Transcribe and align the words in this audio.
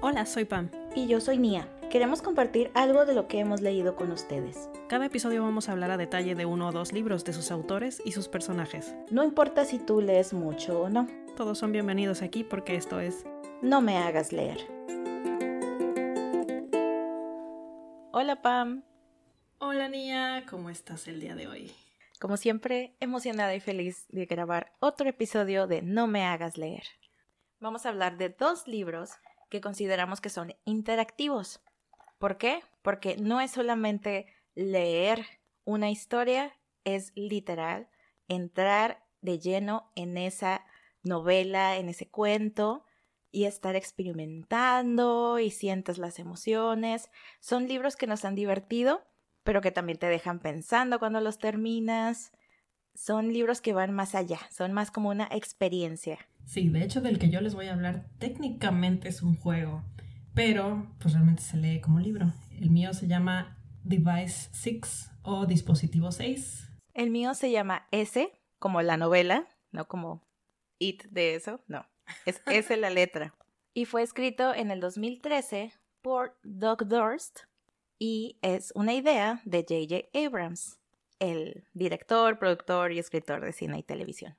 Hola, 0.00 0.26
soy 0.26 0.44
Pam. 0.44 0.70
Y 0.94 1.08
yo 1.08 1.20
soy 1.20 1.38
Nia. 1.38 1.68
Queremos 1.90 2.22
compartir 2.22 2.70
algo 2.74 3.04
de 3.04 3.14
lo 3.14 3.26
que 3.26 3.40
hemos 3.40 3.62
leído 3.62 3.96
con 3.96 4.12
ustedes. 4.12 4.70
Cada 4.88 5.06
episodio 5.06 5.42
vamos 5.42 5.68
a 5.68 5.72
hablar 5.72 5.90
a 5.90 5.96
detalle 5.96 6.36
de 6.36 6.46
uno 6.46 6.68
o 6.68 6.72
dos 6.72 6.92
libros 6.92 7.24
de 7.24 7.32
sus 7.32 7.50
autores 7.50 8.00
y 8.04 8.12
sus 8.12 8.28
personajes. 8.28 8.94
No 9.10 9.24
importa 9.24 9.64
si 9.64 9.80
tú 9.80 10.00
lees 10.00 10.32
mucho 10.32 10.82
o 10.82 10.88
no. 10.88 11.08
Todos 11.36 11.58
son 11.58 11.72
bienvenidos 11.72 12.22
aquí 12.22 12.44
porque 12.44 12.76
esto 12.76 13.00
es 13.00 13.24
No 13.60 13.80
me 13.80 13.98
hagas 13.98 14.32
leer. 14.32 14.58
Hola 18.12 18.40
Pam. 18.40 18.84
Hola 19.58 19.88
Nia, 19.88 20.44
¿cómo 20.48 20.70
estás 20.70 21.08
el 21.08 21.18
día 21.18 21.34
de 21.34 21.48
hoy? 21.48 21.72
Como 22.20 22.36
siempre, 22.36 22.94
emocionada 23.00 23.52
y 23.56 23.60
feliz 23.60 24.06
de 24.10 24.26
grabar 24.26 24.70
otro 24.78 25.08
episodio 25.08 25.66
de 25.66 25.82
No 25.82 26.06
me 26.06 26.24
hagas 26.24 26.56
leer. 26.56 26.84
Vamos 27.58 27.84
a 27.84 27.88
hablar 27.88 28.16
de 28.16 28.28
dos 28.28 28.68
libros 28.68 29.10
que 29.48 29.60
consideramos 29.60 30.20
que 30.20 30.30
son 30.30 30.54
interactivos. 30.64 31.60
¿Por 32.18 32.36
qué? 32.38 32.62
Porque 32.82 33.16
no 33.16 33.40
es 33.40 33.52
solamente 33.52 34.26
leer 34.54 35.24
una 35.64 35.90
historia, 35.90 36.52
es 36.84 37.12
literal 37.14 37.88
entrar 38.28 39.04
de 39.20 39.38
lleno 39.38 39.90
en 39.94 40.16
esa 40.16 40.64
novela, 41.02 41.76
en 41.76 41.88
ese 41.88 42.08
cuento 42.08 42.84
y 43.30 43.44
estar 43.44 43.76
experimentando 43.76 45.38
y 45.38 45.50
sientes 45.50 45.98
las 45.98 46.18
emociones. 46.18 47.10
Son 47.40 47.68
libros 47.68 47.96
que 47.96 48.06
nos 48.06 48.24
han 48.24 48.34
divertido, 48.34 49.02
pero 49.42 49.60
que 49.60 49.70
también 49.70 49.98
te 49.98 50.06
dejan 50.06 50.40
pensando 50.40 50.98
cuando 50.98 51.20
los 51.20 51.38
terminas. 51.38 52.32
Son 52.94 53.32
libros 53.32 53.60
que 53.60 53.72
van 53.72 53.92
más 53.92 54.14
allá, 54.14 54.40
son 54.50 54.72
más 54.72 54.90
como 54.90 55.10
una 55.10 55.28
experiencia. 55.30 56.27
Sí, 56.48 56.70
de 56.70 56.82
hecho 56.82 57.02
del 57.02 57.18
que 57.18 57.28
yo 57.28 57.42
les 57.42 57.54
voy 57.54 57.66
a 57.66 57.74
hablar 57.74 58.06
técnicamente 58.18 59.10
es 59.10 59.20
un 59.20 59.36
juego, 59.36 59.84
pero 60.32 60.90
pues 60.98 61.12
realmente 61.12 61.42
se 61.42 61.58
lee 61.58 61.82
como 61.82 62.00
libro. 62.00 62.32
El 62.58 62.70
mío 62.70 62.94
se 62.94 63.06
llama 63.06 63.58
Device 63.84 64.48
6 64.52 65.10
o 65.24 65.44
Dispositivo 65.44 66.10
6. 66.10 66.70
El 66.94 67.10
mío 67.10 67.34
se 67.34 67.50
llama 67.50 67.86
S, 67.90 68.32
como 68.58 68.80
la 68.80 68.96
novela, 68.96 69.46
no 69.72 69.88
como 69.88 70.26
It 70.78 71.04
de 71.10 71.34
eso, 71.34 71.60
no. 71.66 71.84
Es 72.24 72.40
S 72.46 72.74
la 72.78 72.88
letra. 72.88 73.34
Y 73.74 73.84
fue 73.84 74.02
escrito 74.02 74.54
en 74.54 74.70
el 74.70 74.80
2013 74.80 75.74
por 76.00 76.38
Doug 76.44 76.88
Durst 76.88 77.40
y 77.98 78.38
es 78.40 78.72
una 78.74 78.94
idea 78.94 79.42
de 79.44 79.66
J.J. 79.68 80.26
Abrams, 80.26 80.78
el 81.18 81.64
director, 81.74 82.38
productor 82.38 82.92
y 82.92 82.98
escritor 82.98 83.44
de 83.44 83.52
cine 83.52 83.80
y 83.80 83.82
televisión. 83.82 84.38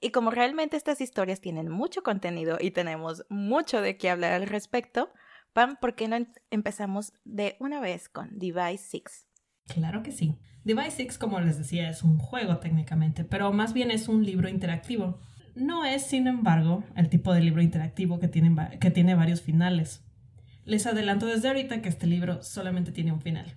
Y 0.00 0.10
como 0.10 0.30
realmente 0.30 0.76
estas 0.76 1.00
historias 1.00 1.40
tienen 1.40 1.68
mucho 1.68 2.02
contenido 2.02 2.56
y 2.58 2.70
tenemos 2.70 3.24
mucho 3.28 3.82
de 3.82 3.98
qué 3.98 4.08
hablar 4.08 4.32
al 4.32 4.46
respecto, 4.46 5.10
Pam, 5.52 5.76
¿por 5.80 5.94
qué 5.94 6.08
no 6.08 6.16
empezamos 6.50 7.12
de 7.24 7.56
una 7.58 7.80
vez 7.80 8.08
con 8.08 8.38
Device 8.38 8.84
6? 8.88 9.26
Claro 9.66 10.02
que 10.02 10.12
sí. 10.12 10.38
Device 10.64 10.92
6, 10.92 11.18
como 11.18 11.40
les 11.40 11.58
decía, 11.58 11.90
es 11.90 12.02
un 12.02 12.18
juego 12.18 12.58
técnicamente, 12.58 13.24
pero 13.24 13.52
más 13.52 13.72
bien 13.72 13.90
es 13.90 14.08
un 14.08 14.24
libro 14.24 14.48
interactivo. 14.48 15.18
No 15.54 15.84
es, 15.84 16.06
sin 16.06 16.28
embargo, 16.28 16.84
el 16.96 17.08
tipo 17.08 17.34
de 17.34 17.40
libro 17.40 17.60
interactivo 17.60 18.20
que 18.20 18.28
tiene, 18.28 18.78
que 18.78 18.90
tiene 18.90 19.14
varios 19.14 19.42
finales. 19.42 20.04
Les 20.64 20.86
adelanto 20.86 21.26
desde 21.26 21.48
ahorita 21.48 21.82
que 21.82 21.88
este 21.88 22.06
libro 22.06 22.42
solamente 22.42 22.92
tiene 22.92 23.12
un 23.12 23.20
final. 23.20 23.56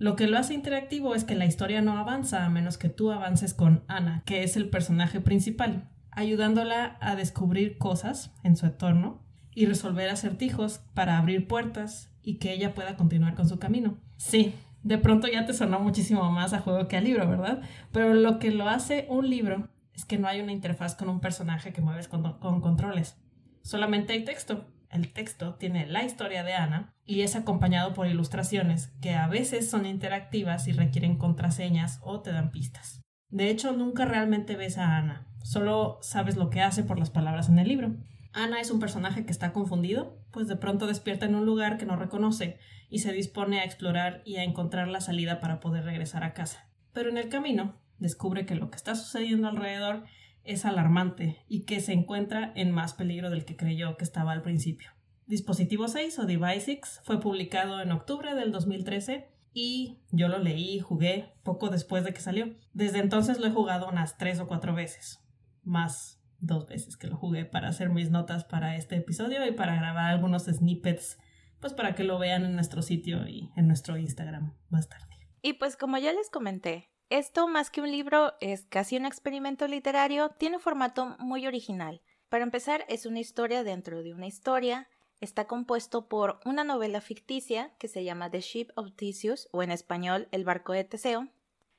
Lo 0.00 0.16
que 0.16 0.26
lo 0.28 0.38
hace 0.38 0.54
interactivo 0.54 1.14
es 1.14 1.24
que 1.24 1.34
la 1.34 1.44
historia 1.44 1.82
no 1.82 1.98
avanza 1.98 2.46
a 2.46 2.48
menos 2.48 2.78
que 2.78 2.88
tú 2.88 3.10
avances 3.10 3.52
con 3.52 3.84
Ana, 3.86 4.22
que 4.24 4.42
es 4.42 4.56
el 4.56 4.70
personaje 4.70 5.20
principal, 5.20 5.90
ayudándola 6.10 6.96
a 7.02 7.16
descubrir 7.16 7.76
cosas 7.76 8.32
en 8.42 8.56
su 8.56 8.64
entorno 8.64 9.22
y 9.54 9.66
resolver 9.66 10.08
acertijos 10.08 10.78
para 10.94 11.18
abrir 11.18 11.46
puertas 11.46 12.10
y 12.22 12.36
que 12.36 12.50
ella 12.50 12.72
pueda 12.72 12.96
continuar 12.96 13.34
con 13.34 13.46
su 13.46 13.58
camino. 13.58 13.98
Sí, 14.16 14.54
de 14.82 14.96
pronto 14.96 15.28
ya 15.28 15.44
te 15.44 15.52
sonó 15.52 15.80
muchísimo 15.80 16.32
más 16.32 16.54
a 16.54 16.60
juego 16.60 16.88
que 16.88 16.96
a 16.96 17.02
libro, 17.02 17.28
¿verdad? 17.28 17.60
Pero 17.92 18.14
lo 18.14 18.38
que 18.38 18.52
lo 18.52 18.70
hace 18.70 19.04
un 19.10 19.28
libro 19.28 19.68
es 19.92 20.06
que 20.06 20.16
no 20.16 20.28
hay 20.28 20.40
una 20.40 20.52
interfaz 20.52 20.94
con 20.94 21.10
un 21.10 21.20
personaje 21.20 21.74
que 21.74 21.82
mueves 21.82 22.08
con, 22.08 22.38
con 22.38 22.62
controles. 22.62 23.18
Solamente 23.60 24.14
hay 24.14 24.24
texto 24.24 24.64
el 24.90 25.12
texto 25.12 25.54
tiene 25.54 25.86
la 25.86 26.04
historia 26.04 26.42
de 26.42 26.54
Ana 26.54 26.94
y 27.04 27.22
es 27.22 27.36
acompañado 27.36 27.94
por 27.94 28.06
ilustraciones 28.06 28.88
que 29.00 29.14
a 29.14 29.28
veces 29.28 29.70
son 29.70 29.86
interactivas 29.86 30.66
y 30.68 30.72
requieren 30.72 31.16
contraseñas 31.16 32.00
o 32.02 32.20
te 32.20 32.32
dan 32.32 32.50
pistas. 32.50 33.00
De 33.28 33.50
hecho, 33.50 33.72
nunca 33.72 34.04
realmente 34.04 34.56
ves 34.56 34.78
a 34.78 34.96
Ana, 34.96 35.26
solo 35.42 35.98
sabes 36.02 36.36
lo 36.36 36.50
que 36.50 36.60
hace 36.60 36.82
por 36.82 36.98
las 36.98 37.10
palabras 37.10 37.48
en 37.48 37.58
el 37.58 37.68
libro. 37.68 37.96
Ana 38.32 38.60
es 38.60 38.70
un 38.70 38.80
personaje 38.80 39.24
que 39.24 39.32
está 39.32 39.52
confundido, 39.52 40.18
pues 40.30 40.48
de 40.48 40.56
pronto 40.56 40.86
despierta 40.86 41.26
en 41.26 41.34
un 41.34 41.46
lugar 41.46 41.78
que 41.78 41.86
no 41.86 41.96
reconoce 41.96 42.58
y 42.88 42.98
se 42.98 43.12
dispone 43.12 43.60
a 43.60 43.64
explorar 43.64 44.22
y 44.24 44.36
a 44.36 44.44
encontrar 44.44 44.88
la 44.88 45.00
salida 45.00 45.40
para 45.40 45.60
poder 45.60 45.84
regresar 45.84 46.24
a 46.24 46.34
casa. 46.34 46.68
Pero 46.92 47.10
en 47.10 47.18
el 47.18 47.28
camino 47.28 47.76
descubre 47.98 48.46
que 48.46 48.54
lo 48.54 48.70
que 48.70 48.76
está 48.76 48.94
sucediendo 48.94 49.48
alrededor 49.48 50.04
es 50.44 50.64
alarmante 50.64 51.44
y 51.48 51.64
que 51.64 51.80
se 51.80 51.92
encuentra 51.92 52.52
en 52.54 52.70
más 52.70 52.94
peligro 52.94 53.30
del 53.30 53.44
que 53.44 53.56
creyó 53.56 53.96
que 53.96 54.04
estaba 54.04 54.32
al 54.32 54.42
principio. 54.42 54.90
Dispositivo 55.26 55.86
6 55.86 56.18
o 56.18 56.26
Device 56.26 56.60
6 56.60 57.02
fue 57.04 57.20
publicado 57.20 57.80
en 57.80 57.92
octubre 57.92 58.34
del 58.34 58.50
2013 58.50 59.28
y 59.52 59.98
yo 60.10 60.28
lo 60.28 60.38
leí 60.38 60.76
y 60.76 60.80
jugué 60.80 61.32
poco 61.42 61.68
después 61.68 62.04
de 62.04 62.12
que 62.12 62.20
salió. 62.20 62.54
Desde 62.72 62.98
entonces 62.98 63.38
lo 63.38 63.46
he 63.46 63.52
jugado 63.52 63.88
unas 63.88 64.18
tres 64.18 64.40
o 64.40 64.46
cuatro 64.46 64.74
veces, 64.74 65.20
más 65.62 66.20
dos 66.40 66.66
veces 66.66 66.96
que 66.96 67.06
lo 67.06 67.16
jugué 67.16 67.44
para 67.44 67.68
hacer 67.68 67.90
mis 67.90 68.10
notas 68.10 68.44
para 68.44 68.76
este 68.76 68.96
episodio 68.96 69.46
y 69.46 69.52
para 69.52 69.76
grabar 69.76 70.06
algunos 70.06 70.44
snippets, 70.44 71.18
pues 71.60 71.74
para 71.74 71.94
que 71.94 72.04
lo 72.04 72.18
vean 72.18 72.44
en 72.44 72.54
nuestro 72.54 72.82
sitio 72.82 73.28
y 73.28 73.50
en 73.56 73.66
nuestro 73.66 73.98
Instagram 73.98 74.54
más 74.68 74.88
tarde. 74.88 75.06
Y 75.42 75.54
pues 75.54 75.76
como 75.76 75.98
ya 75.98 76.12
les 76.12 76.30
comenté, 76.30 76.90
esto, 77.10 77.48
más 77.48 77.70
que 77.70 77.80
un 77.80 77.90
libro, 77.90 78.34
es 78.40 78.66
casi 78.68 78.96
un 78.96 79.04
experimento 79.04 79.66
literario, 79.66 80.30
tiene 80.30 80.56
un 80.56 80.62
formato 80.62 81.16
muy 81.18 81.46
original. 81.46 82.00
Para 82.28 82.44
empezar, 82.44 82.84
es 82.88 83.04
una 83.04 83.18
historia 83.18 83.64
dentro 83.64 84.02
de 84.02 84.14
una 84.14 84.28
historia. 84.28 84.88
Está 85.20 85.46
compuesto 85.46 86.08
por 86.08 86.40
una 86.44 86.62
novela 86.62 87.00
ficticia 87.00 87.72
que 87.78 87.88
se 87.88 88.04
llama 88.04 88.30
The 88.30 88.40
Ship 88.40 88.68
of 88.76 88.92
Theseus, 88.94 89.48
o 89.50 89.64
en 89.64 89.72
español 89.72 90.28
El 90.30 90.44
barco 90.44 90.72
de 90.72 90.84
Teseo. 90.84 91.28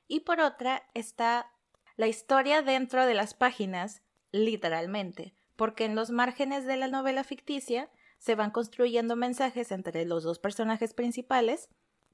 Y 0.06 0.20
por 0.20 0.40
otra 0.40 0.84
está 0.92 1.50
la 1.96 2.08
historia 2.08 2.60
dentro 2.60 3.06
de 3.06 3.14
las 3.14 3.32
páginas, 3.32 4.02
literalmente, 4.32 5.34
porque 5.56 5.86
en 5.86 5.94
los 5.94 6.10
márgenes 6.10 6.66
de 6.66 6.76
la 6.76 6.88
novela 6.88 7.24
ficticia 7.24 7.90
se 8.18 8.34
van 8.34 8.50
construyendo 8.50 9.16
mensajes 9.16 9.72
entre 9.72 10.04
los 10.04 10.24
dos 10.24 10.38
personajes 10.38 10.92
principales 10.92 11.70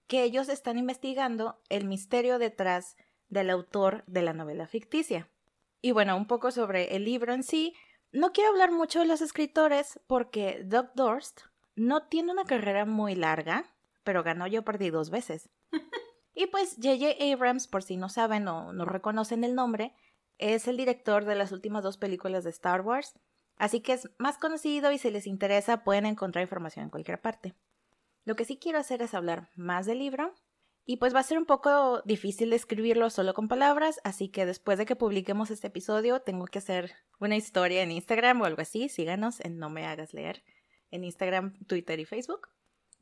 que 0.07 0.23
ellos 0.23 0.49
están 0.49 0.79
investigando 0.79 1.61
el 1.69 1.85
misterio 1.85 2.39
detrás 2.39 2.97
del 3.29 3.51
autor 3.51 4.05
de 4.07 4.23
la 4.23 4.33
novela 4.33 4.67
ficticia. 4.67 5.29
Y 5.81 5.93
bueno, 5.93 6.17
un 6.17 6.27
poco 6.27 6.51
sobre 6.51 6.97
el 6.97 7.05
libro 7.05 7.33
en 7.33 7.43
sí. 7.43 7.75
No 8.11 8.33
quiero 8.33 8.51
hablar 8.51 8.73
mucho 8.73 9.01
de 9.01 9.07
los 9.07 9.21
escritores 9.21 10.01
porque 10.07 10.63
Doug 10.65 10.91
Durst 10.95 11.43
no 11.77 12.07
tiene 12.09 12.33
una 12.33 12.45
carrera 12.45 12.85
muy 12.85 13.15
larga, 13.15 13.65
pero 14.03 14.23
ganó 14.23 14.47
yo 14.47 14.65
perdí 14.65 14.91
dos 14.91 15.11
veces. 15.11 15.51
y 16.35 16.47
pues 16.47 16.77
J.J. 16.83 17.33
Abrams, 17.33 17.69
por 17.69 17.83
si 17.83 17.97
no 17.97 18.09
saben 18.09 18.49
o 18.49 18.73
no 18.73 18.85
reconocen 18.85 19.45
el 19.45 19.55
nombre, 19.55 19.95
es 20.39 20.69
el 20.69 20.77
director 20.77 21.25
de 21.25 21.35
las 21.35 21.53
últimas 21.53 21.83
dos 21.83 21.99
películas 21.99 22.45
de 22.45 22.51
Star 22.51 22.81
Wars, 22.81 23.15
así 23.57 23.81
que 23.81 23.93
es 23.93 24.09
más 24.19 24.39
conocido 24.39 24.93
y 24.93 24.99
si 24.99 25.11
les 25.11 25.27
interesa 25.27 25.85
pueden 25.85 26.07
encontrar 26.07 26.43
información 26.43 26.85
en 26.85 26.91
cualquier 26.91 27.21
parte. 27.21 27.55
Lo 28.25 28.37
que 28.37 28.45
sí 28.45 28.57
quiero 28.57 28.79
hacer 28.79 29.03
es 29.03 29.15
hablar 29.15 29.51
más 29.57 29.87
del 29.87 29.99
libro 29.99 30.35
y 30.91 30.97
pues 30.97 31.15
va 31.15 31.21
a 31.21 31.23
ser 31.23 31.37
un 31.37 31.45
poco 31.45 32.01
difícil 32.07 32.49
describirlo 32.49 33.11
solo 33.11 33.35
con 33.35 33.47
palabras, 33.47 34.01
así 34.05 34.31
que 34.31 34.47
después 34.47 34.79
de 34.79 34.87
que 34.87 34.97
publiquemos 34.97 35.51
este 35.51 35.67
episodio 35.67 36.23
tengo 36.23 36.47
que 36.47 36.61
hacer 36.61 36.95
una 37.21 37.37
historia 37.37 37.83
en 37.83 37.91
Instagram 37.91 38.41
o 38.41 38.47
algo 38.47 38.63
así. 38.63 38.89
Síganos 38.89 39.39
en 39.41 39.59
No 39.59 39.69
Me 39.69 39.85
Hagas 39.85 40.15
Leer 40.15 40.43
en 40.91 41.05
Instagram, 41.05 41.59
Twitter 41.67 42.01
y 42.01 42.07
Facebook, 42.07 42.49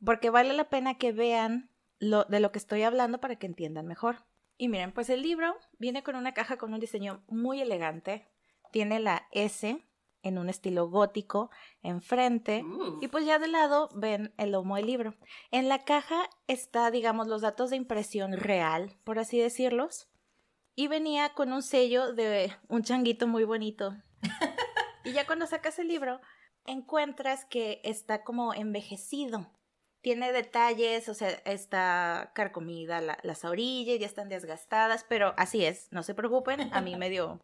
porque 0.03 0.29
vale 0.29 0.51
la 0.51 0.67
pena 0.67 0.97
que 0.97 1.13
vean 1.13 1.71
lo, 1.97 2.25
de 2.25 2.41
lo 2.41 2.51
que 2.51 2.59
estoy 2.59 2.81
hablando 2.81 3.21
para 3.21 3.37
que 3.37 3.47
entiendan 3.47 3.87
mejor. 3.87 4.25
Y 4.57 4.67
miren, 4.67 4.91
pues 4.91 5.09
el 5.09 5.21
libro 5.21 5.55
viene 5.79 6.03
con 6.03 6.17
una 6.17 6.33
caja 6.33 6.57
con 6.57 6.73
un 6.73 6.81
diseño 6.81 7.23
muy 7.29 7.61
elegante. 7.61 8.27
Tiene 8.69 8.99
la 8.99 9.29
S 9.31 9.81
en 10.27 10.37
un 10.37 10.49
estilo 10.49 10.89
gótico 10.89 11.49
enfrente 11.81 12.63
Uh. 12.63 12.99
y 13.01 13.07
pues 13.07 13.25
ya 13.25 13.39
de 13.39 13.47
lado 13.47 13.89
ven 13.95 14.33
el 14.37 14.51
lomo 14.51 14.75
del 14.75 14.85
libro. 14.85 15.15
En 15.51 15.69
la 15.69 15.83
caja 15.85 16.29
está, 16.47 16.91
digamos, 16.91 17.27
los 17.27 17.41
datos 17.41 17.69
de 17.69 17.75
impresión 17.77 18.33
real, 18.33 18.97
por 19.03 19.19
así 19.19 19.39
decirlos, 19.39 20.07
y 20.75 20.87
venía 20.87 21.33
con 21.33 21.53
un 21.53 21.63
sello 21.63 22.13
de 22.13 22.53
un 22.67 22.83
changuito 22.83 23.27
muy 23.27 23.43
bonito. 23.45 23.95
y 25.03 25.13
ya 25.13 25.25
cuando 25.25 25.47
sacas 25.47 25.79
el 25.79 25.87
libro, 25.87 26.19
encuentras 26.65 27.45
que 27.45 27.81
está 27.83 28.23
como 28.23 28.53
envejecido. 28.53 29.49
Tiene 30.01 30.31
detalles, 30.31 31.09
o 31.09 31.13
sea, 31.13 31.29
está 31.45 32.31
carcomida, 32.35 33.01
la- 33.01 33.17
las 33.23 33.43
orillas 33.43 33.99
ya 33.99 34.05
están 34.05 34.29
desgastadas, 34.29 35.03
pero 35.09 35.33
así 35.37 35.65
es, 35.65 35.87
no 35.91 36.03
se 36.03 36.13
preocupen, 36.13 36.71
a 36.73 36.81
mí 36.81 36.95
me 36.95 37.09
dio 37.09 37.41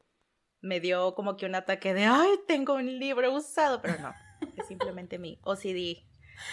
me 0.63 0.80
dio 0.80 1.13
como 1.13 1.36
que 1.36 1.45
un 1.45 1.56
ataque 1.56 1.94
de, 1.94 2.06
ay, 2.06 2.39
tengo 2.48 2.74
un 2.74 2.98
libro 2.98 3.33
usado, 3.33 3.81
pero 3.81 4.00
no, 4.00 4.13
es 4.57 4.65
simplemente 4.65 5.19
mi 5.19 5.38
OCD 5.44 6.07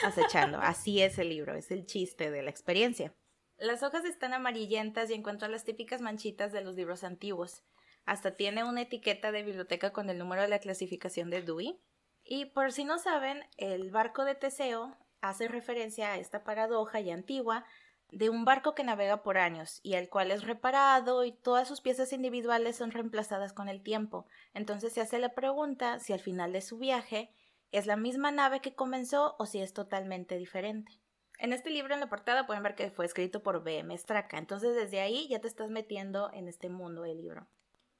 acechando. 0.04 0.58
Así 0.62 1.00
es 1.00 1.18
el 1.18 1.28
libro, 1.30 1.54
es 1.54 1.70
el 1.70 1.86
chiste 1.86 2.30
de 2.30 2.42
la 2.42 2.50
experiencia. 2.50 3.14
Las 3.56 3.82
hojas 3.84 4.04
están 4.04 4.34
amarillentas 4.34 5.10
y 5.10 5.14
encuentro 5.14 5.46
las 5.48 5.64
típicas 5.64 6.00
manchitas 6.00 6.50
de 6.50 6.62
los 6.62 6.74
libros 6.74 7.04
antiguos. 7.04 7.62
Hasta 8.04 8.36
tiene 8.36 8.64
una 8.64 8.82
etiqueta 8.82 9.30
de 9.30 9.44
biblioteca 9.44 9.92
con 9.92 10.10
el 10.10 10.18
número 10.18 10.42
de 10.42 10.48
la 10.48 10.58
clasificación 10.58 11.30
de 11.30 11.42
Dewey. 11.42 11.80
Y 12.24 12.46
por 12.46 12.72
si 12.72 12.84
no 12.84 12.98
saben, 12.98 13.44
el 13.58 13.92
barco 13.92 14.24
de 14.24 14.34
Teseo 14.34 14.96
hace 15.20 15.46
referencia 15.46 16.12
a 16.12 16.16
esta 16.18 16.42
paradoja 16.42 16.98
ya 17.00 17.14
antigua 17.14 17.64
de 18.12 18.30
un 18.30 18.44
barco 18.44 18.74
que 18.74 18.84
navega 18.84 19.22
por 19.22 19.38
años 19.38 19.80
y 19.82 19.94
el 19.94 20.08
cual 20.08 20.30
es 20.30 20.44
reparado 20.44 21.24
y 21.24 21.32
todas 21.32 21.68
sus 21.68 21.80
piezas 21.80 22.12
individuales 22.12 22.76
son 22.76 22.90
reemplazadas 22.90 23.52
con 23.52 23.68
el 23.68 23.82
tiempo. 23.82 24.26
Entonces 24.54 24.92
se 24.92 25.00
hace 25.00 25.18
la 25.18 25.34
pregunta 25.34 25.98
si 25.98 26.12
al 26.12 26.20
final 26.20 26.52
de 26.52 26.60
su 26.60 26.78
viaje 26.78 27.30
es 27.72 27.86
la 27.86 27.96
misma 27.96 28.30
nave 28.30 28.60
que 28.60 28.74
comenzó 28.74 29.36
o 29.38 29.46
si 29.46 29.60
es 29.60 29.72
totalmente 29.72 30.36
diferente. 30.36 31.00
En 31.38 31.52
este 31.52 31.70
libro 31.70 31.94
en 31.94 32.00
la 32.00 32.08
portada 32.08 32.46
pueden 32.46 32.62
ver 32.62 32.74
que 32.74 32.90
fue 32.90 33.06
escrito 33.06 33.42
por 33.42 33.62
B.M. 33.62 33.96
Straka, 33.96 34.36
entonces 34.36 34.74
desde 34.74 35.00
ahí 35.00 35.26
ya 35.28 35.40
te 35.40 35.48
estás 35.48 35.70
metiendo 35.70 36.30
en 36.32 36.48
este 36.48 36.68
mundo 36.68 37.02
del 37.02 37.18
libro. 37.18 37.48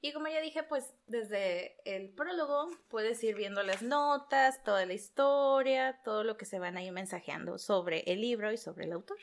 Y 0.03 0.13
como 0.13 0.27
ya 0.27 0.41
dije, 0.41 0.63
pues 0.63 0.95
desde 1.05 1.77
el 1.85 2.09
prólogo 2.09 2.67
puedes 2.89 3.23
ir 3.23 3.35
viendo 3.35 3.61
las 3.61 3.83
notas, 3.83 4.63
toda 4.63 4.85
la 4.85 4.93
historia, 4.93 6.01
todo 6.03 6.23
lo 6.23 6.37
que 6.37 6.45
se 6.45 6.59
van 6.59 6.75
ahí 6.75 6.91
mensajeando 6.91 7.59
sobre 7.59 7.99
el 8.11 8.21
libro 8.21 8.51
y 8.51 8.57
sobre 8.57 8.85
el 8.85 8.93
autor. 8.93 9.17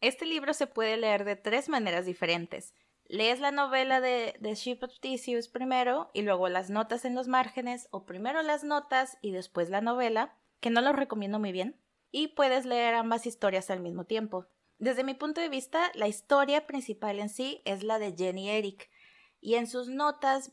Este 0.00 0.26
libro 0.26 0.52
se 0.52 0.66
puede 0.66 0.96
leer 0.96 1.24
de 1.24 1.36
tres 1.36 1.68
maneras 1.68 2.04
diferentes. 2.04 2.74
Lees 3.08 3.40
la 3.40 3.50
novela 3.50 4.00
de, 4.00 4.36
The 4.42 4.54
Ship 4.54 4.78
of 4.82 4.98
Theseus 5.00 5.48
primero 5.48 6.10
y 6.12 6.22
luego 6.22 6.48
las 6.48 6.70
notas 6.70 7.04
en 7.04 7.14
los 7.14 7.28
márgenes, 7.28 7.88
o 7.92 8.04
primero 8.04 8.42
las 8.42 8.64
notas 8.64 9.16
y 9.22 9.30
después 9.30 9.70
la 9.70 9.80
novela, 9.80 10.36
que 10.60 10.70
no 10.70 10.80
lo 10.80 10.92
recomiendo 10.92 11.38
muy 11.38 11.52
bien, 11.52 11.80
y 12.10 12.28
puedes 12.28 12.66
leer 12.66 12.94
ambas 12.94 13.26
historias 13.26 13.70
al 13.70 13.80
mismo 13.80 14.04
tiempo. 14.04 14.46
Desde 14.78 15.04
mi 15.04 15.14
punto 15.14 15.40
de 15.40 15.48
vista, 15.48 15.90
la 15.94 16.08
historia 16.08 16.66
principal 16.66 17.18
en 17.20 17.28
sí 17.28 17.62
es 17.64 17.82
la 17.82 17.98
de 17.98 18.14
Jenny 18.16 18.50
Eric, 18.50 18.90
y 19.40 19.54
en 19.54 19.66
sus 19.66 19.88
notas 19.88 20.52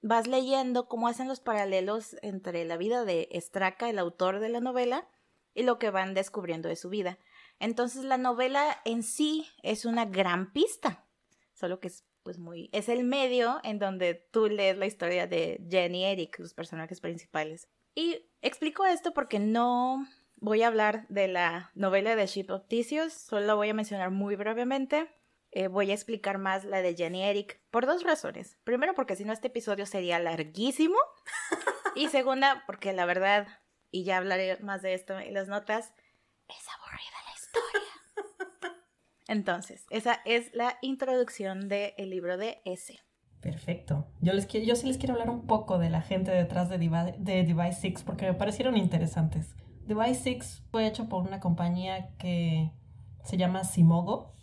vas 0.00 0.26
leyendo 0.26 0.88
cómo 0.88 1.08
hacen 1.08 1.28
los 1.28 1.40
paralelos 1.40 2.16
entre 2.22 2.64
la 2.64 2.76
vida 2.76 3.04
de 3.04 3.28
Straka, 3.34 3.90
el 3.90 3.98
autor 3.98 4.38
de 4.38 4.48
la 4.48 4.60
novela, 4.60 5.08
y 5.54 5.64
lo 5.64 5.78
que 5.78 5.90
van 5.90 6.14
descubriendo 6.14 6.68
de 6.68 6.76
su 6.76 6.88
vida. 6.88 7.18
Entonces 7.60 8.04
la 8.04 8.18
novela 8.18 8.80
en 8.84 9.02
sí 9.02 9.46
es 9.62 9.84
una 9.84 10.06
gran 10.06 10.52
pista, 10.52 11.06
solo 11.52 11.78
que 11.78 11.88
es 11.88 12.04
pues 12.22 12.38
muy 12.38 12.68
es 12.72 12.88
el 12.88 13.04
medio 13.04 13.60
en 13.62 13.78
donde 13.78 14.14
tú 14.14 14.48
lees 14.48 14.76
la 14.76 14.86
historia 14.86 15.26
de 15.26 15.64
Jenny 15.70 16.02
y 16.02 16.04
Eric, 16.04 16.38
los 16.38 16.54
personajes 16.54 17.00
principales. 17.00 17.68
Y 17.94 18.30
explico 18.42 18.84
esto 18.86 19.12
porque 19.12 19.38
no 19.38 20.06
voy 20.36 20.62
a 20.62 20.68
hablar 20.68 21.06
de 21.08 21.28
la 21.28 21.70
novela 21.74 22.16
de 22.16 22.26
Ship 22.26 22.50
of 22.50 22.66
Theseus, 22.66 23.12
solo 23.12 23.56
voy 23.56 23.70
a 23.70 23.74
mencionar 23.74 24.10
muy 24.10 24.36
brevemente. 24.36 25.08
Eh, 25.52 25.66
voy 25.66 25.90
a 25.90 25.94
explicar 25.94 26.38
más 26.38 26.64
la 26.64 26.80
de 26.80 26.94
Jenny 26.94 27.24
Eric 27.24 27.60
por 27.70 27.84
dos 27.84 28.04
razones. 28.04 28.56
Primero, 28.62 28.94
porque 28.94 29.16
si 29.16 29.24
no 29.24 29.32
este 29.32 29.48
episodio 29.48 29.84
sería 29.84 30.20
larguísimo. 30.20 30.96
y 31.96 32.08
segunda, 32.08 32.62
porque 32.66 32.92
la 32.92 33.04
verdad, 33.04 33.48
y 33.90 34.04
ya 34.04 34.18
hablaré 34.18 34.58
más 34.60 34.80
de 34.82 34.94
esto 34.94 35.18
en 35.18 35.34
las 35.34 35.48
notas, 35.48 35.92
es 36.48 36.68
aburrida 36.68 37.19
entonces, 39.28 39.86
esa 39.90 40.20
es 40.24 40.52
la 40.54 40.78
introducción 40.82 41.68
del 41.68 42.10
libro 42.10 42.36
de 42.36 42.60
S. 42.64 42.98
Perfecto. 43.40 44.06
Yo, 44.20 44.32
les 44.34 44.46
yo 44.48 44.76
sí 44.76 44.86
les 44.86 44.98
quiero 44.98 45.14
hablar 45.14 45.30
un 45.30 45.46
poco 45.46 45.78
de 45.78 45.88
la 45.88 46.02
gente 46.02 46.30
detrás 46.30 46.68
de, 46.68 46.78
de 46.78 47.44
Device 47.44 47.80
6 47.80 48.02
porque 48.04 48.26
me 48.26 48.34
parecieron 48.34 48.76
interesantes. 48.76 49.54
Device 49.86 50.22
6 50.22 50.64
fue 50.70 50.86
hecho 50.86 51.08
por 51.08 51.26
una 51.26 51.40
compañía 51.40 52.14
que 52.18 52.72
se 53.24 53.36
llama 53.36 53.64
Simogo. 53.64 54.34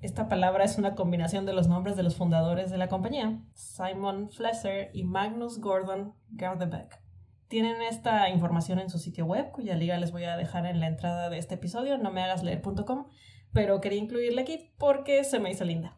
Esta 0.00 0.28
palabra 0.28 0.64
es 0.64 0.78
una 0.78 0.94
combinación 0.94 1.46
de 1.46 1.52
los 1.52 1.68
nombres 1.68 1.96
de 1.96 2.02
los 2.02 2.16
fundadores 2.16 2.70
de 2.70 2.78
la 2.78 2.88
compañía, 2.88 3.40
Simon 3.54 4.30
Flesser 4.30 4.90
y 4.92 5.04
Magnus 5.04 5.60
Gordon 5.60 6.14
Gardebeck. 6.30 7.05
Tienen 7.48 7.80
esta 7.82 8.28
información 8.28 8.78
en 8.78 8.90
su 8.90 8.98
sitio 8.98 9.24
web, 9.24 9.52
cuya 9.52 9.76
liga 9.76 9.98
les 9.98 10.12
voy 10.12 10.24
a 10.24 10.36
dejar 10.36 10.66
en 10.66 10.80
la 10.80 10.86
entrada 10.86 11.30
de 11.30 11.38
este 11.38 11.54
episodio, 11.54 11.96
no 11.98 12.10
me 12.10 12.22
hagas 12.22 12.42
leer.com 12.42 13.06
pero 13.56 13.80
quería 13.80 13.98
incluirla 13.98 14.42
aquí 14.42 14.70
porque 14.76 15.24
se 15.24 15.40
me 15.40 15.50
hizo 15.50 15.64
linda. 15.64 15.96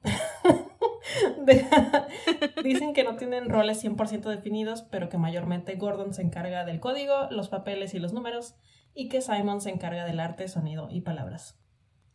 Dicen 2.63 2.95
que 2.95 3.03
no 3.03 3.17
tienen 3.17 3.49
roles 3.49 3.83
100% 3.83 4.31
definidos, 4.31 4.83
pero 4.83 5.09
que 5.09 5.19
mayormente 5.19 5.75
Gordon 5.75 6.15
se 6.15 6.23
encarga 6.23 6.65
del 6.65 6.79
código, 6.79 7.27
los 7.33 7.49
papeles 7.49 7.95
y 7.95 7.99
los 7.99 8.13
números, 8.13 8.55
y 8.95 9.09
que 9.09 9.21
Simon 9.21 9.61
se 9.61 9.71
encarga 9.71 10.05
del 10.05 10.21
arte, 10.21 10.47
sonido 10.47 10.87
y 10.89 11.01
palabras. 11.01 11.59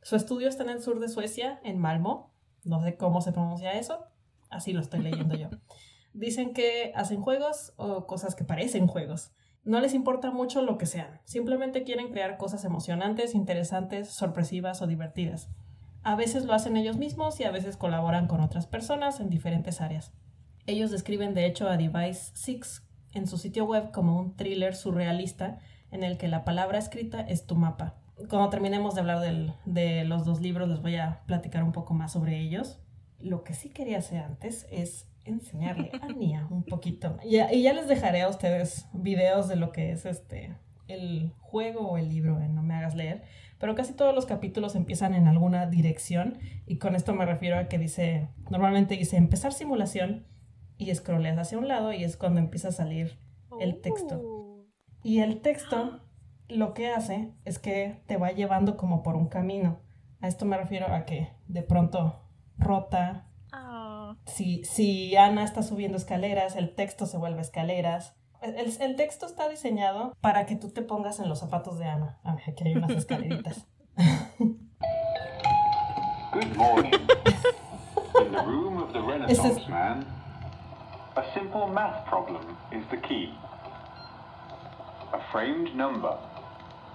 Su 0.02 0.16
estudio 0.16 0.48
está 0.48 0.64
en 0.64 0.70
el 0.70 0.82
sur 0.82 1.02
de 1.02 1.10
Suecia, 1.10 1.60
en 1.66 1.78
Malmo. 1.78 2.34
No 2.64 2.82
sé 2.82 2.96
cómo 2.96 3.20
se 3.20 3.34
pronuncia 3.34 3.74
eso, 3.74 4.06
así 4.50 4.72
lo 4.72 4.80
estoy 4.80 5.02
leyendo 5.02 5.36
yo. 5.36 5.50
Dicen 6.14 6.54
que 6.54 6.92
hacen 6.96 7.22
juegos 7.22 7.74
o 7.76 8.08
cosas 8.08 8.36
que 8.36 8.44
parecen 8.44 8.88
juegos. 8.88 9.32
No 9.64 9.80
les 9.80 9.94
importa 9.94 10.30
mucho 10.30 10.62
lo 10.62 10.78
que 10.78 10.86
sean, 10.86 11.22
simplemente 11.24 11.84
quieren 11.84 12.12
crear 12.12 12.38
cosas 12.38 12.66
emocionantes, 12.66 13.34
interesantes, 13.34 14.10
sorpresivas 14.10 14.82
o 14.82 14.88
divertidas. 14.88 15.50
A 16.04 16.16
veces 16.16 16.44
lo 16.44 16.54
hacen 16.54 16.76
ellos 16.76 16.98
mismos 16.98 17.40
y 17.40 17.46
a 17.46 17.52
veces 17.52 17.78
colaboran 17.78 18.28
con 18.28 18.42
otras 18.42 18.68
personas 18.68 19.22
en 19.22 19.30
diferentes 19.30 19.80
áreas. 19.80 20.14
Ellos 20.66 20.92
describen 20.92 21.34
de 21.34 21.46
hecho 21.46 21.70
a 21.70 21.78
Device 21.78 22.32
6 22.34 22.84
en 23.14 23.28
su 23.28 23.38
sitio 23.38 23.64
web 23.64 23.92
como 23.92 24.20
un 24.20 24.36
thriller 24.36 24.76
surrealista 24.76 25.60
en 25.92 26.04
el 26.04 26.18
que 26.18 26.28
la 26.28 26.44
palabra 26.44 26.78
escrita 26.78 27.22
es 27.22 27.46
tu 27.46 27.56
mapa. 27.56 27.96
Cuando 28.30 28.50
terminemos 28.50 28.96
de 28.96 29.02
hablar 29.02 29.22
de 29.66 30.04
los 30.04 30.26
dos 30.26 30.42
libros 30.42 30.68
les 30.68 30.82
voy 30.82 30.98
a 30.98 31.22
platicar 31.26 31.64
un 31.64 31.72
poco 31.72 31.94
más 31.94 32.12
sobre 32.12 32.40
ellos. 32.40 32.80
Lo 33.20 33.44
que 33.44 33.54
sí 33.54 33.70
quería 33.70 34.00
hacer 34.00 34.20
antes 34.20 34.68
es 34.70 35.08
enseñarle 35.26 35.92
a 36.02 36.08
Nia 36.08 36.48
un 36.50 36.64
poquito. 36.64 37.18
Y, 37.24 37.38
ya 37.38 37.74
les 37.74 37.88
dejaré 37.88 38.22
a 38.22 38.30
ustedes 38.30 38.88
videos 38.94 39.48
de 39.48 39.56
lo 39.56 39.72
que 39.72 39.92
es 39.92 40.06
este 40.06 40.56
el 40.88 41.32
juego 41.40 41.88
o 41.92 41.98
el 41.98 42.10
libro 42.10 42.42
en 42.42 42.56
No 42.56 42.62
me 42.62 42.76
hagas 42.76 42.94
leer, 42.94 43.24
pero 43.58 43.74
casi 43.74 43.94
todos 43.94 44.14
los 44.14 44.26
capítulos 44.26 44.76
empiezan 44.76 45.14
en 45.14 45.28
alguna 45.28 45.66
dirección 45.66 46.40
y 46.66 46.78
con 46.78 46.96
esto 46.96 47.14
me 47.14 47.26
refiero 47.26 47.58
a 47.58 47.70
que 47.70 47.78
dice, 47.78 48.28
normalmente 48.50 48.98
dice 48.98 49.16
empezar 49.16 49.54
simulación 49.54 50.28
y 50.78 50.94
scrolleas 50.94 51.38
hacia 51.38 51.58
un 51.58 51.68
lado 51.68 51.94
y 51.94 52.04
es 52.04 52.18
cuando 52.18 52.40
empieza 52.40 52.70
a 52.70 52.74
salir 52.74 53.18
el 53.60 53.80
texto. 53.80 54.22
Oh. 54.24 54.66
Y 55.04 55.20
el 55.20 55.42
texto 55.42 56.02
lo 56.50 56.74
que 56.74 56.90
hace 56.90 57.34
es 57.46 57.60
que 57.60 58.02
te 58.06 58.18
va 58.18 58.32
llevando 58.32 58.78
como 58.78 59.04
por 59.04 59.16
un 59.16 59.28
camino. 59.28 59.80
A 60.22 60.28
esto 60.28 60.46
me 60.46 60.58
refiero 60.58 60.88
a 60.88 61.06
que 61.06 61.30
de 61.48 61.64
pronto 61.64 62.24
rota, 62.58 63.28
si, 64.26 64.64
si 64.64 65.16
Ana 65.16 65.44
está 65.44 65.64
subiendo 65.64 65.98
escaleras, 65.98 66.56
el 66.56 66.76
texto 66.76 67.06
se 67.06 67.18
vuelve 67.18 67.42
escaleras. 67.42 68.16
El, 68.42 68.56
el, 68.56 68.96
texto 68.98 69.26
está 69.26 69.48
diseñado 69.48 70.14
para 70.20 70.46
que 70.46 70.56
tú 70.58 70.70
te 70.70 70.82
pongas 70.82 71.20
en 71.20 71.30
los 71.30 71.40
zapatos 71.40 71.80
de 71.80 71.86
Ana. 71.86 72.20
A 72.24 72.36
ver, 72.36 72.44
aquí 72.50 72.68
hay 72.68 72.76
unas 72.76 72.92
escaleritas. 72.92 73.68
Good 76.34 76.56
morning. 76.58 76.94
In 78.20 78.32
the 78.32 78.44
room 78.44 78.78
of 78.82 78.92
the 78.92 79.00
Renaissance 79.00 79.62
es... 79.62 79.70
man, 79.70 80.06
a 81.16 81.24
simple 81.34 81.68
math 81.68 82.08
problem 82.08 82.58
is 82.72 82.84
the 82.90 82.98
key. 82.98 83.32
A 85.14 85.20
framed 85.32 85.76
number. 85.76 86.18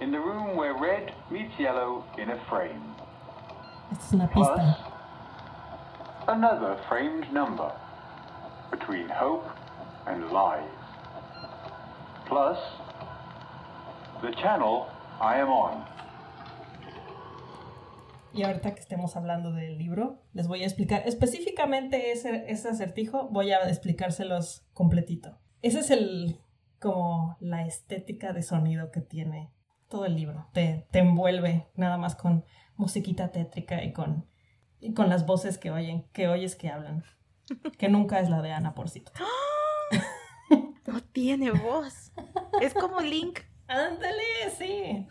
In 0.00 0.10
the 0.10 0.18
room 0.18 0.56
where 0.56 0.74
red 0.74 1.14
meets 1.30 1.56
yellow 1.58 2.04
in 2.18 2.30
a 2.30 2.36
frame. 2.50 2.82
Esta 3.92 4.04
es 4.04 4.12
una 4.12 4.26
pista. 4.28 4.54
Plus, 4.54 4.87
another 6.28 6.76
framed 6.88 7.32
number 7.32 7.72
between 8.70 9.08
hope 9.08 9.48
and 10.06 10.30
lies. 10.30 10.68
Plus, 12.26 12.58
the 14.20 14.30
channel 14.32 14.86
I 15.20 15.40
am 15.40 15.48
on. 15.48 15.84
Y 18.34 18.42
ahorita 18.42 18.74
que 18.74 18.80
estemos 18.80 19.16
hablando 19.16 19.52
del 19.52 19.78
libro, 19.78 20.22
les 20.34 20.46
voy 20.46 20.62
a 20.62 20.66
explicar 20.66 21.02
específicamente 21.06 22.12
ese, 22.12 22.44
ese 22.48 22.68
acertijo, 22.68 23.28
voy 23.30 23.52
a 23.52 23.66
explicárselos 23.66 24.66
completito. 24.74 25.38
Ese 25.62 25.80
es 25.80 25.90
el, 25.90 26.38
como 26.78 27.36
la 27.40 27.66
estética 27.66 28.34
de 28.34 28.42
sonido 28.42 28.90
que 28.90 29.00
tiene 29.00 29.50
todo 29.88 30.04
el 30.04 30.14
libro. 30.14 30.46
Te, 30.52 30.86
te 30.90 30.98
envuelve 30.98 31.68
nada 31.74 31.96
más 31.96 32.14
con 32.14 32.44
musiquita 32.76 33.32
tétrica 33.32 33.82
y 33.82 33.92
con 33.92 34.26
y 34.80 34.94
con 34.94 35.08
las 35.08 35.26
voces 35.26 35.58
que 35.58 35.70
oyen, 35.70 36.04
que 36.12 36.28
oyes 36.28 36.56
que 36.56 36.68
hablan. 36.68 37.04
Que 37.78 37.88
nunca 37.88 38.20
es 38.20 38.28
la 38.28 38.42
de 38.42 38.52
Ana, 38.52 38.74
por 38.74 38.88
cierto. 38.88 39.12
No 40.86 41.02
tiene 41.02 41.50
voz. 41.50 42.12
Es 42.62 42.72
como 42.72 43.00
Link. 43.00 43.40
Ándale, 43.66 44.22
sí. 44.56 45.06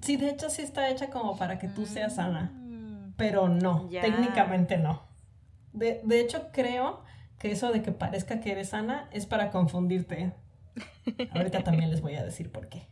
Sí, 0.00 0.16
de 0.16 0.30
hecho 0.30 0.48
sí 0.50 0.62
está 0.62 0.88
hecha 0.88 1.10
como 1.10 1.36
para 1.36 1.58
que 1.58 1.68
tú 1.68 1.84
seas 1.84 2.18
Ana. 2.18 2.52
Mm. 2.54 3.14
Pero 3.16 3.48
no, 3.48 3.88
técnicamente 3.88 4.78
no. 4.78 5.08
De, 5.72 6.00
de 6.04 6.20
hecho, 6.20 6.50
creo 6.52 7.02
que 7.38 7.50
eso 7.50 7.72
de 7.72 7.82
que 7.82 7.92
parezca 7.92 8.40
que 8.40 8.52
eres 8.52 8.74
Ana 8.74 9.08
es 9.12 9.26
para 9.26 9.50
confundirte. 9.50 10.32
Ahorita 11.32 11.64
también 11.64 11.90
les 11.90 12.00
voy 12.00 12.14
a 12.14 12.24
decir 12.24 12.52
por 12.52 12.68
qué. 12.68 12.88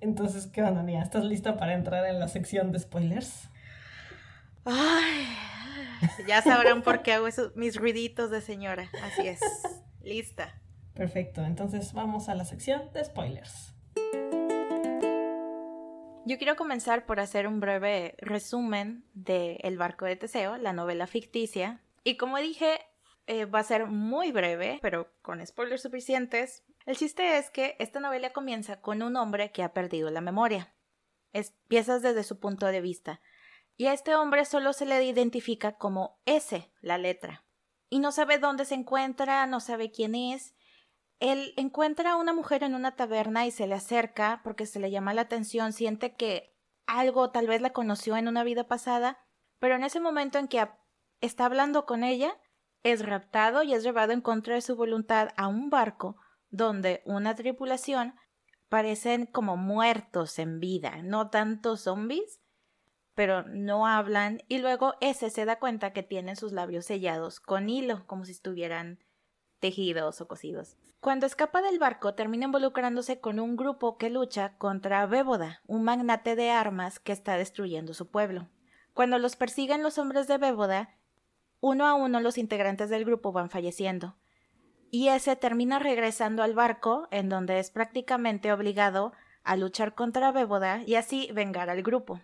Entonces, 0.00 0.46
¿qué 0.46 0.62
onda, 0.62 0.82
Nia? 0.82 1.02
¿Estás 1.02 1.24
lista 1.24 1.56
para 1.56 1.74
entrar 1.74 2.04
en 2.06 2.20
la 2.20 2.28
sección 2.28 2.72
de 2.72 2.78
spoilers? 2.78 3.48
Ay, 4.70 5.26
ya 6.26 6.42
sabrán 6.42 6.82
por 6.82 7.02
qué 7.02 7.14
hago 7.14 7.26
esos, 7.26 7.56
mis 7.56 7.76
ruiditos 7.76 8.30
de 8.30 8.42
señora. 8.42 8.90
Así 9.02 9.26
es. 9.26 9.40
Lista. 10.02 10.60
Perfecto, 10.94 11.42
entonces 11.42 11.94
vamos 11.94 12.28
a 12.28 12.34
la 12.34 12.44
sección 12.44 12.92
de 12.92 13.02
spoilers. 13.02 13.74
Yo 16.26 16.36
quiero 16.36 16.56
comenzar 16.56 17.06
por 17.06 17.18
hacer 17.18 17.46
un 17.46 17.60
breve 17.60 18.14
resumen 18.18 19.06
de 19.14 19.56
El 19.62 19.78
barco 19.78 20.04
de 20.04 20.16
Teseo, 20.16 20.58
la 20.58 20.74
novela 20.74 21.06
ficticia. 21.06 21.80
Y 22.04 22.18
como 22.18 22.36
dije, 22.36 22.80
eh, 23.26 23.46
va 23.46 23.60
a 23.60 23.64
ser 23.64 23.86
muy 23.86 24.32
breve, 24.32 24.80
pero 24.82 25.10
con 25.22 25.44
spoilers 25.46 25.80
suficientes. 25.80 26.64
El 26.84 26.98
chiste 26.98 27.38
es 27.38 27.48
que 27.48 27.76
esta 27.78 28.00
novela 28.00 28.34
comienza 28.34 28.82
con 28.82 29.02
un 29.02 29.16
hombre 29.16 29.50
que 29.50 29.62
ha 29.62 29.72
perdido 29.72 30.10
la 30.10 30.20
memoria. 30.20 30.74
Es 31.32 31.54
piezas 31.68 32.02
desde 32.02 32.22
su 32.22 32.38
punto 32.38 32.66
de 32.66 32.82
vista. 32.82 33.22
Y 33.78 33.86
a 33.86 33.94
este 33.94 34.14
hombre 34.14 34.44
solo 34.44 34.74
se 34.74 34.84
le 34.84 35.02
identifica 35.04 35.78
como 35.78 36.20
S, 36.26 36.70
la 36.82 36.98
letra. 36.98 37.46
Y 37.88 38.00
no 38.00 38.12
sabe 38.12 38.38
dónde 38.38 38.66
se 38.66 38.74
encuentra, 38.74 39.46
no 39.46 39.60
sabe 39.60 39.90
quién 39.90 40.14
es, 40.14 40.54
él 41.20 41.54
encuentra 41.56 42.12
a 42.12 42.16
una 42.16 42.32
mujer 42.32 42.62
en 42.62 42.74
una 42.74 42.96
taberna 42.96 43.46
y 43.46 43.50
se 43.50 43.66
le 43.66 43.74
acerca 43.74 44.40
porque 44.44 44.66
se 44.66 44.78
le 44.78 44.90
llama 44.90 45.14
la 45.14 45.22
atención, 45.22 45.72
siente 45.72 46.14
que 46.14 46.56
algo 46.86 47.30
tal 47.30 47.46
vez 47.46 47.60
la 47.60 47.72
conoció 47.72 48.16
en 48.16 48.28
una 48.28 48.44
vida 48.44 48.68
pasada, 48.68 49.18
pero 49.58 49.76
en 49.76 49.84
ese 49.84 50.00
momento 50.00 50.38
en 50.38 50.48
que 50.48 50.68
está 51.20 51.46
hablando 51.46 51.86
con 51.86 52.04
ella, 52.04 52.36
es 52.84 53.04
raptado 53.04 53.62
y 53.62 53.74
es 53.74 53.82
llevado 53.82 54.12
en 54.12 54.20
contra 54.20 54.54
de 54.54 54.60
su 54.60 54.76
voluntad 54.76 55.30
a 55.36 55.48
un 55.48 55.70
barco 55.70 56.16
donde 56.48 57.02
una 57.04 57.34
tripulación 57.34 58.14
parecen 58.68 59.26
como 59.26 59.56
muertos 59.56 60.38
en 60.38 60.60
vida, 60.60 61.02
no 61.02 61.30
tanto 61.30 61.76
zombies, 61.76 62.40
pero 63.18 63.42
no 63.42 63.84
hablan 63.84 64.44
y 64.46 64.58
luego 64.58 64.94
ese 65.00 65.28
se 65.28 65.44
da 65.44 65.58
cuenta 65.58 65.92
que 65.92 66.04
tienen 66.04 66.36
sus 66.36 66.52
labios 66.52 66.86
sellados 66.86 67.40
con 67.40 67.68
hilo, 67.68 68.06
como 68.06 68.24
si 68.24 68.30
estuvieran 68.30 69.00
tejidos 69.58 70.20
o 70.20 70.28
cosidos. 70.28 70.76
Cuando 71.00 71.26
escapa 71.26 71.60
del 71.60 71.80
barco, 71.80 72.14
termina 72.14 72.44
involucrándose 72.44 73.18
con 73.18 73.40
un 73.40 73.56
grupo 73.56 73.98
que 73.98 74.08
lucha 74.08 74.56
contra 74.56 75.04
Béboda, 75.06 75.62
un 75.66 75.82
magnate 75.82 76.36
de 76.36 76.52
armas 76.52 77.00
que 77.00 77.10
está 77.10 77.36
destruyendo 77.36 77.92
su 77.92 78.08
pueblo. 78.08 78.50
Cuando 78.94 79.18
los 79.18 79.34
persiguen 79.34 79.82
los 79.82 79.98
hombres 79.98 80.28
de 80.28 80.38
Béboda, 80.38 80.94
uno 81.58 81.88
a 81.88 81.94
uno 81.94 82.20
los 82.20 82.38
integrantes 82.38 82.88
del 82.88 83.04
grupo 83.04 83.32
van 83.32 83.50
falleciendo. 83.50 84.14
Y 84.92 85.08
ese 85.08 85.34
termina 85.34 85.80
regresando 85.80 86.44
al 86.44 86.54
barco, 86.54 87.08
en 87.10 87.28
donde 87.28 87.58
es 87.58 87.72
prácticamente 87.72 88.52
obligado 88.52 89.12
a 89.42 89.56
luchar 89.56 89.96
contra 89.96 90.30
Béboda 90.30 90.84
y 90.86 90.94
así 90.94 91.28
vengar 91.32 91.68
al 91.68 91.82
grupo. 91.82 92.20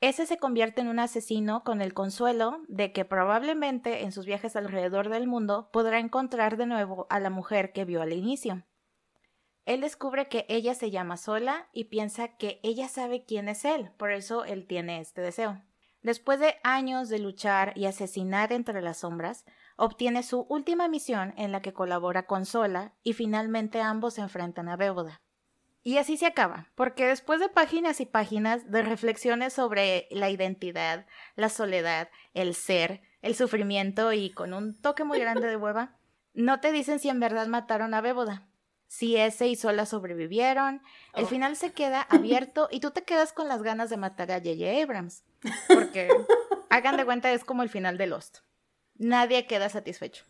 Ese 0.00 0.26
se 0.26 0.38
convierte 0.38 0.80
en 0.80 0.88
un 0.88 1.00
asesino 1.00 1.64
con 1.64 1.80
el 1.80 1.92
consuelo 1.92 2.62
de 2.68 2.92
que 2.92 3.04
probablemente 3.04 4.04
en 4.04 4.12
sus 4.12 4.26
viajes 4.26 4.54
alrededor 4.54 5.08
del 5.08 5.26
mundo 5.26 5.70
podrá 5.72 5.98
encontrar 5.98 6.56
de 6.56 6.66
nuevo 6.66 7.08
a 7.10 7.18
la 7.18 7.30
mujer 7.30 7.72
que 7.72 7.84
vio 7.84 8.00
al 8.00 8.12
inicio. 8.12 8.64
Él 9.64 9.80
descubre 9.80 10.28
que 10.28 10.46
ella 10.48 10.74
se 10.74 10.92
llama 10.92 11.16
Sola 11.16 11.68
y 11.72 11.84
piensa 11.84 12.36
que 12.36 12.60
ella 12.62 12.88
sabe 12.88 13.24
quién 13.24 13.48
es 13.48 13.64
él, 13.64 13.90
por 13.98 14.12
eso 14.12 14.44
él 14.44 14.68
tiene 14.68 15.00
este 15.00 15.20
deseo. 15.20 15.60
Después 16.00 16.38
de 16.38 16.54
años 16.62 17.08
de 17.08 17.18
luchar 17.18 17.72
y 17.76 17.86
asesinar 17.86 18.52
entre 18.52 18.80
las 18.80 18.98
sombras, 18.98 19.44
obtiene 19.76 20.22
su 20.22 20.46
última 20.48 20.86
misión 20.86 21.34
en 21.36 21.50
la 21.50 21.60
que 21.60 21.72
colabora 21.72 22.26
con 22.26 22.46
Sola 22.46 22.94
y 23.02 23.14
finalmente 23.14 23.80
ambos 23.80 24.14
se 24.14 24.20
enfrentan 24.20 24.68
a 24.68 24.76
Béboda. 24.76 25.20
Y 25.82 25.96
así 25.98 26.16
se 26.16 26.26
acaba, 26.26 26.70
porque 26.74 27.06
después 27.06 27.40
de 27.40 27.48
páginas 27.48 28.00
y 28.00 28.06
páginas 28.06 28.70
de 28.70 28.82
reflexiones 28.82 29.52
sobre 29.52 30.08
la 30.10 30.28
identidad, 30.28 31.06
la 31.36 31.48
soledad, 31.48 32.10
el 32.34 32.54
ser, 32.54 33.00
el 33.22 33.34
sufrimiento 33.34 34.12
y 34.12 34.30
con 34.30 34.54
un 34.54 34.78
toque 34.80 35.04
muy 35.04 35.18
grande 35.18 35.46
de 35.46 35.56
hueva, 35.56 35.96
no 36.34 36.60
te 36.60 36.72
dicen 36.72 36.98
si 36.98 37.08
en 37.08 37.20
verdad 37.20 37.46
mataron 37.46 37.94
a 37.94 38.00
Béboda, 38.00 38.48
si 38.86 39.16
ese 39.16 39.48
y 39.48 39.56
Sola 39.56 39.86
sobrevivieron. 39.86 40.82
El 41.14 41.24
oh. 41.24 41.28
final 41.28 41.56
se 41.56 41.72
queda 41.72 42.02
abierto 42.10 42.68
y 42.70 42.80
tú 42.80 42.90
te 42.90 43.04
quedas 43.04 43.32
con 43.32 43.48
las 43.48 43.62
ganas 43.62 43.90
de 43.90 43.96
matar 43.96 44.32
a 44.32 44.38
J.J. 44.38 44.82
Abrams, 44.82 45.24
porque 45.68 46.08
hagan 46.70 46.96
de 46.96 47.04
cuenta 47.04 47.32
es 47.32 47.44
como 47.44 47.62
el 47.62 47.68
final 47.68 47.98
de 47.98 48.08
Lost. 48.08 48.38
Nadie 48.96 49.46
queda 49.46 49.68
satisfecho. 49.68 50.24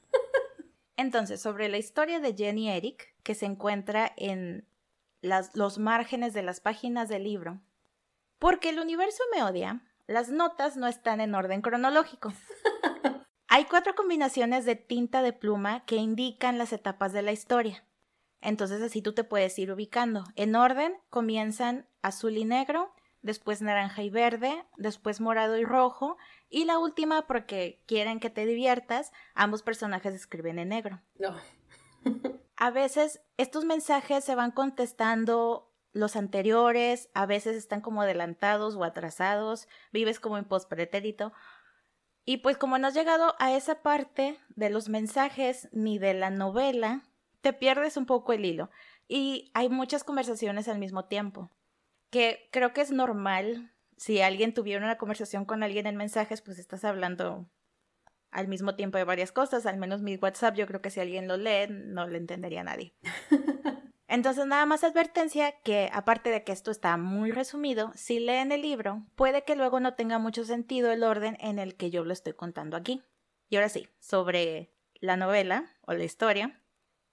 Entonces, 0.97 1.41
sobre 1.41 1.69
la 1.69 1.79
historia 1.79 2.19
de 2.19 2.35
Jenny 2.35 2.71
Eric, 2.71 3.15
que 3.23 3.35
se 3.35 3.47
encuentra 3.47 4.13
en 4.17 4.67
los 5.21 5.79
márgenes 5.79 6.35
de 6.35 6.43
las 6.43 6.61
páginas 6.61 7.09
del 7.09 7.25
libro. 7.25 7.61
Porque 8.39 8.71
el 8.71 8.79
universo 8.79 9.23
me 9.35 9.43
odia, 9.43 9.83
las 10.07 10.31
notas 10.31 10.77
no 10.77 10.87
están 10.87 11.21
en 11.21 11.35
orden 11.35 11.61
cronológico. 11.61 12.33
Hay 13.49 13.65
cuatro 13.65 13.95
combinaciones 13.95 14.65
de 14.65 14.77
tinta 14.77 15.23
de 15.23 15.33
pluma 15.33 15.85
que 15.87 15.97
indican 15.97 16.59
las 16.59 16.73
etapas 16.73 17.13
de 17.13 17.23
la 17.23 17.33
historia. 17.33 17.85
Entonces 18.41 18.83
así 18.83 19.03
tú 19.03 19.15
te 19.15 19.25
puedes 19.25 19.59
ir 19.59 19.73
ubicando. 19.73 20.25
En 20.37 20.55
orden 20.55 20.95
comienzan 21.11 21.89
azul 22.03 22.37
y 22.37 22.45
negro, 22.45 22.95
después 23.23 23.63
naranja 23.63 24.03
y 24.03 24.11
verde, 24.11 24.65
después 24.77 25.21
morado 25.21 25.59
y 25.59 25.65
rojo, 25.65 26.17
y 26.49 26.65
la 26.65 26.79
última, 26.79 27.27
porque 27.27 27.83
quieren 27.87 28.21
que 28.21 28.31
te 28.31 28.47
diviertas, 28.47 29.13
ambos 29.35 29.63
personajes 29.63 30.15
escriben 30.15 30.59
en 30.59 30.69
negro. 30.69 31.01
No. 31.19 31.37
a 32.59 32.71
veces 32.71 33.21
estos 33.37 33.65
mensajes 33.65 34.25
se 34.25 34.35
van 34.35 34.51
contestando 34.51 35.73
los 35.93 36.17
anteriores, 36.17 37.09
a 37.15 37.25
veces 37.25 37.57
están 37.57 37.81
como 37.81 38.03
adelantados 38.03 38.75
o 38.75 38.83
atrasados, 38.83 39.69
vives 39.93 40.19
como 40.19 40.39
en 40.39 40.45
postpretérito. 40.45 41.33
Y 42.25 42.39
pues 42.39 42.59
como 42.59 42.77
no 42.77 42.89
has 42.89 42.95
llegado 42.95 43.37
a 43.39 43.55
esa 43.55 43.81
parte 43.83 44.39
de 44.57 44.71
los 44.71 44.89
mensajes 44.89 45.69
ni 45.73 45.99
de 45.99 46.15
la 46.15 46.31
novela, 46.31 47.05
te 47.43 47.53
pierdes 47.53 47.97
un 47.97 48.07
poco 48.07 48.33
el 48.33 48.45
hilo. 48.45 48.71
Y 49.07 49.53
hay 49.55 49.69
muchas 49.69 50.03
conversaciones 50.03 50.67
al 50.67 50.81
mismo 50.81 51.05
tiempo, 51.05 51.51
que 52.11 52.49
creo 52.53 52.73
que 52.73 52.81
es 52.81 52.91
normal. 52.91 53.73
Si 53.97 54.21
alguien 54.21 54.53
tuviera 54.53 54.85
una 54.85 54.99
conversación 54.99 55.45
con 55.45 55.63
alguien 55.63 55.87
en 55.87 55.97
mensajes, 55.97 56.43
pues 56.43 56.59
estás 56.59 56.85
hablando 56.85 57.49
al 58.31 58.49
mismo 58.49 58.75
tiempo 58.75 58.99
de 58.99 59.05
varias 59.05 59.33
cosas, 59.33 59.67
al 59.67 59.79
menos 59.79 60.03
mi 60.03 60.17
WhatsApp 60.17 60.57
yo 60.57 60.67
creo 60.67 60.83
que 60.83 60.91
si 60.91 61.01
alguien 61.01 61.29
lo 61.29 61.37
lee 61.37 61.69
no 61.71 62.07
le 62.07 62.19
entendería 62.19 62.63
nadie. 62.63 62.95
Entonces 64.09 64.47
nada 64.47 64.65
más 64.65 64.85
advertencia 64.85 65.53
que 65.63 65.91
aparte 65.93 66.31
de 66.31 66.43
que 66.43 66.53
esto 66.53 66.71
está 66.71 66.97
muy 66.97 67.31
resumido, 67.31 67.93
si 67.95 68.21
leen 68.21 68.53
el 68.53 68.63
libro 68.63 69.07
puede 69.17 69.45
que 69.45 69.55
luego 69.55 69.81
no 69.81 69.95
tenga 69.95 70.19
mucho 70.19 70.45
sentido 70.45 70.91
el 70.91 71.05
orden 71.05 71.37
en 71.41 71.59
el 71.59 71.77
que 71.77 71.91
yo 71.91 72.05
lo 72.05 72.13
estoy 72.15 72.33
contando 72.33 72.77
aquí. 72.77 73.03
Y 73.51 73.57
ahora 73.57 73.69
sí, 73.69 73.89
sobre 73.99 74.73
la 74.95 75.17
novela 75.17 75.71
o 75.83 75.93
la 75.93 76.05
historia. 76.05 76.61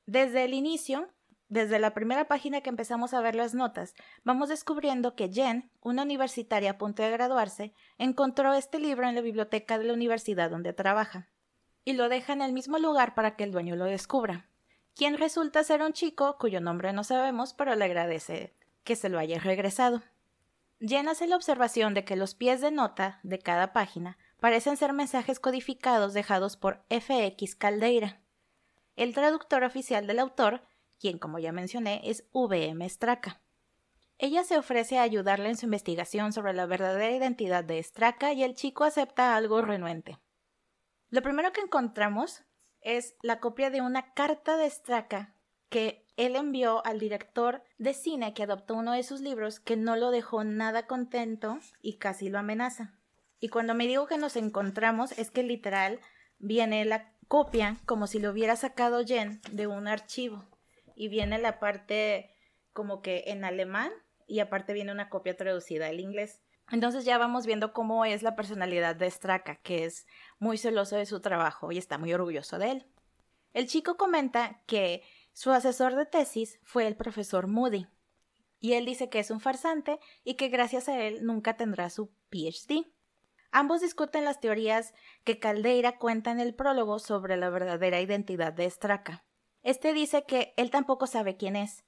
Desde 0.05 0.45
el 0.45 0.53
inicio 0.53 1.10
desde 1.55 1.79
la 1.79 1.93
primera 1.93 2.27
página 2.27 2.59
que 2.59 2.69
empezamos 2.69 3.13
a 3.13 3.21
ver 3.21 3.33
las 3.33 3.55
notas, 3.55 3.95
vamos 4.25 4.50
descubriendo 4.50 5.15
que 5.15 5.31
Jen, 5.31 5.71
una 5.81 6.03
universitaria 6.03 6.71
a 6.71 6.77
punto 6.77 7.01
de 7.01 7.12
graduarse, 7.12 7.74
encontró 7.97 8.53
este 8.53 8.77
libro 8.77 9.07
en 9.07 9.15
la 9.15 9.21
biblioteca 9.21 9.79
de 9.79 9.85
la 9.85 9.93
universidad 9.93 10.51
donde 10.51 10.74
trabaja, 10.74 11.29
y 11.85 11.93
lo 11.93 12.09
deja 12.09 12.33
en 12.33 12.41
el 12.41 12.51
mismo 12.51 12.77
lugar 12.77 13.15
para 13.15 13.38
que 13.38 13.45
el 13.45 13.51
dueño 13.51 13.77
lo 13.77 13.85
descubra, 13.85 14.50
quien 14.95 15.17
resulta 15.17 15.63
ser 15.63 15.81
un 15.81 15.93
chico 15.93 16.38
cuyo 16.38 16.59
nombre 16.59 16.91
no 16.91 17.05
sabemos, 17.05 17.53
pero 17.53 17.74
le 17.75 17.85
agradece 17.85 18.53
que 18.83 18.97
se 18.97 19.07
lo 19.07 19.17
haya 19.17 19.39
regresado. 19.39 20.03
Jen 20.81 21.07
hace 21.07 21.25
la 21.25 21.38
observación 21.38 21.93
de 21.93 22.03
que 22.03 22.17
los 22.17 22.35
pies 22.35 22.59
de 22.59 22.69
nota 22.69 23.21
de 23.24 23.39
cada 23.39 23.71
página 23.71 24.17
parecen 24.41 24.75
ser 24.75 24.91
mensajes 24.91 25.39
codificados 25.39 26.13
dejados 26.13 26.57
por 26.57 26.83
FX 26.89 27.55
Caldeira. 27.55 28.19
El 28.97 29.13
traductor 29.13 29.63
oficial 29.63 30.05
del 30.05 30.19
autor 30.19 30.62
quien 31.05 31.19
como 31.19 31.38
ya 31.38 31.51
mencioné 31.51 32.01
es 32.05 32.27
VM 32.33 32.89
Straka. 32.89 33.39
Ella 34.17 34.43
se 34.43 34.57
ofrece 34.57 34.97
a 34.97 35.03
ayudarle 35.03 35.50
en 35.50 35.55
su 35.55 35.65
investigación 35.65 36.33
sobre 36.33 36.51
la 36.53 36.65
verdadera 36.65 37.15
identidad 37.15 37.63
de 37.63 37.83
Straka 37.83 38.33
y 38.33 38.41
el 38.41 38.55
chico 38.55 38.85
acepta 38.85 39.35
algo 39.35 39.62
renuente. 39.62 40.17
Lo 41.09 41.21
primero 41.21 41.51
que 41.51 41.62
encontramos 41.62 42.43
es 42.81 43.15
la 43.21 43.39
copia 43.39 43.69
de 43.69 43.81
una 43.81 44.15
carta 44.15 44.57
de 44.57 44.67
Straka 44.67 45.35
que 45.69 46.07
él 46.17 46.35
envió 46.35 46.83
al 46.88 46.97
director 46.97 47.62
de 47.77 47.93
cine 47.93 48.33
que 48.33 48.41
adoptó 48.41 48.74
uno 48.74 48.93
de 48.93 49.03
sus 49.03 49.21
libros 49.21 49.59
que 49.59 49.77
no 49.77 49.95
lo 49.97 50.09
dejó 50.09 50.43
nada 50.43 50.88
contento 50.88 51.59
y 51.83 52.00
casi 52.00 52.29
lo 52.29 52.39
amenaza. 52.39 52.95
Y 53.39 53.50
cuando 53.50 53.75
me 53.75 53.85
digo 53.85 54.07
que 54.07 54.17
nos 54.17 54.38
encontramos 54.38 55.12
es 55.19 55.29
que 55.29 55.43
literal 55.43 56.00
viene 56.39 56.83
la 56.83 57.13
copia 57.27 57.77
como 57.85 58.07
si 58.07 58.17
lo 58.17 58.31
hubiera 58.31 58.55
sacado 58.55 59.05
Jen 59.05 59.39
de 59.51 59.67
un 59.67 59.88
archivo 59.88 60.54
y 60.95 61.09
viene 61.09 61.37
la 61.37 61.59
parte 61.59 62.33
como 62.73 63.01
que 63.01 63.25
en 63.27 63.45
alemán 63.45 63.91
y 64.27 64.39
aparte 64.39 64.73
viene 64.73 64.91
una 64.91 65.09
copia 65.09 65.37
traducida 65.37 65.87
al 65.87 65.99
inglés. 65.99 66.41
Entonces 66.71 67.05
ya 67.05 67.17
vamos 67.17 67.45
viendo 67.45 67.73
cómo 67.73 68.05
es 68.05 68.23
la 68.23 68.35
personalidad 68.35 68.95
de 68.95 69.09
Straka, 69.09 69.57
que 69.57 69.85
es 69.85 70.07
muy 70.39 70.57
celoso 70.57 70.95
de 70.95 71.05
su 71.05 71.19
trabajo 71.19 71.71
y 71.71 71.77
está 71.77 71.97
muy 71.97 72.13
orgulloso 72.13 72.57
de 72.57 72.71
él. 72.71 72.85
El 73.53 73.67
chico 73.67 73.97
comenta 73.97 74.61
que 74.65 75.03
su 75.31 75.51
asesor 75.51 75.95
de 75.95 76.05
tesis 76.05 76.59
fue 76.63 76.87
el 76.87 76.95
profesor 76.95 77.47
Moody. 77.47 77.87
y 78.59 78.73
él 78.73 78.85
dice 78.85 79.09
que 79.09 79.19
es 79.19 79.29
un 79.29 79.39
farsante 79.39 79.99
y 80.23 80.35
que 80.35 80.47
gracias 80.47 80.89
a 80.89 80.99
él 80.99 81.23
nunca 81.23 81.55
tendrá 81.55 81.89
su 81.91 82.11
PhD. 82.29 82.87
Ambos 83.51 83.81
discuten 83.81 84.25
las 84.25 84.39
teorías 84.39 84.93
que 85.23 85.39
Caldeira 85.39 85.99
cuenta 85.99 86.31
en 86.31 86.39
el 86.39 86.55
prólogo 86.55 86.97
sobre 86.99 87.37
la 87.37 87.49
verdadera 87.49 88.01
identidad 88.01 88.53
de 88.53 88.69
Straca. 88.69 89.23
Este 89.65 89.93
dice 89.93 90.25
que 90.25 90.53
él 90.57 90.69
tampoco 90.69 91.07
sabe 91.07 91.38
quién 91.38 91.55
es, 91.55 91.84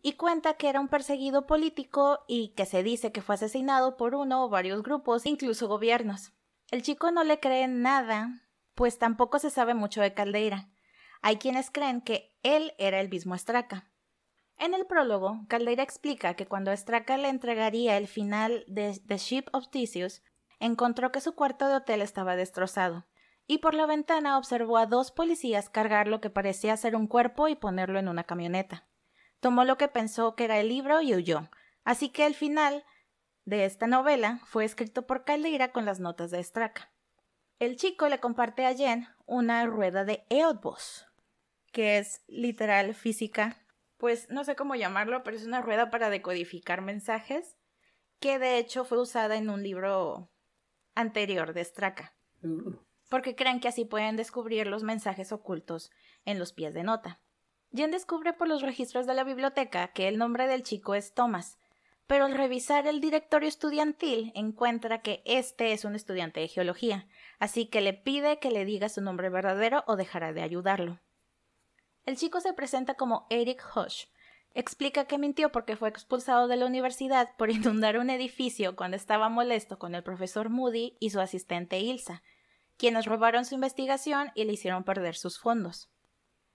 y 0.00 0.12
cuenta 0.12 0.54
que 0.54 0.68
era 0.68 0.78
un 0.78 0.86
perseguido 0.86 1.44
político 1.44 2.20
y 2.28 2.50
que 2.50 2.66
se 2.66 2.84
dice 2.84 3.10
que 3.10 3.20
fue 3.20 3.34
asesinado 3.34 3.96
por 3.96 4.14
uno 4.14 4.44
o 4.44 4.48
varios 4.48 4.84
grupos, 4.84 5.26
incluso 5.26 5.66
gobiernos. 5.66 6.32
El 6.70 6.82
chico 6.82 7.10
no 7.10 7.24
le 7.24 7.40
cree 7.40 7.66
nada, 7.66 8.48
pues 8.76 9.00
tampoco 9.00 9.40
se 9.40 9.50
sabe 9.50 9.74
mucho 9.74 10.02
de 10.02 10.14
Caldeira. 10.14 10.70
Hay 11.20 11.38
quienes 11.38 11.72
creen 11.72 12.00
que 12.00 12.32
él 12.44 12.74
era 12.78 13.00
el 13.00 13.08
mismo 13.08 13.36
Straca. 13.36 13.90
En 14.56 14.72
el 14.72 14.86
prólogo, 14.86 15.40
Caldeira 15.48 15.82
explica 15.82 16.34
que 16.34 16.46
cuando 16.46 16.70
Straca 16.76 17.16
le 17.16 17.28
entregaría 17.28 17.96
el 17.96 18.06
final 18.06 18.62
de 18.68 19.00
The 19.04 19.16
Ship 19.16 19.46
of 19.52 19.68
Theseus, 19.70 20.22
encontró 20.60 21.10
que 21.10 21.20
su 21.20 21.34
cuarto 21.34 21.66
de 21.66 21.74
hotel 21.74 22.02
estaba 22.02 22.36
destrozado, 22.36 23.04
y 23.46 23.58
por 23.58 23.74
la 23.74 23.86
ventana 23.86 24.38
observó 24.38 24.76
a 24.78 24.86
dos 24.86 25.10
policías 25.12 25.68
cargar 25.68 26.08
lo 26.08 26.20
que 26.20 26.30
parecía 26.30 26.76
ser 26.76 26.96
un 26.96 27.06
cuerpo 27.06 27.48
y 27.48 27.54
ponerlo 27.54 27.98
en 27.98 28.08
una 28.08 28.24
camioneta. 28.24 28.86
Tomó 29.40 29.64
lo 29.64 29.76
que 29.76 29.88
pensó 29.88 30.34
que 30.34 30.44
era 30.44 30.58
el 30.58 30.68
libro 30.68 31.00
y 31.00 31.14
huyó, 31.14 31.48
así 31.84 32.08
que 32.08 32.26
el 32.26 32.34
final 32.34 32.84
de 33.44 33.64
esta 33.64 33.86
novela 33.86 34.40
fue 34.46 34.64
escrito 34.64 35.06
por 35.06 35.24
Caldeira 35.24 35.72
con 35.72 35.84
las 35.84 36.00
notas 36.00 36.30
de 36.30 36.42
Straca. 36.42 36.92
El 37.58 37.76
chico 37.76 38.08
le 38.08 38.20
comparte 38.20 38.66
a 38.66 38.74
Jen 38.74 39.08
una 39.24 39.64
rueda 39.66 40.04
de 40.04 40.26
Eötvös, 40.28 41.06
que 41.72 41.98
es 41.98 42.22
literal 42.26 42.94
física, 42.94 43.56
pues 43.96 44.28
no 44.28 44.44
sé 44.44 44.56
cómo 44.56 44.74
llamarlo, 44.74 45.22
pero 45.22 45.36
es 45.36 45.46
una 45.46 45.62
rueda 45.62 45.90
para 45.90 46.10
decodificar 46.10 46.82
mensajes, 46.82 47.56
que 48.20 48.38
de 48.38 48.58
hecho 48.58 48.84
fue 48.84 49.00
usada 49.00 49.36
en 49.36 49.48
un 49.48 49.62
libro 49.62 50.30
anterior 50.94 51.52
de 51.54 51.64
Straka. 51.64 52.14
Uh. 52.42 52.76
Porque 53.16 53.34
creen 53.34 53.60
que 53.60 53.68
así 53.68 53.86
pueden 53.86 54.16
descubrir 54.16 54.66
los 54.66 54.82
mensajes 54.82 55.32
ocultos 55.32 55.90
en 56.26 56.38
los 56.38 56.52
pies 56.52 56.74
de 56.74 56.82
nota. 56.82 57.18
Jen 57.72 57.90
descubre 57.90 58.34
por 58.34 58.46
los 58.46 58.60
registros 58.60 59.06
de 59.06 59.14
la 59.14 59.24
biblioteca 59.24 59.88
que 59.94 60.06
el 60.06 60.18
nombre 60.18 60.46
del 60.46 60.62
chico 60.62 60.94
es 60.94 61.14
Thomas, 61.14 61.56
pero 62.06 62.26
al 62.26 62.34
revisar 62.34 62.86
el 62.86 63.00
directorio 63.00 63.48
estudiantil 63.48 64.32
encuentra 64.34 65.00
que 65.00 65.22
este 65.24 65.72
es 65.72 65.86
un 65.86 65.94
estudiante 65.94 66.40
de 66.40 66.48
geología, 66.48 67.08
así 67.38 67.68
que 67.68 67.80
le 67.80 67.94
pide 67.94 68.38
que 68.38 68.50
le 68.50 68.66
diga 68.66 68.90
su 68.90 69.00
nombre 69.00 69.30
verdadero 69.30 69.82
o 69.86 69.96
dejará 69.96 70.34
de 70.34 70.42
ayudarlo. 70.42 71.00
El 72.04 72.18
chico 72.18 72.42
se 72.42 72.52
presenta 72.52 72.96
como 72.96 73.26
Eric 73.30 73.64
Hush, 73.74 74.08
explica 74.52 75.06
que 75.06 75.16
mintió 75.16 75.50
porque 75.50 75.76
fue 75.76 75.88
expulsado 75.88 76.48
de 76.48 76.56
la 76.56 76.66
universidad 76.66 77.34
por 77.38 77.48
inundar 77.50 77.96
un 77.96 78.10
edificio 78.10 78.76
cuando 78.76 78.98
estaba 78.98 79.30
molesto 79.30 79.78
con 79.78 79.94
el 79.94 80.02
profesor 80.02 80.50
Moody 80.50 80.98
y 81.00 81.08
su 81.08 81.20
asistente 81.20 81.78
Ilsa, 81.78 82.22
quienes 82.76 83.06
robaron 83.06 83.44
su 83.44 83.54
investigación 83.54 84.30
y 84.34 84.44
le 84.44 84.52
hicieron 84.52 84.84
perder 84.84 85.16
sus 85.16 85.38
fondos. 85.38 85.90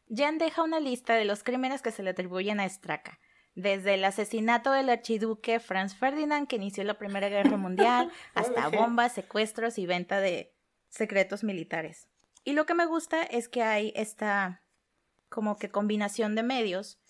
Jen 0.08 0.38
deja 0.38 0.64
una 0.64 0.80
lista 0.80 1.16
de 1.16 1.26
los 1.26 1.44
crímenes 1.44 1.82
que 1.82 1.92
se 1.92 2.04
le 2.04 2.12
atribuyen 2.12 2.60
a 2.60 2.68
Straka, 2.68 3.20
desde 3.56 3.94
el 3.96 4.04
asesinato 4.04 4.72
del 4.72 4.90
archiduque 4.90 5.60
Franz 5.60 5.96
Ferdinand 5.96 6.48
que 6.48 6.58
inició 6.58 6.84
la 6.84 6.98
Primera 6.98 7.30
Guerra 7.30 7.58
Mundial, 7.58 8.12
hasta 8.34 8.70
bombas, 8.70 9.14
secuestros 9.14 9.78
y 9.78 9.86
venta 9.86 10.20
de 10.20 10.54
secretos 10.90 11.44
militares. 11.44 12.08
Y 12.44 12.54
lo 12.54 12.66
que 12.66 12.74
me 12.74 12.86
gusta 12.86 13.24
es 13.24 13.48
que 13.48 13.64
hay 13.64 13.94
esta 13.96 14.64
como 15.30 15.58
que 15.58 15.70
combinación 15.70 16.36
de 16.36 16.44
medios 16.44 17.02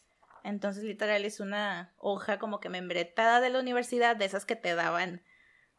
entonces, 0.44 0.84
literal, 0.84 1.24
es 1.26 1.40
una 1.40 1.94
hoja 1.98 2.40
como 2.40 2.60
que 2.60 2.70
membretada 2.70 3.40
de 3.42 3.50
la 3.50 3.60
universidad, 3.60 4.16
de 4.16 4.26
esas 4.26 4.46
que 4.46 4.56
te 4.56 4.74
daban 4.74 5.24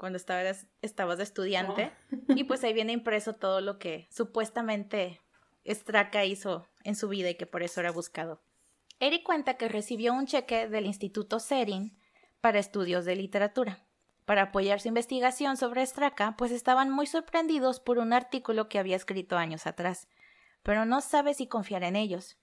cuando 0.02 0.16
estabas, 0.16 0.66
estabas 0.80 1.18
de 1.18 1.22
estudiante. 1.22 1.92
Oh. 2.12 2.32
Y 2.34 2.42
pues 2.42 2.64
ahí 2.64 2.72
viene 2.72 2.90
impreso 2.90 3.34
todo 3.34 3.60
lo 3.60 3.78
que 3.78 4.08
supuestamente 4.10 5.20
Straka 5.64 6.24
hizo 6.24 6.66
en 6.82 6.96
su 6.96 7.08
vida 7.08 7.30
y 7.30 7.36
que 7.36 7.46
por 7.46 7.62
eso 7.62 7.78
era 7.78 7.92
buscado. 7.92 8.42
Eric 8.98 9.22
cuenta 9.22 9.54
que 9.54 9.68
recibió 9.68 10.12
un 10.12 10.26
cheque 10.26 10.68
del 10.68 10.86
Instituto 10.86 11.38
Serin 11.38 11.96
para 12.40 12.58
estudios 12.58 13.04
de 13.04 13.14
literatura. 13.14 13.86
Para 14.24 14.42
apoyar 14.42 14.80
su 14.80 14.88
investigación 14.88 15.56
sobre 15.56 15.86
Straka, 15.86 16.34
pues 16.36 16.50
estaban 16.50 16.90
muy 16.90 17.06
sorprendidos 17.06 17.78
por 17.78 17.98
un 17.98 18.12
artículo 18.12 18.68
que 18.68 18.80
había 18.80 18.96
escrito 18.96 19.36
años 19.36 19.68
atrás, 19.68 20.08
pero 20.64 20.84
no 20.84 21.00
sabe 21.00 21.32
si 21.32 21.46
confiar 21.46 21.84
en 21.84 21.94
ellos. 21.94 22.36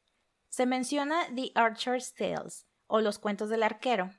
Se 0.48 0.66
menciona 0.66 1.28
The 1.36 1.52
Archer's 1.56 2.14
Tales, 2.14 2.68
o 2.88 3.02
Los 3.02 3.20
Cuentos 3.20 3.50
del 3.50 3.64
Arquero, 3.64 4.12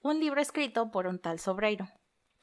un 0.00 0.20
libro 0.20 0.40
escrito 0.40 0.92
por 0.92 1.08
un 1.08 1.18
tal 1.18 1.40
Sobreiro, 1.40 1.88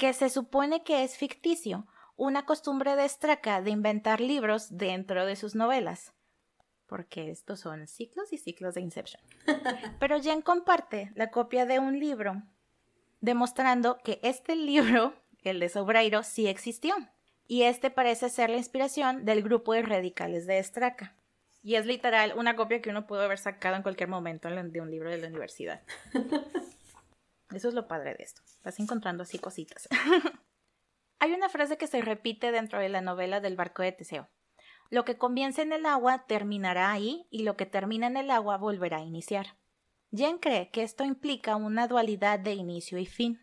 que 0.02 0.14
se 0.14 0.32
supone 0.32 0.82
que 0.84 1.04
es 1.04 1.16
ficticio, 1.16 1.86
una 2.16 2.44
costumbre 2.44 2.96
de 2.96 3.08
Straka 3.08 3.62
de 3.62 3.70
inventar 3.70 4.20
libros 4.20 4.76
dentro 4.76 5.28
de 5.28 5.36
sus 5.36 5.54
novelas. 5.54 6.12
Porque 6.88 7.30
estos 7.30 7.60
son 7.60 7.86
ciclos 7.86 8.34
y 8.34 8.40
ciclos 8.40 8.74
de 8.74 8.82
Inception. 8.82 9.22
Pero 10.00 10.20
Jen 10.20 10.42
comparte 10.42 11.12
la 11.14 11.30
copia 11.30 11.68
de 11.68 11.78
un 11.78 12.00
libro, 12.00 12.42
demostrando 13.20 14.00
que 14.04 14.20
este 14.24 14.56
libro, 14.56 15.14
el 15.44 15.60
de 15.60 15.70
Sobreiro, 15.70 16.24
sí 16.24 16.48
existió. 16.48 16.96
Y 17.46 17.62
este 17.62 17.92
parece 17.92 18.32
ser 18.32 18.50
la 18.50 18.58
inspiración 18.58 19.24
del 19.24 19.44
grupo 19.44 19.74
de 19.74 19.84
radicales 19.84 20.48
de 20.48 20.64
Straka. 20.64 21.16
Y 21.62 21.76
es 21.76 21.86
literal 21.86 22.34
una 22.36 22.56
copia 22.56 22.82
que 22.82 22.90
uno 22.90 23.06
pudo 23.06 23.22
haber 23.22 23.38
sacado 23.38 23.76
en 23.76 23.84
cualquier 23.84 24.10
momento 24.10 24.50
de 24.50 24.82
un 24.82 24.90
libro 24.90 25.12
de 25.12 25.20
la 25.20 25.28
universidad. 25.28 25.84
Eso 27.54 27.68
es 27.68 27.74
lo 27.74 27.88
padre 27.88 28.16
de 28.16 28.24
esto. 28.24 28.42
Estás 28.46 28.80
encontrando 28.80 29.24
así 29.24 29.40
cositas. 29.40 29.88
Hay 31.20 31.34
una 31.34 31.50
frase 31.50 31.78
que 31.78 31.88
se 31.88 32.02
repite 32.02 32.52
dentro 32.52 32.80
de 32.80 32.90
la 32.90 33.02
novela 33.02 33.40
del 33.40 33.56
barco 33.56 33.84
de 33.84 33.92
Teseo. 33.92 34.30
Lo 34.90 35.06
que 35.06 35.18
comienza 35.18 35.62
en 35.62 35.72
el 35.72 35.86
agua 35.86 36.26
terminará 36.26 36.92
ahí 36.92 37.28
y 37.30 37.44
lo 37.44 37.56
que 37.56 37.66
termina 37.66 38.08
en 38.08 38.18
el 38.18 38.32
agua 38.32 38.58
volverá 38.58 38.98
a 38.98 39.06
iniciar. 39.06 39.58
Jen 40.12 40.40
cree 40.40 40.70
que 40.72 40.84
esto 40.84 41.06
implica 41.06 41.56
una 41.56 41.88
dualidad 41.88 42.40
de 42.40 42.54
inicio 42.54 42.98
y 42.98 43.06
fin 43.06 43.40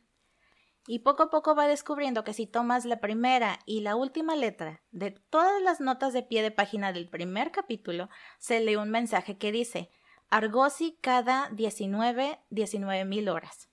y 0.88 1.00
poco 1.00 1.24
a 1.24 1.30
poco 1.30 1.54
va 1.54 1.68
descubriendo 1.68 2.24
que 2.24 2.32
si 2.32 2.46
tomas 2.46 2.86
la 2.86 2.98
primera 2.98 3.58
y 3.66 3.82
la 3.82 3.94
última 3.94 4.34
letra 4.34 4.82
de 4.90 5.10
todas 5.10 5.60
las 5.62 5.80
notas 5.80 6.14
de 6.14 6.22
pie 6.22 6.42
de 6.42 6.50
página 6.50 6.94
del 6.94 7.10
primer 7.10 7.52
capítulo, 7.52 8.08
se 8.38 8.60
lee 8.60 8.76
un 8.76 8.90
mensaje 8.90 9.36
que 9.36 9.52
dice 9.52 9.90
Argosi 10.30 10.98
cada 11.02 11.50
19, 11.50 12.40
19 12.48 13.04
mil 13.04 13.28
horas, 13.28 13.68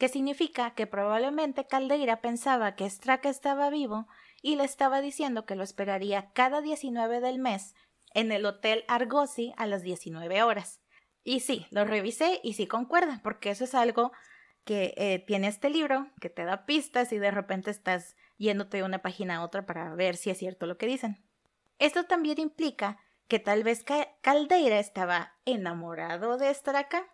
que 0.00 0.08
significa 0.08 0.70
que 0.70 0.86
probablemente 0.86 1.66
Caldeira 1.66 2.22
pensaba 2.22 2.74
que 2.74 2.88
Straka 2.88 3.28
estaba 3.28 3.68
vivo 3.68 4.08
y 4.40 4.56
le 4.56 4.64
estaba 4.64 5.02
diciendo 5.02 5.44
que 5.44 5.56
lo 5.56 5.62
esperaría 5.62 6.32
cada 6.32 6.62
19 6.62 7.20
del 7.20 7.38
mes 7.38 7.74
en 8.14 8.32
el 8.32 8.46
Hotel 8.46 8.86
Argosi 8.88 9.52
a 9.58 9.66
las 9.66 9.82
19 9.82 10.42
horas. 10.42 10.80
Y 11.22 11.40
sí, 11.40 11.66
lo 11.70 11.84
revisé 11.84 12.40
y 12.42 12.54
sí 12.54 12.66
concuerda, 12.66 13.20
porque 13.22 13.50
eso 13.50 13.64
es 13.64 13.74
algo 13.74 14.10
que 14.64 14.94
eh, 14.96 15.22
tiene 15.26 15.48
este 15.48 15.68
libro 15.68 16.06
que 16.18 16.30
te 16.30 16.44
da 16.44 16.64
pistas 16.64 17.12
y 17.12 17.18
de 17.18 17.30
repente 17.30 17.70
estás 17.70 18.16
yéndote 18.38 18.78
de 18.78 18.84
una 18.84 19.02
página 19.02 19.36
a 19.36 19.44
otra 19.44 19.66
para 19.66 19.94
ver 19.94 20.16
si 20.16 20.30
es 20.30 20.38
cierto 20.38 20.64
lo 20.64 20.78
que 20.78 20.86
dicen. 20.86 21.22
Esto 21.78 22.04
también 22.04 22.40
implica 22.40 22.96
que 23.28 23.38
tal 23.38 23.64
vez 23.64 23.84
Caldeira 24.22 24.78
estaba 24.78 25.34
enamorado 25.44 26.38
de 26.38 26.54
Straka. 26.54 27.06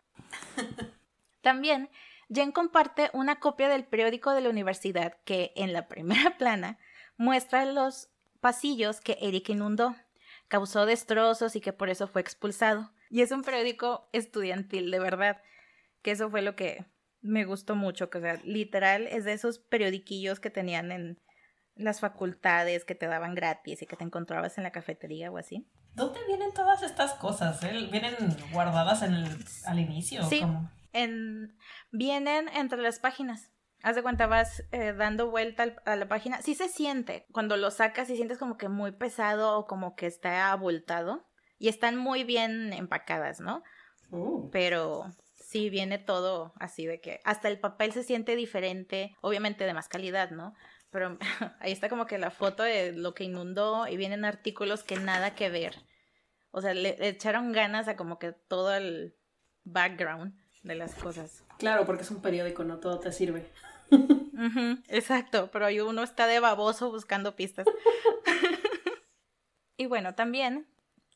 también, 1.42 1.90
Jen 2.28 2.52
comparte 2.52 3.10
una 3.12 3.38
copia 3.38 3.68
del 3.68 3.84
periódico 3.84 4.32
de 4.32 4.40
la 4.40 4.50
universidad 4.50 5.16
que 5.24 5.52
en 5.56 5.72
la 5.72 5.88
primera 5.88 6.36
plana 6.38 6.78
muestra 7.16 7.64
los 7.64 8.10
pasillos 8.40 9.00
que 9.00 9.18
Eric 9.20 9.48
inundó, 9.48 9.96
causó 10.48 10.86
destrozos 10.86 11.56
y 11.56 11.60
que 11.60 11.72
por 11.72 11.88
eso 11.88 12.08
fue 12.08 12.20
expulsado. 12.20 12.92
Y 13.10 13.22
es 13.22 13.30
un 13.30 13.42
periódico 13.42 14.08
estudiantil, 14.12 14.90
de 14.90 14.98
verdad, 14.98 15.42
que 16.02 16.10
eso 16.10 16.28
fue 16.28 16.42
lo 16.42 16.56
que 16.56 16.84
me 17.20 17.44
gustó 17.44 17.74
mucho, 17.74 18.10
que 18.10 18.18
o 18.18 18.20
sea, 18.20 18.40
literal 18.44 19.06
es 19.06 19.24
de 19.24 19.32
esos 19.32 19.58
periodiquillos 19.58 20.40
que 20.40 20.50
tenían 20.50 20.92
en 20.92 21.20
las 21.74 22.00
facultades 22.00 22.84
que 22.84 22.94
te 22.94 23.06
daban 23.06 23.34
gratis 23.34 23.82
y 23.82 23.86
que 23.86 23.96
te 23.96 24.04
encontrabas 24.04 24.56
en 24.58 24.64
la 24.64 24.72
cafetería 24.72 25.30
o 25.30 25.38
así. 25.38 25.66
¿Dónde 25.94 26.20
vienen 26.26 26.52
todas 26.52 26.82
estas 26.82 27.14
cosas? 27.14 27.62
Eh? 27.64 27.88
¿Vienen 27.90 28.14
guardadas 28.52 29.02
en 29.02 29.14
el, 29.14 29.44
al 29.64 29.78
inicio? 29.78 30.22
Sí, 30.24 30.42
En, 30.96 31.56
vienen 31.90 32.48
entre 32.48 32.80
las 32.80 32.98
páginas. 32.98 33.50
Haz 33.82 33.96
de 33.96 34.02
cuenta, 34.02 34.26
vas 34.26 34.64
eh, 34.72 34.94
dando 34.96 35.30
vuelta 35.30 35.76
a 35.84 35.96
la 35.96 36.08
página. 36.08 36.40
Sí 36.42 36.54
se 36.54 36.68
siente. 36.68 37.26
Cuando 37.32 37.56
lo 37.56 37.70
sacas 37.70 38.08
y 38.10 38.16
sientes 38.16 38.38
como 38.38 38.56
que 38.56 38.68
muy 38.68 38.92
pesado 38.92 39.58
o 39.58 39.66
como 39.66 39.94
que 39.94 40.06
está 40.06 40.50
abultado. 40.50 41.26
Y 41.58 41.68
están 41.68 41.96
muy 41.96 42.24
bien 42.24 42.72
empacadas, 42.72 43.40
¿no? 43.40 43.62
Uh. 44.10 44.50
Pero 44.50 45.04
sí 45.34 45.70
viene 45.70 45.98
todo 45.98 46.54
así 46.58 46.86
de 46.86 47.00
que 47.00 47.20
hasta 47.24 47.48
el 47.48 47.60
papel 47.60 47.92
se 47.92 48.02
siente 48.02 48.34
diferente, 48.34 49.14
obviamente 49.20 49.64
de 49.64 49.74
más 49.74 49.88
calidad, 49.88 50.30
¿no? 50.30 50.54
Pero 50.90 51.18
ahí 51.60 51.72
está 51.72 51.88
como 51.88 52.06
que 52.06 52.18
la 52.18 52.30
foto 52.30 52.62
de 52.62 52.92
lo 52.92 53.14
que 53.14 53.24
inundó 53.24 53.86
y 53.86 53.96
vienen 53.96 54.24
artículos 54.24 54.82
que 54.82 54.96
nada 54.96 55.34
que 55.34 55.50
ver. 55.50 55.76
O 56.50 56.60
sea, 56.60 56.74
le, 56.74 56.96
echaron 57.06 57.52
ganas 57.52 57.86
a 57.86 57.96
como 57.96 58.18
que 58.18 58.32
todo 58.32 58.74
el 58.74 59.14
background 59.64 60.34
de 60.62 60.74
las 60.74 60.94
cosas. 60.94 61.44
Claro, 61.58 61.86
porque 61.86 62.02
es 62.02 62.10
un 62.10 62.20
periódico, 62.20 62.64
no 62.64 62.78
todo 62.78 63.00
te 63.00 63.12
sirve. 63.12 63.50
exacto, 64.88 65.50
pero 65.52 65.66
ahí 65.66 65.80
uno 65.80 66.02
está 66.02 66.26
de 66.26 66.40
baboso 66.40 66.90
buscando 66.90 67.36
pistas. 67.36 67.66
y 69.76 69.86
bueno, 69.86 70.14
también 70.14 70.66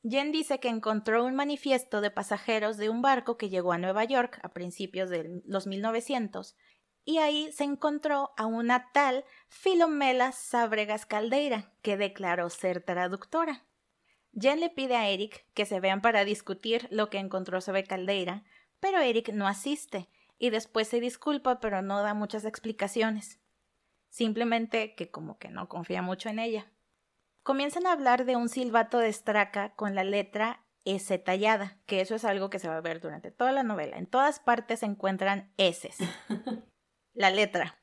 Jen 0.02 0.32
dice 0.32 0.60
que 0.60 0.68
encontró 0.68 1.24
un 1.24 1.34
manifiesto 1.34 2.00
de 2.00 2.10
pasajeros 2.10 2.76
de 2.76 2.88
un 2.88 3.02
barco 3.02 3.36
que 3.36 3.50
llegó 3.50 3.72
a 3.72 3.78
Nueva 3.78 4.04
York 4.04 4.38
a 4.42 4.48
principios 4.48 5.10
de 5.10 5.42
los 5.44 5.66
1900 5.66 6.56
y 7.04 7.18
ahí 7.18 7.50
se 7.52 7.64
encontró 7.64 8.32
a 8.36 8.46
una 8.46 8.92
tal 8.92 9.24
Filomela 9.48 10.32
Sabregas 10.32 11.06
Caldeira, 11.06 11.72
que 11.82 11.96
declaró 11.96 12.48
ser 12.50 12.82
traductora. 12.82 13.66
Jen 14.32 14.60
le 14.60 14.70
pide 14.70 14.96
a 14.96 15.08
Eric 15.08 15.44
que 15.54 15.66
se 15.66 15.80
vean 15.80 16.02
para 16.02 16.24
discutir 16.24 16.86
lo 16.90 17.10
que 17.10 17.18
encontró 17.18 17.60
sobre 17.60 17.84
Caldeira, 17.84 18.44
pero 18.80 19.00
Eric 19.00 19.32
no 19.32 19.46
asiste 19.46 20.08
y 20.38 20.50
después 20.50 20.88
se 20.88 21.00
disculpa 21.00 21.60
pero 21.60 21.82
no 21.82 22.02
da 22.02 22.14
muchas 22.14 22.44
explicaciones. 22.44 23.38
Simplemente 24.08 24.94
que 24.94 25.10
como 25.10 25.38
que 25.38 25.50
no 25.50 25.68
confía 25.68 26.02
mucho 26.02 26.28
en 26.28 26.40
ella. 26.40 26.72
Comienzan 27.42 27.86
a 27.86 27.92
hablar 27.92 28.24
de 28.24 28.36
un 28.36 28.48
silbato 28.48 28.98
de 28.98 29.08
estraca 29.08 29.74
con 29.74 29.94
la 29.94 30.04
letra 30.04 30.64
S 30.84 31.16
tallada, 31.18 31.78
que 31.86 32.00
eso 32.00 32.14
es 32.14 32.24
algo 32.24 32.50
que 32.50 32.58
se 32.58 32.68
va 32.68 32.76
a 32.76 32.80
ver 32.80 33.00
durante 33.00 33.30
toda 33.30 33.52
la 33.52 33.62
novela. 33.62 33.96
En 33.96 34.06
todas 34.06 34.40
partes 34.40 34.80
se 34.80 34.86
encuentran 34.86 35.52
S. 35.56 35.90
la 37.14 37.30
letra. 37.30 37.78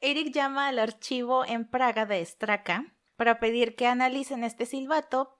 Eric 0.00 0.32
llama 0.32 0.68
al 0.68 0.78
archivo 0.78 1.44
en 1.44 1.68
Praga 1.68 2.06
de 2.06 2.20
Estraca 2.20 2.94
para 3.16 3.40
pedir 3.40 3.74
que 3.76 3.86
analicen 3.86 4.44
este 4.44 4.66
silbato 4.66 5.38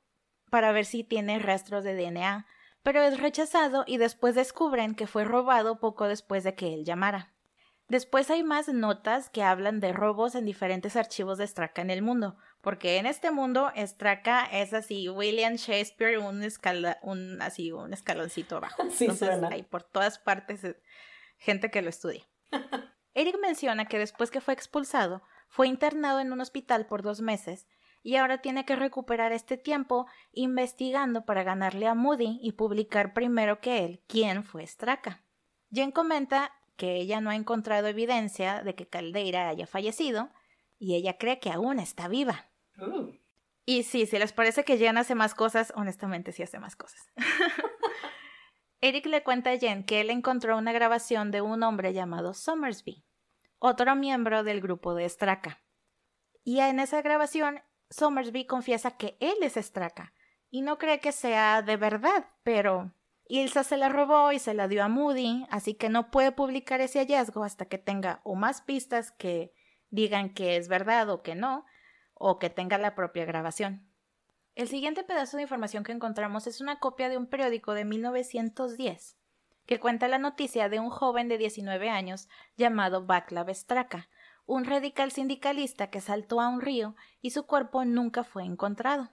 para 0.50 0.72
ver 0.72 0.84
si 0.84 1.04
tiene 1.04 1.38
rastros 1.38 1.84
de 1.84 1.94
DNA, 1.94 2.46
pero 2.86 3.02
es 3.02 3.18
rechazado 3.18 3.82
y 3.84 3.96
después 3.96 4.36
descubren 4.36 4.94
que 4.94 5.08
fue 5.08 5.24
robado 5.24 5.80
poco 5.80 6.06
después 6.06 6.44
de 6.44 6.54
que 6.54 6.72
él 6.72 6.84
llamara. 6.84 7.34
Después 7.88 8.30
hay 8.30 8.44
más 8.44 8.68
notas 8.68 9.28
que 9.28 9.42
hablan 9.42 9.80
de 9.80 9.92
robos 9.92 10.36
en 10.36 10.44
diferentes 10.44 10.94
archivos 10.94 11.36
de 11.36 11.46
Estraca 11.46 11.82
en 11.82 11.90
el 11.90 12.00
mundo, 12.00 12.36
porque 12.60 12.98
en 12.98 13.06
este 13.06 13.32
mundo 13.32 13.72
Estraca 13.74 14.44
es 14.44 14.72
así 14.72 15.08
William 15.08 15.54
Shakespeare 15.54 16.18
un 16.18 16.44
escala, 16.44 17.00
un 17.02 17.42
así 17.42 17.72
un 17.72 17.92
escaloncito 17.92 18.58
abajo. 18.58 18.84
Sí, 18.92 19.06
Entonces, 19.06 19.42
hay 19.50 19.64
por 19.64 19.82
todas 19.82 20.20
partes 20.20 20.62
eh, 20.62 20.80
gente 21.38 21.72
que 21.72 21.82
lo 21.82 21.88
estudia. 21.88 22.22
Eric 23.14 23.36
menciona 23.42 23.86
que 23.86 23.98
después 23.98 24.30
que 24.30 24.40
fue 24.40 24.54
expulsado, 24.54 25.22
fue 25.48 25.66
internado 25.66 26.20
en 26.20 26.32
un 26.32 26.40
hospital 26.40 26.86
por 26.86 27.02
dos 27.02 27.20
meses 27.20 27.66
y 28.06 28.14
ahora 28.14 28.38
tiene 28.38 28.64
que 28.64 28.76
recuperar 28.76 29.32
este 29.32 29.56
tiempo 29.56 30.06
investigando 30.30 31.24
para 31.24 31.42
ganarle 31.42 31.88
a 31.88 31.94
Moody 31.94 32.38
y 32.40 32.52
publicar 32.52 33.12
primero 33.12 33.60
que 33.60 33.84
él 33.84 34.00
quién 34.06 34.44
fue 34.44 34.64
Straka. 34.64 35.24
Jen 35.72 35.90
comenta 35.90 36.52
que 36.76 36.94
ella 36.94 37.20
no 37.20 37.30
ha 37.30 37.34
encontrado 37.34 37.88
evidencia 37.88 38.62
de 38.62 38.76
que 38.76 38.86
Caldeira 38.86 39.48
haya 39.48 39.66
fallecido 39.66 40.30
y 40.78 40.94
ella 40.94 41.18
cree 41.18 41.40
que 41.40 41.50
aún 41.50 41.80
está 41.80 42.06
viva. 42.06 42.48
Uh. 42.78 43.10
Y 43.64 43.82
sí, 43.82 44.06
si 44.06 44.20
les 44.20 44.32
parece 44.32 44.62
que 44.62 44.78
Jen 44.78 44.98
hace 44.98 45.16
más 45.16 45.34
cosas, 45.34 45.72
honestamente 45.74 46.30
sí 46.30 46.44
hace 46.44 46.60
más 46.60 46.76
cosas. 46.76 47.10
Eric 48.80 49.06
le 49.06 49.24
cuenta 49.24 49.50
a 49.50 49.58
Jen 49.58 49.82
que 49.82 50.00
él 50.00 50.10
encontró 50.10 50.56
una 50.56 50.70
grabación 50.70 51.32
de 51.32 51.40
un 51.40 51.64
hombre 51.64 51.92
llamado 51.92 52.34
Somersby, 52.34 53.04
otro 53.58 53.96
miembro 53.96 54.44
del 54.44 54.60
grupo 54.60 54.94
de 54.94 55.08
Straka. 55.08 55.60
Y 56.44 56.60
en 56.60 56.78
esa 56.78 57.02
grabación, 57.02 57.62
Somersby 57.90 58.46
confiesa 58.46 58.96
que 58.96 59.16
él 59.20 59.36
es 59.42 59.54
Straka 59.54 60.12
y 60.50 60.62
no 60.62 60.78
cree 60.78 61.00
que 61.00 61.12
sea 61.12 61.62
de 61.62 61.76
verdad, 61.76 62.26
pero 62.42 62.92
Ilsa 63.28 63.64
se 63.64 63.76
la 63.76 63.88
robó 63.88 64.32
y 64.32 64.38
se 64.38 64.54
la 64.54 64.68
dio 64.68 64.84
a 64.84 64.88
Moody, 64.88 65.46
así 65.50 65.74
que 65.74 65.88
no 65.88 66.10
puede 66.10 66.32
publicar 66.32 66.80
ese 66.80 67.00
hallazgo 67.00 67.44
hasta 67.44 67.66
que 67.66 67.78
tenga 67.78 68.20
o 68.24 68.34
más 68.34 68.62
pistas 68.62 69.10
que 69.10 69.52
digan 69.90 70.30
que 70.30 70.56
es 70.56 70.68
verdad 70.68 71.10
o 71.10 71.22
que 71.22 71.34
no, 71.34 71.64
o 72.14 72.38
que 72.38 72.50
tenga 72.50 72.78
la 72.78 72.94
propia 72.94 73.24
grabación. 73.24 73.90
El 74.54 74.68
siguiente 74.68 75.02
pedazo 75.02 75.36
de 75.36 75.42
información 75.42 75.84
que 75.84 75.92
encontramos 75.92 76.46
es 76.46 76.60
una 76.60 76.78
copia 76.78 77.08
de 77.08 77.18
un 77.18 77.26
periódico 77.26 77.74
de 77.74 77.84
1910 77.84 79.16
que 79.66 79.80
cuenta 79.80 80.08
la 80.08 80.18
noticia 80.18 80.68
de 80.68 80.80
un 80.80 80.90
joven 80.90 81.28
de 81.28 81.38
19 81.38 81.90
años 81.90 82.28
llamado 82.56 83.04
Václav 83.04 83.52
Straka, 83.52 84.08
un 84.46 84.64
radical 84.64 85.12
sindicalista 85.12 85.90
que 85.90 86.00
saltó 86.00 86.40
a 86.40 86.48
un 86.48 86.60
río 86.60 86.96
y 87.20 87.30
su 87.30 87.46
cuerpo 87.46 87.84
nunca 87.84 88.24
fue 88.24 88.44
encontrado. 88.44 89.10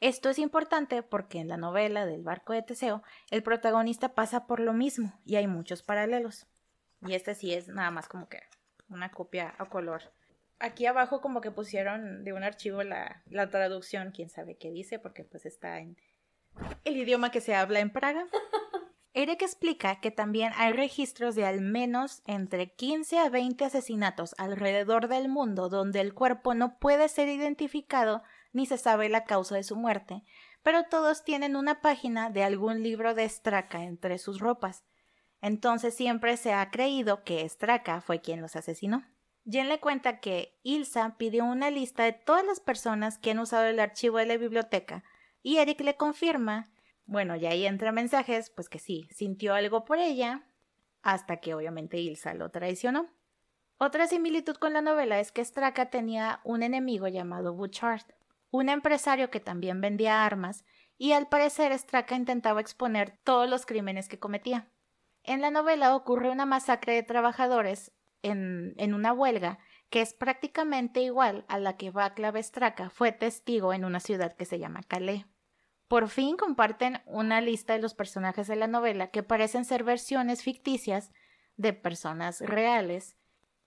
Esto 0.00 0.30
es 0.30 0.38
importante 0.38 1.02
porque 1.02 1.38
en 1.38 1.48
la 1.48 1.56
novela 1.56 2.06
del 2.06 2.22
barco 2.22 2.52
de 2.52 2.62
Teseo 2.62 3.02
el 3.30 3.42
protagonista 3.42 4.14
pasa 4.14 4.46
por 4.46 4.60
lo 4.60 4.72
mismo 4.72 5.18
y 5.24 5.36
hay 5.36 5.46
muchos 5.46 5.82
paralelos. 5.82 6.46
Y 7.02 7.14
este 7.14 7.34
sí 7.34 7.52
es 7.52 7.68
nada 7.68 7.90
más 7.90 8.08
como 8.08 8.28
que 8.28 8.40
una 8.88 9.10
copia 9.10 9.54
a 9.58 9.68
color 9.68 10.02
aquí 10.58 10.86
abajo 10.86 11.20
como 11.20 11.40
que 11.40 11.50
pusieron 11.50 12.24
de 12.24 12.32
un 12.32 12.42
archivo 12.42 12.82
la, 12.82 13.22
la 13.28 13.50
traducción, 13.50 14.12
quién 14.12 14.28
sabe 14.28 14.56
qué 14.56 14.70
dice, 14.70 14.98
porque 14.98 15.24
pues 15.24 15.46
está 15.46 15.78
en 15.78 15.96
el 16.84 16.96
idioma 16.96 17.30
que 17.30 17.40
se 17.40 17.54
habla 17.54 17.80
en 17.80 17.90
Praga. 17.90 18.26
Eric 19.18 19.40
explica 19.40 19.98
que 19.98 20.10
también 20.10 20.52
hay 20.56 20.74
registros 20.74 21.34
de 21.34 21.46
al 21.46 21.62
menos 21.62 22.20
entre 22.26 22.74
15 22.74 23.18
a 23.18 23.30
20 23.30 23.64
asesinatos 23.64 24.34
alrededor 24.36 25.08
del 25.08 25.30
mundo 25.30 25.70
donde 25.70 26.02
el 26.02 26.12
cuerpo 26.12 26.52
no 26.52 26.78
puede 26.78 27.08
ser 27.08 27.30
identificado 27.30 28.22
ni 28.52 28.66
se 28.66 28.76
sabe 28.76 29.08
la 29.08 29.24
causa 29.24 29.54
de 29.54 29.62
su 29.62 29.74
muerte, 29.74 30.22
pero 30.62 30.84
todos 30.84 31.24
tienen 31.24 31.56
una 31.56 31.80
página 31.80 32.28
de 32.28 32.44
algún 32.44 32.82
libro 32.82 33.14
de 33.14 33.26
Straka 33.26 33.84
entre 33.84 34.18
sus 34.18 34.38
ropas. 34.38 34.84
Entonces 35.40 35.94
siempre 35.94 36.36
se 36.36 36.52
ha 36.52 36.70
creído 36.70 37.24
que 37.24 37.48
Straka 37.48 38.02
fue 38.02 38.20
quien 38.20 38.42
los 38.42 38.54
asesinó. 38.54 39.06
Jen 39.50 39.70
le 39.70 39.80
cuenta 39.80 40.20
que 40.20 40.58
Ilsa 40.62 41.16
pidió 41.16 41.46
una 41.46 41.70
lista 41.70 42.04
de 42.04 42.12
todas 42.12 42.44
las 42.44 42.60
personas 42.60 43.16
que 43.16 43.30
han 43.30 43.38
usado 43.38 43.64
el 43.64 43.80
archivo 43.80 44.18
de 44.18 44.26
la 44.26 44.36
biblioteca 44.36 45.04
y 45.42 45.56
Eric 45.56 45.80
le 45.80 45.96
confirma, 45.96 46.68
bueno, 47.06 47.36
y 47.36 47.46
ahí 47.46 47.66
entra 47.66 47.92
mensajes, 47.92 48.50
pues 48.50 48.68
que 48.68 48.78
sí, 48.78 49.08
sintió 49.10 49.54
algo 49.54 49.84
por 49.84 49.98
ella, 49.98 50.48
hasta 51.02 51.38
que 51.38 51.54
obviamente 51.54 51.98
Ilsa 51.98 52.34
lo 52.34 52.50
traicionó. 52.50 53.08
Otra 53.78 54.06
similitud 54.06 54.56
con 54.56 54.72
la 54.72 54.80
novela 54.80 55.20
es 55.20 55.32
que 55.32 55.44
Straka 55.44 55.90
tenía 55.90 56.40
un 56.44 56.62
enemigo 56.62 57.08
llamado 57.08 57.54
Butchart, 57.54 58.10
un 58.50 58.68
empresario 58.68 59.30
que 59.30 59.38
también 59.38 59.80
vendía 59.80 60.24
armas, 60.24 60.64
y 60.98 61.12
al 61.12 61.28
parecer 61.28 61.76
Straka 61.78 62.16
intentaba 62.16 62.60
exponer 62.60 63.18
todos 63.22 63.48
los 63.48 63.66
crímenes 63.66 64.08
que 64.08 64.18
cometía. 64.18 64.70
En 65.22 65.40
la 65.40 65.50
novela 65.50 65.94
ocurre 65.94 66.30
una 66.30 66.46
masacre 66.46 66.94
de 66.94 67.02
trabajadores 67.02 67.92
en, 68.22 68.94
una 68.94 69.12
huelga 69.12 69.58
que 69.90 70.00
es 70.00 70.14
prácticamente 70.14 71.00
igual 71.00 71.44
a 71.48 71.58
la 71.58 71.76
que 71.76 71.90
Václav 71.90 72.42
Straka 72.42 72.90
fue 72.90 73.12
testigo 73.12 73.72
en 73.72 73.84
una 73.84 74.00
ciudad 74.00 74.32
que 74.32 74.44
se 74.44 74.58
llama 74.58 74.80
Calais. 74.88 75.26
Por 75.88 76.08
fin 76.08 76.36
comparten 76.36 77.00
una 77.06 77.40
lista 77.40 77.74
de 77.74 77.80
los 77.80 77.94
personajes 77.94 78.48
de 78.48 78.56
la 78.56 78.66
novela 78.66 79.08
que 79.08 79.22
parecen 79.22 79.64
ser 79.64 79.84
versiones 79.84 80.42
ficticias 80.42 81.12
de 81.56 81.72
personas 81.72 82.40
reales, 82.40 83.16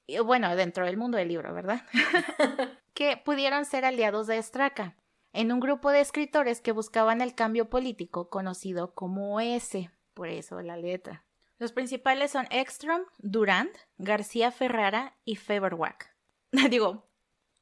y, 0.06 0.20
bueno, 0.20 0.56
dentro 0.56 0.86
del 0.86 0.98
mundo 0.98 1.18
del 1.18 1.28
libro, 1.28 1.54
¿verdad? 1.54 1.84
que 2.94 3.16
pudieron 3.18 3.66
ser 3.66 3.86
aliados 3.86 4.28
de 4.28 4.42
Straka, 4.42 4.96
en 5.34 5.52
un 5.52 5.60
grupo 5.60 5.92
de 5.92 6.02
escritores 6.02 6.62
que 6.62 6.72
buscaban 6.72 7.22
el 7.22 7.36
cambio 7.36 7.70
político 7.70 8.30
conocido 8.30 8.94
como 8.96 9.40
S, 9.40 9.92
por 10.16 10.28
eso 10.28 10.62
la 10.62 10.78
letra. 10.78 11.26
Los 11.60 11.74
principales 11.74 12.32
son 12.32 12.48
Ekstrom, 12.50 13.04
Durand, 13.20 13.72
García 13.98 14.52
Ferrara 14.52 15.16
y 15.26 15.36
Feberbach. 15.36 16.08
Digo, 16.70 17.08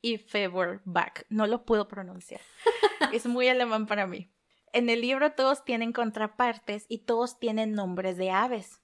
y 0.02 0.18
Feberbach, 0.18 1.24
no 1.30 1.48
lo 1.48 1.66
puedo 1.66 1.88
pronunciar. 1.88 2.42
es 3.12 3.26
muy 3.26 3.50
alemán 3.50 3.88
para 3.88 4.08
mí. 4.08 4.32
En 4.74 4.90
el 4.90 5.02
libro 5.02 5.34
todos 5.34 5.64
tienen 5.64 5.94
contrapartes 5.94 6.86
y 6.90 7.00
todos 7.00 7.40
tienen 7.40 7.74
nombres 7.74 8.18
de 8.18 8.32
aves. 8.32 8.82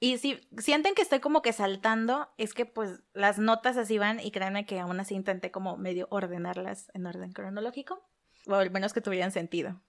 Y 0.00 0.18
si 0.18 0.40
sienten 0.58 0.94
que 0.94 1.02
estoy 1.02 1.18
como 1.20 1.42
que 1.42 1.52
saltando, 1.52 2.28
es 2.36 2.54
que 2.54 2.66
pues 2.66 3.00
las 3.14 3.38
notas 3.38 3.76
así 3.76 3.98
van 3.98 4.20
y 4.20 4.30
créanme 4.30 4.64
que 4.64 4.78
aún 4.78 5.00
así 5.00 5.14
intenté 5.14 5.50
como 5.50 5.76
medio 5.76 6.06
ordenarlas 6.10 6.90
en 6.94 7.06
orden 7.06 7.32
cronológico, 7.32 8.08
o 8.46 8.54
al 8.54 8.70
menos 8.70 8.92
que 8.92 9.00
tuvieran 9.00 9.32
sentido. 9.32 9.80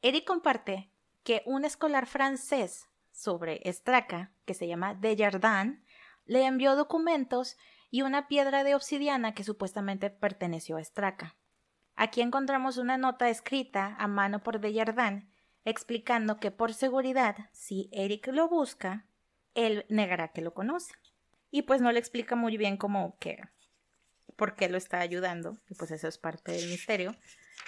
Eric 0.00 0.24
comparte 0.24 0.90
que 1.24 1.42
un 1.44 1.64
escolar 1.64 2.06
francés 2.06 2.88
sobre 3.12 3.60
Estraca, 3.68 4.32
que 4.46 4.54
se 4.54 4.66
llama 4.66 4.94
Desjardins, 4.94 5.78
le 6.24 6.44
envió 6.46 6.76
documentos 6.76 7.56
y 7.90 8.02
una 8.02 8.28
piedra 8.28 8.64
de 8.64 8.74
obsidiana 8.74 9.34
que 9.34 9.44
supuestamente 9.44 10.08
perteneció 10.10 10.76
a 10.76 10.80
Estraca. 10.80 11.37
Aquí 12.00 12.20
encontramos 12.20 12.76
una 12.76 12.96
nota 12.96 13.28
escrita 13.28 13.96
a 13.98 14.06
mano 14.06 14.40
por 14.40 14.60
Desjardins 14.60 15.24
explicando 15.64 16.38
que 16.38 16.52
por 16.52 16.72
seguridad, 16.72 17.36
si 17.50 17.88
Eric 17.90 18.28
lo 18.28 18.48
busca, 18.48 19.04
él 19.54 19.84
negará 19.88 20.28
que 20.28 20.40
lo 20.40 20.54
conoce. 20.54 20.94
Y 21.50 21.62
pues 21.62 21.80
no 21.80 21.90
le 21.90 21.98
explica 21.98 22.36
muy 22.36 22.56
bien 22.56 22.76
cómo 22.76 23.16
que 23.18 23.42
por 24.36 24.54
qué 24.54 24.68
lo 24.68 24.78
está 24.78 25.00
ayudando, 25.00 25.58
y 25.68 25.74
pues 25.74 25.90
eso 25.90 26.06
es 26.06 26.18
parte 26.18 26.52
del 26.52 26.68
misterio. 26.70 27.16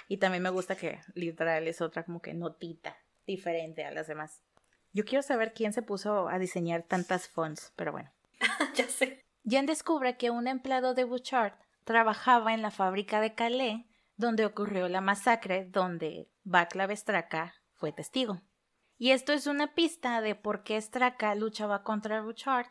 Y 0.07 0.15
también 0.15 0.43
me 0.43 0.49
gusta 0.49 0.77
que 0.77 1.01
literal 1.13 1.67
es 1.67 1.81
otra 1.81 2.05
como 2.05 2.21
que 2.21 2.33
notita 2.33 2.95
diferente 3.27 3.83
a 3.83 3.91
las 3.91 4.07
demás. 4.07 4.41
Yo 4.93 5.03
quiero 5.03 5.23
saber 5.23 5.53
quién 5.53 5.73
se 5.73 5.81
puso 5.81 6.29
a 6.29 6.39
diseñar 6.39 6.83
tantas 6.83 7.27
fonts, 7.27 7.73
pero 7.75 7.91
bueno. 7.91 8.09
ya 8.75 8.87
sé. 8.87 9.25
Jen 9.45 9.65
descubre 9.65 10.15
que 10.15 10.29
un 10.29 10.47
empleado 10.47 10.93
de 10.93 11.03
Bouchard 11.03 11.55
trabajaba 11.83 12.53
en 12.53 12.61
la 12.61 12.71
fábrica 12.71 13.19
de 13.19 13.35
Calais, 13.35 13.85
donde 14.15 14.45
ocurrió 14.45 14.87
la 14.89 15.01
masacre, 15.01 15.65
donde 15.65 16.29
Václav 16.43 16.95
Straka 16.95 17.55
fue 17.73 17.91
testigo. 17.91 18.41
Y 18.97 19.11
esto 19.11 19.33
es 19.33 19.47
una 19.47 19.73
pista 19.73 20.21
de 20.21 20.35
por 20.35 20.63
qué 20.63 20.79
Straka 20.79 21.33
luchaba 21.35 21.83
contra 21.83 22.21
Bouchard 22.21 22.69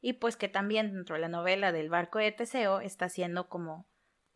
y 0.00 0.14
pues 0.14 0.36
que 0.36 0.48
también 0.48 0.92
dentro 0.92 1.14
de 1.14 1.20
la 1.20 1.28
novela 1.28 1.72
del 1.72 1.90
barco 1.90 2.18
de 2.18 2.32
Teseo 2.32 2.80
está 2.80 3.04
haciendo 3.04 3.48
como 3.48 3.86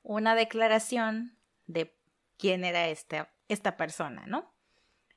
una 0.03 0.35
declaración 0.35 1.39
de 1.67 1.99
quién 2.37 2.65
era 2.65 2.89
esta, 2.89 3.33
esta 3.49 3.77
persona, 3.77 4.25
¿no? 4.27 4.55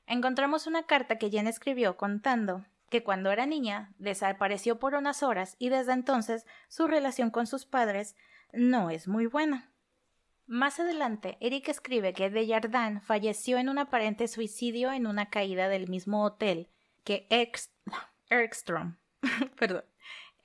Encontramos 0.05 0.67
una 0.67 0.83
carta 0.83 1.17
que 1.17 1.29
Jen 1.29 1.47
escribió 1.47 1.97
contando 1.97 2.65
que 2.89 3.03
cuando 3.03 3.31
era 3.31 3.45
niña 3.45 3.93
desapareció 3.97 4.79
por 4.79 4.95
unas 4.95 5.21
horas 5.21 5.55
y 5.59 5.69
desde 5.69 5.91
entonces 5.91 6.45
su 6.69 6.87
relación 6.87 7.29
con 7.29 7.45
sus 7.45 7.65
padres 7.65 8.15
no 8.53 8.89
es 8.89 9.07
muy 9.07 9.25
buena. 9.25 9.73
Más 10.47 10.79
adelante, 10.79 11.37
Eric 11.41 11.67
escribe 11.67 12.13
que 12.13 12.29
Desjardins 12.29 13.03
falleció 13.03 13.57
en 13.57 13.67
un 13.67 13.79
aparente 13.79 14.29
suicidio 14.29 14.93
en 14.93 15.05
una 15.05 15.29
caída 15.29 15.67
del 15.67 15.89
mismo 15.89 16.23
hotel 16.23 16.69
que 17.03 17.27
Erkstrom, 18.29 18.95
perdón, 19.59 19.83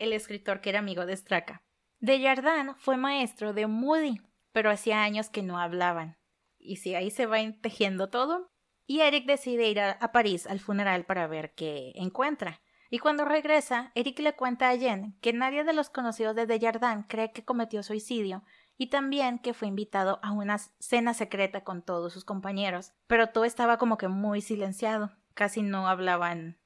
el 0.00 0.12
escritor 0.12 0.60
que 0.60 0.70
era 0.70 0.80
amigo 0.80 1.06
de 1.06 1.16
Straka. 1.16 1.62
Desjardins 2.00 2.74
fue 2.78 2.96
maestro 2.96 3.52
de 3.52 3.68
Moody, 3.68 4.20
pero 4.50 4.70
hacía 4.70 5.04
años 5.04 5.30
que 5.30 5.44
no 5.44 5.60
hablaban. 5.60 6.18
Y 6.58 6.76
si 6.76 6.96
ahí 6.96 7.12
se 7.12 7.26
va 7.26 7.38
tejiendo 7.60 8.10
todo, 8.10 8.50
y 8.86 9.02
Eric 9.02 9.26
decide 9.26 9.68
ir 9.68 9.78
a, 9.78 10.10
París 10.10 10.48
al 10.48 10.58
funeral 10.58 11.04
para 11.04 11.28
ver 11.28 11.54
qué 11.54 11.92
encuentra. 11.94 12.60
Y 12.90 12.98
cuando 12.98 13.24
regresa, 13.24 13.92
Eric 13.94 14.18
le 14.18 14.34
cuenta 14.34 14.68
a 14.68 14.76
Jen 14.76 15.16
que 15.20 15.32
nadie 15.32 15.62
de 15.62 15.72
los 15.72 15.90
conocidos 15.90 16.34
de 16.34 16.46
Desjardins 16.46 17.06
cree 17.08 17.30
que 17.30 17.44
cometió 17.44 17.84
suicidio 17.84 18.42
y 18.78 18.88
también 18.88 19.38
que 19.38 19.54
fue 19.54 19.68
invitado 19.68 20.18
a 20.22 20.32
una 20.32 20.58
cena 20.58 21.14
secreta 21.14 21.62
con 21.62 21.82
todos 21.82 22.12
sus 22.12 22.24
compañeros, 22.24 22.92
pero 23.06 23.28
todo 23.28 23.44
estaba 23.44 23.78
como 23.78 23.98
que 23.98 24.08
muy 24.08 24.40
silenciado, 24.40 25.12
casi 25.34 25.62
no 25.62 25.88
hablaban, 25.88 26.58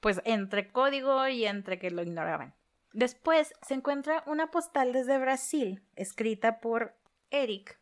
pues 0.00 0.20
entre 0.24 0.70
código 0.70 1.26
y 1.28 1.46
entre 1.46 1.78
que 1.78 1.90
lo 1.90 2.02
ignoraban. 2.02 2.54
Después 2.92 3.52
se 3.62 3.74
encuentra 3.74 4.22
una 4.26 4.50
postal 4.50 4.92
desde 4.92 5.18
Brasil, 5.18 5.82
escrita 5.96 6.60
por 6.60 6.94
Eric, 7.30 7.80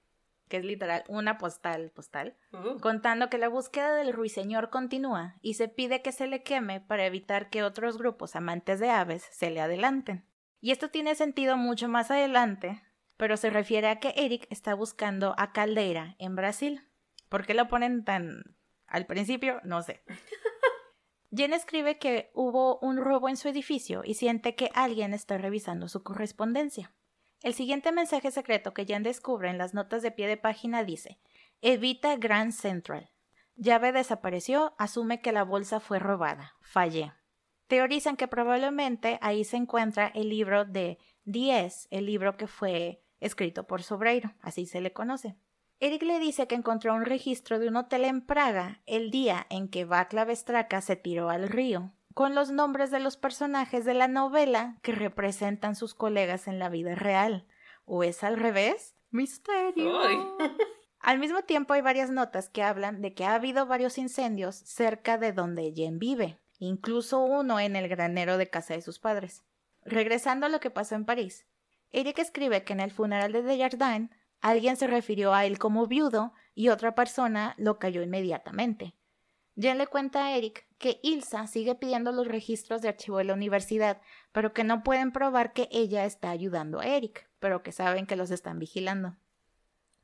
que 0.49 0.59
es 0.59 0.65
literal 0.65 1.05
una 1.09 1.39
postal 1.39 1.91
postal, 1.91 2.37
uh. 2.53 2.79
contando 2.79 3.29
que 3.29 3.39
la 3.39 3.49
búsqueda 3.49 3.95
del 3.95 4.13
ruiseñor 4.13 4.71
continúa 4.71 5.37
y 5.41 5.55
se 5.55 5.69
pide 5.69 6.03
que 6.03 6.13
se 6.13 6.27
le 6.27 6.43
queme 6.43 6.81
para 6.81 7.07
evitar 7.07 7.51
que 7.51 7.63
otros 7.63 7.99
grupos 7.99 8.37
amantes 8.37 8.79
de 8.79 8.91
aves 8.91 9.27
se 9.33 9.51
le 9.51 9.61
adelanten. 9.61 10.25
Y 10.61 10.71
esto 10.71 10.91
tiene 10.91 11.15
sentido 11.15 11.57
mucho 11.57 11.89
más 11.89 12.11
adelante, 12.11 12.83
pero 13.16 13.37
se 13.37 13.51
refiere 13.51 13.88
a 13.88 14.01
que 14.01 14.14
Eric 14.16 14.46
está 14.51 14.75
buscando 14.75 15.35
a 15.38 15.53
Caldeira 15.53 16.16
en 16.18 16.37
Brasil. 16.37 16.88
¿Por 17.29 17.46
qué 17.46 17.55
lo 17.55 17.68
ponen 17.68 18.05
tan 18.05 18.57
al 18.87 19.07
principio? 19.07 19.61
No 19.64 19.83
sé. 19.83 20.03
Jen 21.35 21.55
escribe 21.55 21.98
que 21.98 22.31
hubo 22.35 22.79
un 22.81 22.98
robo 22.98 23.29
en 23.29 23.38
su 23.38 23.48
edificio 23.48 24.03
y 24.05 24.14
siente 24.14 24.55
que 24.55 24.70
alguien 24.75 25.14
está 25.14 25.38
revisando 25.38 25.88
su 25.88 26.03
correspondencia. 26.03 26.92
El 27.42 27.55
siguiente 27.55 27.90
mensaje 27.90 28.31
secreto 28.31 28.75
que 28.75 28.85
Jan 28.87 29.03
descubre 29.03 29.48
en 29.48 29.57
las 29.57 29.72
notas 29.72 30.03
de 30.03 30.11
pie 30.11 30.29
de 30.29 30.37
página 30.37 30.85
dice: 30.85 31.18
Evita 31.62 32.16
Grand 32.16 32.53
Central. 32.53 33.11
Llave 33.57 33.92
desapareció, 33.92 34.75
asume 34.79 35.20
que 35.20 35.33
la 35.33 35.44
bolsa 35.44 35.81
fue 35.81 35.98
robada. 35.98 36.55
Fallé. 36.61 37.12
Teorizan 37.66 38.16
que 38.16 38.29
probablemente 38.29 39.18
ahí 39.22 39.44
se 39.44 39.57
encuentra 39.57 40.09
el 40.09 40.29
libro 40.29 40.64
de 40.64 40.98
Diez, 41.25 41.87
el 41.91 42.07
libro 42.07 42.37
que 42.37 42.47
fue 42.47 43.03
escrito 43.21 43.67
por 43.67 43.83
Sobreiro, 43.83 44.33
así 44.41 44.67
se 44.67 44.81
le 44.81 44.93
conoce. 44.93 45.37
Eric 45.79 46.03
le 46.03 46.19
dice 46.19 46.47
que 46.47 46.55
encontró 46.55 46.95
un 46.95 47.05
registro 47.05 47.59
de 47.59 47.69
un 47.69 47.77
hotel 47.77 48.05
en 48.05 48.21
Praga 48.21 48.83
el 48.87 49.11
día 49.11 49.47
en 49.51 49.69
que 49.69 49.85
Václav 49.85 50.35
Straka 50.35 50.81
se 50.81 50.97
tiró 50.97 51.29
al 51.29 51.49
río 51.49 51.93
con 52.13 52.35
los 52.35 52.51
nombres 52.51 52.91
de 52.91 53.01
los 53.01 53.17
personajes 53.17 53.85
de 53.85 53.95
la 53.95 54.09
novela 54.09 54.77
que 54.83 54.93
representan 54.93 55.75
sus 55.75 55.95
colegas 55.95 56.47
en 56.47 56.59
la 56.59 56.69
vida 56.69 56.95
real. 56.95 57.47
¿O 57.85 58.05
es 58.05 58.23
al 58.23 58.37
revés? 58.37 58.95
¡Misterio! 59.11 59.93
al 61.01 61.19
mismo 61.19 61.43
tiempo 61.43 61.75
hay 61.75 61.81
varias 61.81 62.11
notas 62.11 62.49
que 62.49 62.63
hablan 62.63 63.03
de 63.03 63.15
que 63.15 63.25
ha 63.25 63.35
habido 63.35 63.67
varios 63.67 63.99
incendios 63.99 64.57
cerca 64.57 65.19
de 65.19 65.33
donde 65.33 65.73
Jen 65.75 65.99
vive, 65.99 66.39
incluso 66.59 67.21
uno 67.21 67.59
en 67.59 67.77
el 67.77 67.89
granero 67.89 68.37
de 68.37 68.49
casa 68.49 68.75
de 68.75 68.83
sus 68.83 68.99
padres. 68.99 69.43
Regresando 69.85 70.47
a 70.47 70.49
lo 70.49 70.61
que 70.61 70.71
pasó 70.71 70.95
en 70.95 71.05
París, 71.05 71.47
Eric 71.90 72.18
escribe 72.18 72.64
que 72.64 72.73
en 72.73 72.81
el 72.81 72.90
funeral 72.90 73.33
de 73.33 73.42
Desjardins 73.42 74.11
alguien 74.40 74.77
se 74.77 74.87
refirió 74.87 75.35
a 75.35 75.45
él 75.45 75.59
como 75.59 75.87
viudo 75.87 76.33
y 76.55 76.68
otra 76.68 76.95
persona 76.95 77.55
lo 77.59 77.79
cayó 77.79 78.03
inmediatamente. 78.03 78.95
Jen 79.57 79.79
le 79.79 79.87
cuenta 79.87 80.25
a 80.25 80.37
Eric 80.37 80.66
que 80.79 80.99
Ilsa 81.03 81.47
sigue 81.47 81.75
pidiendo 81.75 82.11
los 82.11 82.27
registros 82.27 82.81
de 82.81 82.88
archivo 82.88 83.18
de 83.18 83.25
la 83.25 83.35
universidad, 83.35 84.01
pero 84.33 84.55
que 84.55 84.64
no 84.64 84.83
pueden 84.83 85.12
probar 85.12 85.53
que 85.53 85.68
ella 85.71 86.05
está 86.07 86.31
ayudando 86.31 86.81
a 86.81 86.87
Eric, 86.87 87.29
pero 87.38 87.62
que 87.62 87.73
saben 87.73 88.07
que 88.07 88.16
los 88.16 88.31
están 88.31 88.59
vigilando. 88.59 89.16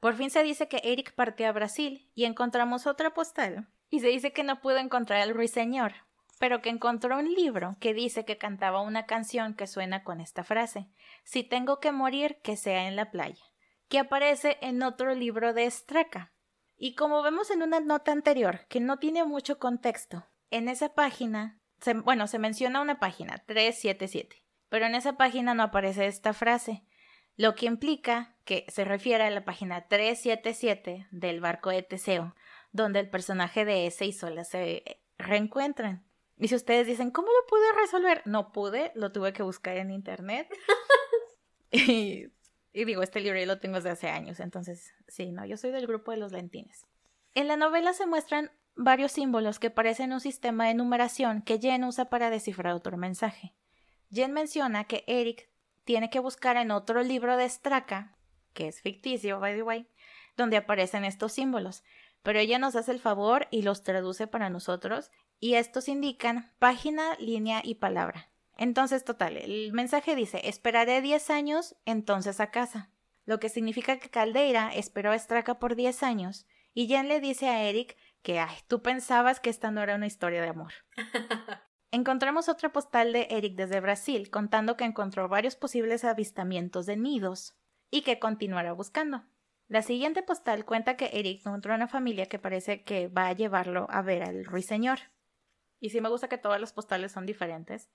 Por 0.00 0.14
fin 0.14 0.30
se 0.30 0.42
dice 0.42 0.68
que 0.68 0.80
Eric 0.84 1.14
partió 1.14 1.48
a 1.48 1.52
Brasil 1.52 2.08
y 2.14 2.24
encontramos 2.24 2.86
otra 2.86 3.14
postal. 3.14 3.68
Y 3.90 4.00
se 4.00 4.08
dice 4.08 4.32
que 4.32 4.44
no 4.44 4.60
pudo 4.60 4.76
encontrar 4.76 5.22
al 5.22 5.34
ruiseñor, 5.34 5.94
pero 6.38 6.62
que 6.62 6.70
encontró 6.70 7.18
un 7.18 7.32
libro 7.32 7.76
que 7.80 7.94
dice 7.94 8.24
que 8.24 8.38
cantaba 8.38 8.80
una 8.80 9.06
canción 9.06 9.54
que 9.54 9.66
suena 9.66 10.04
con 10.04 10.20
esta 10.20 10.44
frase: 10.44 10.88
Si 11.24 11.42
tengo 11.42 11.80
que 11.80 11.92
morir, 11.92 12.38
que 12.42 12.56
sea 12.56 12.88
en 12.88 12.96
la 12.96 13.10
playa, 13.10 13.44
que 13.88 13.98
aparece 13.98 14.58
en 14.60 14.82
otro 14.82 15.14
libro 15.14 15.52
de 15.52 15.70
Straka. 15.70 16.32
Y 16.76 16.94
como 16.94 17.22
vemos 17.22 17.50
en 17.50 17.62
una 17.62 17.80
nota 17.80 18.12
anterior, 18.12 18.66
que 18.68 18.80
no 18.80 18.98
tiene 18.98 19.24
mucho 19.24 19.58
contexto, 19.58 20.26
en 20.50 20.68
esa 20.68 20.94
página, 20.94 21.60
bueno, 22.04 22.26
se 22.26 22.38
menciona 22.38 22.80
una 22.80 22.98
página, 22.98 23.42
377, 23.46 24.44
pero 24.68 24.86
en 24.86 24.94
esa 24.94 25.16
página 25.16 25.54
no 25.54 25.64
aparece 25.64 26.06
esta 26.06 26.32
frase, 26.32 26.84
lo 27.36 27.54
que 27.54 27.66
implica 27.66 28.36
que 28.44 28.64
se 28.68 28.84
refiere 28.84 29.24
a 29.24 29.30
la 29.30 29.44
página 29.44 29.86
377 29.86 31.06
del 31.10 31.40
barco 31.40 31.70
de 31.70 31.82
Teseo, 31.82 32.34
donde 32.72 33.00
el 33.00 33.10
personaje 33.10 33.64
de 33.64 33.86
ese 33.86 34.06
y 34.06 34.12
Sola 34.12 34.44
se 34.44 35.02
reencuentran. 35.18 36.07
Y 36.38 36.48
si 36.48 36.54
ustedes 36.54 36.86
dicen, 36.86 37.10
¿cómo 37.10 37.28
lo 37.28 37.46
pude 37.48 37.72
resolver? 37.80 38.22
No 38.24 38.52
pude, 38.52 38.92
lo 38.94 39.12
tuve 39.12 39.32
que 39.32 39.42
buscar 39.42 39.76
en 39.76 39.90
internet. 39.90 40.48
y 41.70 42.28
y 42.78 42.84
digo, 42.84 43.02
este 43.02 43.20
libro 43.20 43.38
ya 43.38 43.46
lo 43.46 43.58
tengo 43.58 43.76
desde 43.76 43.90
hace 43.90 44.08
años, 44.08 44.40
entonces 44.40 44.94
sí, 45.08 45.32
no, 45.32 45.44
yo 45.44 45.56
soy 45.56 45.72
del 45.72 45.88
grupo 45.88 46.12
de 46.12 46.18
los 46.18 46.30
lentines. 46.30 46.86
En 47.34 47.48
la 47.48 47.56
novela 47.56 47.92
se 47.92 48.06
muestran 48.06 48.52
varios 48.76 49.10
símbolos 49.10 49.58
que 49.58 49.70
parecen 49.70 50.12
un 50.12 50.20
sistema 50.20 50.68
de 50.68 50.74
numeración 50.74 51.42
que 51.42 51.58
Jen 51.58 51.82
usa 51.82 52.08
para 52.08 52.30
descifrar 52.30 52.74
otro 52.74 52.96
mensaje. 52.96 53.54
Jen 54.12 54.32
menciona 54.32 54.84
que 54.84 55.02
Eric 55.06 55.50
tiene 55.84 56.08
que 56.10 56.20
buscar 56.20 56.56
en 56.56 56.70
otro 56.70 57.02
libro 57.02 57.36
de 57.36 57.48
Straka, 57.48 58.16
que 58.52 58.68
es 58.68 58.80
ficticio, 58.80 59.40
by 59.40 59.56
the 59.56 59.62
way, 59.62 59.88
donde 60.36 60.56
aparecen 60.56 61.04
estos 61.04 61.32
símbolos, 61.32 61.82
pero 62.22 62.38
ella 62.38 62.58
nos 62.58 62.76
hace 62.76 62.92
el 62.92 63.00
favor 63.00 63.48
y 63.50 63.62
los 63.62 63.82
traduce 63.82 64.26
para 64.26 64.50
nosotros, 64.50 65.10
y 65.40 65.54
estos 65.54 65.88
indican 65.88 66.52
página, 66.58 67.14
línea 67.18 67.60
y 67.64 67.76
palabra. 67.76 68.30
Entonces, 68.56 69.04
total, 69.04 69.36
el 69.36 69.72
mensaje 69.72 70.16
dice, 70.16 70.40
esperaré 70.48 71.00
10 71.00 71.30
años, 71.30 71.76
entonces 71.84 72.40
a 72.40 72.50
casa. 72.50 72.90
Lo 73.24 73.38
que 73.38 73.48
significa 73.48 73.98
que 73.98 74.10
Caldeira 74.10 74.74
esperó 74.74 75.12
a 75.12 75.18
Straka 75.18 75.58
por 75.58 75.76
10 75.76 76.02
años 76.02 76.46
y 76.74 76.88
Jen 76.88 77.08
le 77.08 77.20
dice 77.20 77.48
a 77.48 77.62
Eric 77.64 77.96
que, 78.22 78.40
ay, 78.40 78.56
tú 78.66 78.82
pensabas 78.82 79.38
que 79.38 79.50
esta 79.50 79.70
no 79.70 79.82
era 79.82 79.94
una 79.94 80.06
historia 80.06 80.42
de 80.42 80.48
amor. 80.48 80.72
Encontramos 81.90 82.48
otra 82.48 82.72
postal 82.72 83.12
de 83.12 83.28
Eric 83.30 83.54
desde 83.54 83.80
Brasil 83.80 84.30
contando 84.30 84.76
que 84.76 84.84
encontró 84.84 85.28
varios 85.28 85.56
posibles 85.56 86.04
avistamientos 86.04 86.84
de 86.86 86.96
nidos 86.96 87.56
y 87.90 88.02
que 88.02 88.18
continuará 88.18 88.72
buscando. 88.72 89.24
La 89.68 89.82
siguiente 89.82 90.22
postal 90.22 90.64
cuenta 90.64 90.96
que 90.96 91.10
Eric 91.12 91.40
encontró 91.46 91.74
una 91.74 91.88
familia 91.88 92.26
que 92.26 92.38
parece 92.38 92.82
que 92.82 93.08
va 93.08 93.28
a 93.28 93.32
llevarlo 93.32 93.86
a 93.90 94.02
ver 94.02 94.22
al 94.22 94.44
ruiseñor. 94.44 94.98
Y 95.80 95.90
sí 95.90 96.00
me 96.00 96.08
gusta 96.08 96.28
que 96.28 96.38
todas 96.38 96.60
las 96.60 96.72
postales 96.72 97.12
son 97.12 97.26
diferentes 97.26 97.88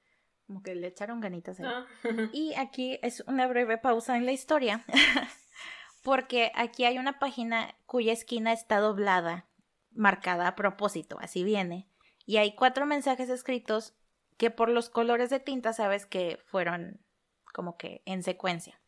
como 0.48 0.62
que 0.62 0.76
le 0.76 0.88
echaron 0.88 1.20
ganitas 1.20 1.60
ahí. 1.60 1.66
Ah. 1.68 1.86
Y 2.34 2.54
aquí 2.56 3.00
es 3.02 3.22
una 3.28 3.48
breve 3.48 3.78
pausa 3.78 4.18
en 4.18 4.26
la 4.26 4.32
historia, 4.32 4.86
porque 6.04 6.52
aquí 6.56 6.86
hay 6.86 6.98
una 6.98 7.20
página 7.20 7.76
cuya 7.86 8.14
esquina 8.14 8.52
está 8.52 8.80
doblada, 8.80 9.48
marcada 9.92 10.48
a 10.48 10.56
propósito, 10.56 11.18
así 11.20 11.44
viene. 11.44 11.90
Y 12.26 12.38
hay 12.38 12.56
cuatro 12.56 12.86
mensajes 12.86 13.30
escritos 13.30 13.96
que 14.38 14.50
por 14.50 14.70
los 14.70 14.90
colores 14.90 15.30
de 15.30 15.40
tinta 15.40 15.74
sabes 15.74 16.06
que 16.06 16.40
fueron 16.46 17.02
como 17.54 17.78
que 17.78 18.02
en 18.06 18.24
secuencia. 18.24 18.80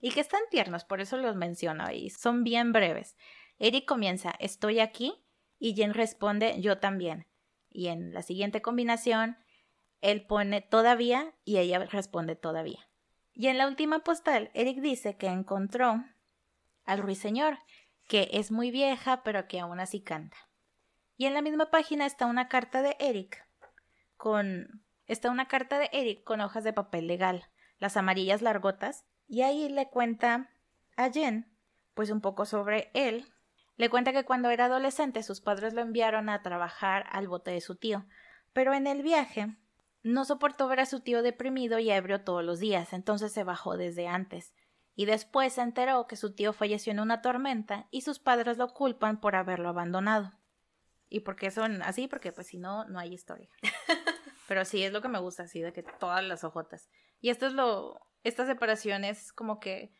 Y 0.00 0.12
que 0.12 0.20
están 0.20 0.40
tiernos, 0.50 0.84
por 0.84 1.00
eso 1.00 1.16
los 1.18 1.36
menciono 1.36 1.84
ahí. 1.84 2.10
Son 2.10 2.42
bien 2.42 2.72
breves. 2.72 3.16
Eric 3.58 3.86
comienza, 3.86 4.34
estoy 4.38 4.80
aquí, 4.80 5.22
y 5.58 5.74
Jen 5.74 5.92
responde, 5.92 6.60
yo 6.60 6.78
también. 6.78 7.26
Y 7.70 7.88
en 7.88 8.12
la 8.12 8.22
siguiente 8.22 8.60
combinación, 8.60 9.38
él 10.00 10.26
pone 10.26 10.60
todavía 10.60 11.34
y 11.44 11.58
ella 11.58 11.78
responde 11.86 12.36
todavía. 12.36 12.88
Y 13.32 13.46
en 13.46 13.58
la 13.58 13.66
última 13.66 14.00
postal, 14.00 14.50
Eric 14.54 14.80
dice 14.80 15.16
que 15.16 15.28
encontró 15.28 16.04
al 16.84 16.98
ruiseñor, 16.98 17.58
que 18.08 18.28
es 18.32 18.50
muy 18.50 18.70
vieja 18.70 19.22
pero 19.22 19.46
que 19.46 19.60
aún 19.60 19.80
así 19.80 20.02
canta. 20.02 20.36
Y 21.16 21.26
en 21.26 21.34
la 21.34 21.42
misma 21.42 21.70
página 21.70 22.06
está 22.06 22.26
una 22.26 22.48
carta 22.48 22.82
de 22.82 22.96
Eric 22.98 23.46
con 24.16 24.84
está 25.06 25.30
una 25.30 25.48
carta 25.48 25.78
de 25.78 25.88
Eric 25.92 26.24
con 26.24 26.40
hojas 26.40 26.64
de 26.64 26.72
papel 26.72 27.06
legal, 27.06 27.44
las 27.78 27.96
amarillas 27.96 28.42
largotas, 28.42 29.04
y 29.26 29.42
ahí 29.42 29.68
le 29.68 29.88
cuenta 29.88 30.50
a 30.96 31.10
Jen 31.10 31.50
pues 31.94 32.10
un 32.10 32.20
poco 32.20 32.46
sobre 32.46 32.90
él. 32.94 33.26
Le 33.76 33.88
cuenta 33.88 34.12
que 34.12 34.24
cuando 34.24 34.50
era 34.50 34.66
adolescente 34.66 35.22
sus 35.22 35.40
padres 35.40 35.74
lo 35.74 35.80
enviaron 35.80 36.28
a 36.28 36.42
trabajar 36.42 37.06
al 37.10 37.28
bote 37.28 37.50
de 37.50 37.60
su 37.60 37.76
tío, 37.76 38.06
pero 38.52 38.74
en 38.74 38.86
el 38.86 39.02
viaje 39.02 39.56
no 40.02 40.24
soportó 40.24 40.68
ver 40.68 40.80
a 40.80 40.86
su 40.86 41.00
tío 41.00 41.22
deprimido 41.22 41.78
y 41.78 41.90
ebrio 41.90 42.22
todos 42.22 42.44
los 42.44 42.58
días, 42.58 42.92
entonces 42.92 43.32
se 43.32 43.44
bajó 43.44 43.76
desde 43.76 44.08
antes. 44.08 44.54
Y 44.94 45.06
después 45.06 45.54
se 45.54 45.62
enteró 45.62 46.06
que 46.06 46.16
su 46.16 46.34
tío 46.34 46.52
falleció 46.52 46.92
en 46.92 47.00
una 47.00 47.22
tormenta 47.22 47.86
y 47.90 48.02
sus 48.02 48.18
padres 48.18 48.58
lo 48.58 48.68
culpan 48.68 49.20
por 49.20 49.34
haberlo 49.34 49.68
abandonado. 49.68 50.32
¿Y 51.08 51.20
por 51.20 51.36
qué 51.36 51.50
son 51.50 51.82
así? 51.82 52.06
Porque 52.06 52.32
pues 52.32 52.48
si 52.48 52.58
no, 52.58 52.84
no 52.84 52.98
hay 52.98 53.12
historia. 53.12 53.48
Pero 54.48 54.64
sí, 54.64 54.82
es 54.82 54.92
lo 54.92 55.00
que 55.00 55.08
me 55.08 55.18
gusta, 55.18 55.44
así, 55.44 55.60
de 55.60 55.72
que 55.72 55.82
todas 55.82 56.24
las 56.24 56.44
ojotas. 56.44 56.88
Y 57.20 57.30
esto 57.30 57.46
es 57.46 57.52
lo, 57.52 58.00
esta 58.24 58.46
separación 58.46 59.04
es 59.04 59.32
como 59.32 59.60
que 59.60 59.92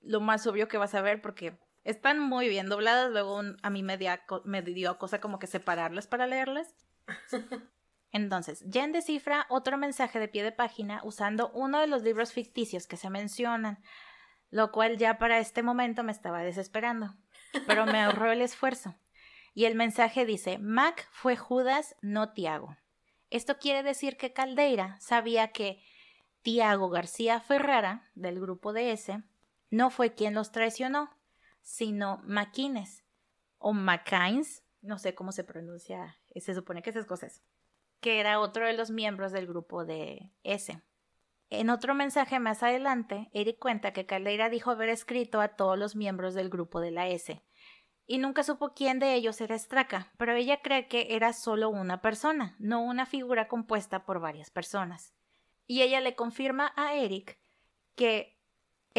lo 0.00 0.20
más 0.20 0.46
obvio 0.46 0.68
que 0.68 0.78
vas 0.78 0.94
a 0.94 1.02
ver 1.02 1.20
porque 1.20 1.58
están 1.88 2.18
muy 2.18 2.48
bien 2.48 2.68
dobladas, 2.68 3.10
luego 3.10 3.40
a 3.62 3.70
mí 3.70 3.82
me 3.82 3.96
dio, 3.96 4.10
me 4.44 4.60
dio 4.60 4.98
cosa 4.98 5.20
como 5.20 5.38
que 5.38 5.46
separarlas 5.46 6.06
para 6.06 6.26
leerlas. 6.26 6.74
Entonces, 8.12 8.62
Jen 8.70 8.92
descifra 8.92 9.46
otro 9.48 9.78
mensaje 9.78 10.18
de 10.18 10.28
pie 10.28 10.42
de 10.42 10.52
página 10.52 11.00
usando 11.02 11.50
uno 11.54 11.80
de 11.80 11.86
los 11.86 12.02
libros 12.02 12.32
ficticios 12.32 12.86
que 12.86 12.98
se 12.98 13.08
mencionan, 13.08 13.82
lo 14.50 14.70
cual 14.70 14.98
ya 14.98 15.18
para 15.18 15.38
este 15.38 15.62
momento 15.62 16.02
me 16.04 16.12
estaba 16.12 16.42
desesperando, 16.42 17.14
pero 17.66 17.86
me 17.86 18.02
ahorró 18.02 18.32
el 18.32 18.42
esfuerzo. 18.42 18.94
Y 19.54 19.64
el 19.64 19.74
mensaje 19.74 20.26
dice, 20.26 20.58
Mac 20.58 21.08
fue 21.10 21.36
Judas, 21.36 21.96
no 22.02 22.32
Tiago. 22.32 22.76
Esto 23.30 23.58
quiere 23.58 23.82
decir 23.82 24.18
que 24.18 24.34
Caldeira 24.34 24.98
sabía 25.00 25.52
que 25.52 25.82
Tiago 26.42 26.90
García 26.90 27.40
Ferrara, 27.40 28.10
del 28.14 28.40
grupo 28.40 28.74
de 28.74 28.92
S, 28.92 29.22
no 29.70 29.90
fue 29.90 30.14
quien 30.14 30.34
los 30.34 30.52
traicionó, 30.52 31.17
sino 31.68 32.22
Maquines 32.24 33.04
o 33.58 33.72
Macains, 33.72 34.64
no 34.80 34.98
sé 34.98 35.14
cómo 35.14 35.32
se 35.32 35.44
pronuncia, 35.44 36.16
se 36.34 36.54
supone 36.54 36.82
que 36.82 36.90
es 36.90 36.96
escocés 36.96 37.42
que 38.00 38.20
era 38.20 38.40
otro 38.40 38.66
de 38.66 38.74
los 38.74 38.90
miembros 38.90 39.32
del 39.32 39.46
grupo 39.46 39.84
de 39.84 40.30
S. 40.44 40.80
En 41.50 41.70
otro 41.70 41.94
mensaje 41.94 42.38
más 42.38 42.62
adelante, 42.62 43.28
Eric 43.32 43.58
cuenta 43.58 43.92
que 43.92 44.06
Caldeira 44.06 44.50
dijo 44.50 44.70
haber 44.70 44.88
escrito 44.88 45.40
a 45.40 45.48
todos 45.48 45.78
los 45.78 45.96
miembros 45.96 46.34
del 46.34 46.50
grupo 46.50 46.80
de 46.80 46.90
la 46.90 47.08
S, 47.08 47.42
y 48.06 48.18
nunca 48.18 48.42
supo 48.42 48.72
quién 48.74 48.98
de 48.98 49.14
ellos 49.14 49.40
era 49.40 49.58
Straka, 49.58 50.12
pero 50.16 50.34
ella 50.34 50.62
cree 50.62 50.88
que 50.88 51.08
era 51.10 51.32
solo 51.32 51.68
una 51.68 52.00
persona, 52.00 52.56
no 52.58 52.82
una 52.82 53.04
figura 53.04 53.48
compuesta 53.48 54.06
por 54.06 54.20
varias 54.20 54.50
personas. 54.50 55.12
Y 55.66 55.82
ella 55.82 56.00
le 56.00 56.14
confirma 56.14 56.72
a 56.76 56.94
Eric 56.94 57.38
que 57.96 58.37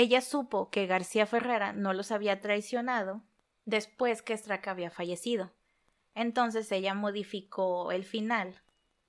ella 0.01 0.21
supo 0.21 0.69
que 0.69 0.87
García 0.87 1.25
Ferrera 1.25 1.73
no 1.73 1.91
los 1.91 2.13
había 2.13 2.39
traicionado 2.39 3.21
después 3.65 4.21
que 4.21 4.37
Straka 4.37 4.71
había 4.71 4.89
fallecido. 4.89 5.51
Entonces 6.15 6.71
ella 6.71 6.93
modificó 6.93 7.91
el 7.91 8.05
final 8.05 8.61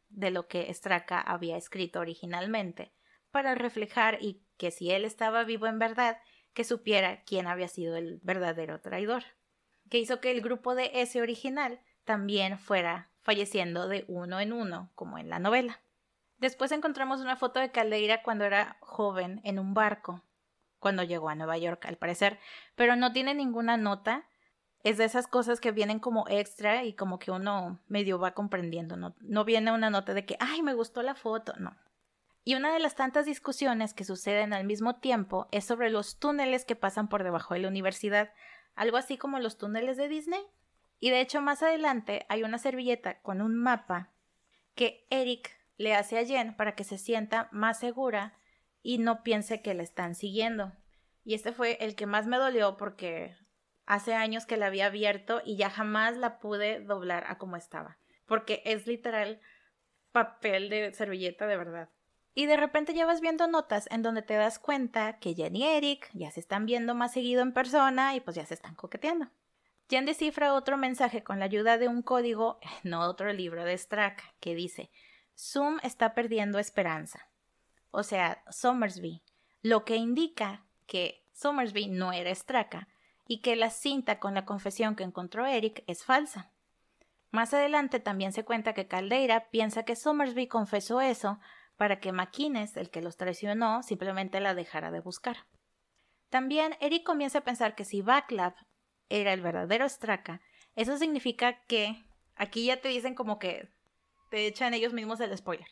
de 0.09 0.33
lo 0.33 0.49
que 0.49 0.75
Straka 0.75 1.21
había 1.21 1.57
escrito 1.57 2.01
originalmente, 2.01 2.93
para 3.31 3.55
reflejar 3.55 4.19
y 4.21 4.43
que 4.57 4.73
si 4.73 4.91
él 4.91 5.05
estaba 5.05 5.45
vivo 5.45 5.69
en 5.69 5.79
verdad, 5.79 6.19
que 6.55 6.65
supiera 6.65 7.23
quién 7.23 7.47
había 7.47 7.69
sido 7.69 7.95
el 7.95 8.19
verdadero 8.25 8.81
traidor, 8.81 9.23
que 9.91 9.99
hizo 9.99 10.21
que 10.21 10.33
el 10.33 10.41
grupo 10.41 10.75
de 10.75 10.91
ese 10.95 11.23
original 11.23 11.81
también 12.05 12.59
fuera 12.59 13.13
falleciendo 13.21 13.87
de 13.87 14.05
uno 14.09 14.41
en 14.41 14.53
uno, 14.53 14.91
como 14.97 15.19
en 15.19 15.29
la 15.29 15.39
novela. 15.39 15.83
Después 16.39 16.73
encontramos 16.73 17.21
una 17.21 17.37
foto 17.37 17.61
de 17.61 17.71
Caldeira 17.71 18.25
cuando 18.25 18.45
era 18.45 18.77
joven 18.81 19.41
en 19.45 19.61
un 19.61 19.73
barco, 19.73 20.25
cuando 20.81 21.05
llegó 21.05 21.29
a 21.29 21.37
Nueva 21.37 21.57
York, 21.59 21.87
al 21.87 21.97
parecer, 21.97 22.41
pero 22.75 22.97
no 22.97 23.13
tiene 23.13 23.35
ninguna 23.35 23.77
nota 23.77 24.27
es 24.83 24.97
de 24.97 25.05
esas 25.05 25.27
cosas 25.27 25.61
que 25.61 25.73
vienen 25.73 25.99
como 25.99 26.27
extra 26.29 26.85
y 26.85 26.95
como 26.95 27.19
que 27.19 27.31
uno 27.31 27.79
medio 27.89 28.19
va 28.19 28.33
comprendiendo, 28.33 28.97
no, 28.97 29.15
no 29.21 29.45
viene 29.45 29.73
una 29.73 29.91
nota 29.91 30.15
de 30.15 30.25
que, 30.25 30.37
ay, 30.41 30.63
me 30.63 30.75
gustó 30.75 31.03
la 31.03 31.15
foto, 31.15 31.53
no. 31.59 31.77
Y 32.45 32.55
una 32.55 32.73
de 32.73 32.79
las 32.79 32.95
tantas 32.95 33.27
discusiones 33.27 33.93
que 33.93 34.05
suceden 34.05 34.55
al 34.55 34.65
mismo 34.65 34.97
tiempo 34.97 35.49
es 35.53 35.65
sobre 35.67 35.91
los 35.91 36.19
túneles 36.19 36.65
que 36.65 36.77
pasan 36.77 37.09
por 37.09 37.23
debajo 37.23 37.53
de 37.53 37.61
la 37.61 37.69
universidad, 37.69 38.33
algo 38.75 38.97
así 38.97 39.19
como 39.19 39.39
los 39.39 39.59
túneles 39.59 39.99
de 39.99 40.09
Disney. 40.09 40.41
Y 40.99 41.11
de 41.11 41.21
hecho 41.21 41.43
más 41.43 41.63
adelante 41.63 42.25
hay 42.31 42.43
una 42.43 42.59
servilleta 42.59 43.21
con 43.21 43.43
un 43.43 43.55
mapa 43.55 44.11
que 44.75 45.07
Eric 45.11 45.51
le 45.77 45.95
hace 45.95 46.19
a 46.19 46.25
Jen 46.25 46.57
para 46.57 46.75
que 46.75 46.85
se 46.85 46.97
sienta 46.97 47.49
más 47.53 47.79
segura 47.79 48.39
y 48.83 48.99
no 48.99 49.23
piense 49.23 49.63
que 49.63 49.75
la 49.75 49.83
están 49.83 50.15
siguiendo. 50.15 50.73
Y 51.25 51.35
este 51.35 51.53
fue 51.53 51.77
el 51.81 51.95
que 51.95 52.07
más 52.07 52.27
me 52.27 52.39
dolió 52.39 52.77
porque 52.77 53.37
hace 53.87 54.15
años 54.15 54.47
que 54.47 54.57
la 54.57 54.67
había 54.67 54.87
abierto 54.87 55.43
y 55.45 55.57
ya 55.57 55.71
jamás 55.71 56.17
la 56.17 56.39
pude 56.39 56.81
doblar 56.81 57.25
a 57.29 57.39
como 57.39 57.57
estaba, 57.57 57.99
porque 58.27 58.63
es 58.65 58.87
literal 58.87 59.41
papel 60.13 60.69
de 60.69 60.93
servilleta 60.95 61.47
de 61.47 61.57
verdad. 61.57 61.89
Y 62.35 62.47
de 62.47 62.57
repente 62.57 62.95
ya 62.95 63.07
vas 63.07 63.21
viendo 63.21 63.49
notas 63.49 63.89
en 63.91 64.03
donde 64.03 64.23
te 64.23 64.35
das 64.35 64.59
cuenta 64.59 65.19
que 65.19 65.35
Jen 65.35 65.57
y 65.57 65.67
Eric 65.67 66.09
ya 66.15 66.31
se 66.31 66.41
están 66.41 66.65
viendo 66.65 66.95
más 66.95 67.13
seguido 67.13 67.43
en 67.43 67.53
persona 67.53 68.15
y 68.15 68.21
pues 68.21 68.37
ya 68.37 68.47
se 68.47 68.55
están 68.55 68.77
coqueteando. 68.77 69.29
Jen 69.89 70.07
descifra 70.07 70.55
otro 70.55 70.77
mensaje 70.77 71.25
con 71.25 71.41
la 71.41 71.47
ayuda 71.47 71.77
de 71.77 71.89
un 71.89 72.03
código, 72.03 72.61
no 72.85 73.01
otro 73.01 73.33
libro 73.33 73.65
de 73.65 73.77
Strack, 73.77 74.23
que 74.39 74.55
dice 74.55 74.91
Zoom 75.37 75.79
está 75.83 76.15
perdiendo 76.15 76.59
esperanza. 76.59 77.30
O 77.91 78.03
sea, 78.03 78.43
Somersby, 78.51 79.23
lo 79.63 79.85
que 79.85 79.97
indica 79.97 80.65
que 80.87 81.25
Somersby 81.33 81.89
no 81.89 82.13
era 82.13 82.35
Straka, 82.35 82.89
y 83.31 83.43
que 83.43 83.55
la 83.55 83.71
cinta 83.71 84.19
con 84.19 84.35
la 84.35 84.45
confesión 84.45 84.97
que 84.97 85.05
encontró 85.05 85.47
Eric 85.47 85.85
es 85.87 86.05
falsa. 86.05 86.51
Más 87.31 87.55
adelante 87.55 88.01
también 88.01 88.33
se 88.33 88.45
cuenta 88.45 88.75
que 88.75 88.89
Caldeira 88.89 89.51
piensa 89.51 89.85
que 89.85 89.95
Somersby 89.95 90.49
confesó 90.49 91.01
eso 91.01 91.39
para 91.77 92.01
que 92.01 92.11
McInnes, 92.11 92.77
el 92.77 92.91
que 92.91 93.01
los 93.01 93.17
traicionó, 93.17 93.85
simplemente 93.85 94.41
la 94.41 94.55
dejara 94.55 94.91
de 94.91 94.99
buscar. 94.99 95.47
También 96.29 96.77
Eric 96.81 97.05
comienza 97.05 97.39
a 97.39 97.45
pensar 97.45 97.77
que 97.77 97.85
si 97.85 98.03
Backlav 98.03 98.55
era 99.09 99.33
el 99.33 99.43
verdadero 99.43 99.89
Straka, 99.89 100.41
eso 100.75 100.97
significa 100.97 101.63
que 101.67 102.05
aquí 102.35 102.67
ya 102.67 102.81
te 102.81 102.89
dicen 102.89 103.15
como 103.15 103.39
que 103.39 103.69
te 104.33 104.49
echan 104.49 104.75
ellos 104.75 104.93
mismos 104.93 105.21
el 105.21 105.39
spoiler. 105.39 105.69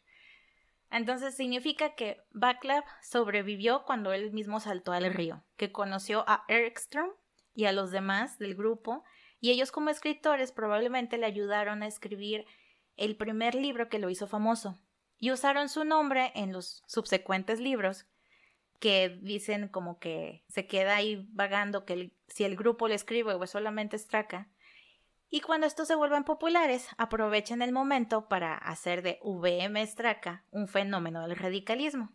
Entonces 0.91 1.35
significa 1.35 1.95
que 1.95 2.23
Backlav 2.31 2.85
sobrevivió 3.03 3.85
cuando 3.85 4.13
él 4.13 4.33
mismo 4.33 4.61
saltó 4.61 4.93
al 4.93 5.13
río, 5.13 5.45
que 5.57 5.71
conoció 5.71 6.25
a 6.27 6.45
Erikstrom 6.49 7.11
y 7.55 7.67
a 7.67 7.73
los 7.73 7.91
demás 7.91 8.39
del 8.39 8.55
grupo, 8.55 9.05
y 9.41 9.51
ellos 9.51 9.71
como 9.71 9.91
escritores 9.91 10.53
probablemente 10.53 11.19
le 11.19 11.27
ayudaron 11.27 11.83
a 11.83 11.87
escribir 11.87 12.47
el 12.97 13.17
primer 13.17 13.55
libro 13.55 13.89
que 13.89 13.99
lo 13.99 14.11
hizo 14.11 14.27
famoso, 14.27 14.79
y 15.19 15.31
usaron 15.31 15.69
su 15.69 15.85
nombre 15.85 16.33
en 16.35 16.53
los 16.53 16.83
subsecuentes 16.87 17.61
libros, 17.61 18.07
que 18.81 19.19
dicen 19.23 19.69
como 19.69 19.99
que 19.99 20.45
se 20.49 20.67
queda 20.67 20.97
ahí 20.97 21.27
vagando 21.33 21.85
que 21.85 22.13
si 22.29 22.45
el 22.45 22.57
grupo 22.57 22.89
le 22.89 22.95
escribe 22.95 23.35
o 23.35 23.45
es 23.45 23.51
solamente 23.51 23.99
Straka. 23.99 24.49
Y 25.31 25.41
cuando 25.41 25.67
estos 25.67 25.89
se 25.89 25.95
vuelven 25.95 26.25
populares, 26.25 26.89
aprovechen 26.97 27.63
el 27.63 27.73
momento 27.73 28.29
para 28.29 28.55
hacer 28.55 29.03
de 29.03 29.19
VM 29.23 29.87
Straka 29.87 30.45
un 30.51 30.69
fenómeno 30.69 31.27
del 31.27 31.37
radicalismo. 31.37 32.11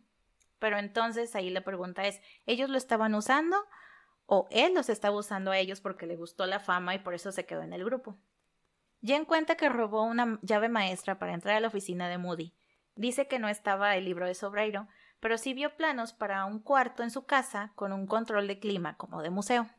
Pero 0.60 0.78
entonces 0.78 1.36
ahí 1.36 1.50
la 1.50 1.62
pregunta 1.62 2.08
es, 2.08 2.22
¿ellos 2.46 2.70
lo 2.70 2.78
estaban 2.78 3.14
usando 3.14 3.58
o 4.26 4.48
él 4.52 4.74
los 4.74 4.90
estaba 4.90 5.18
usando 5.18 5.52
a 5.52 5.58
ellos 5.58 5.82
porque 5.82 6.08
le 6.08 6.16
gustó 6.16 6.46
la 6.46 6.60
fama 6.60 6.96
y 6.96 7.00
por 7.00 7.14
eso 7.14 7.32
se 7.32 7.46
quedó 7.46 7.62
en 7.62 7.74
el 7.74 7.84
grupo. 7.84 8.18
Jen 9.02 9.26
cuenta 9.26 9.56
que 9.56 9.70
robó 9.70 10.04
una 10.04 10.40
llave 10.42 10.70
maestra 10.70 11.20
para 11.20 11.34
entrar 11.34 11.58
a 11.58 11.60
la 11.60 11.68
oficina 11.68 12.08
de 12.08 12.18
Moody. 12.18 12.54
Dice 12.96 13.28
que 13.28 13.40
no 13.40 13.50
estaba 13.50 13.96
el 13.96 14.06
libro 14.06 14.26
de 14.26 14.34
Sobreiro, 14.34 14.88
pero 15.20 15.38
sí 15.38 15.54
vio 15.54 15.76
planos 15.76 16.14
para 16.14 16.46
un 16.46 16.60
cuarto 16.60 17.04
en 17.04 17.12
su 17.12 17.26
casa 17.26 17.74
con 17.76 17.92
un 17.92 18.08
control 18.08 18.48
de 18.48 18.60
clima 18.60 18.96
como 18.98 19.22
de 19.22 19.30
museo. 19.30 19.70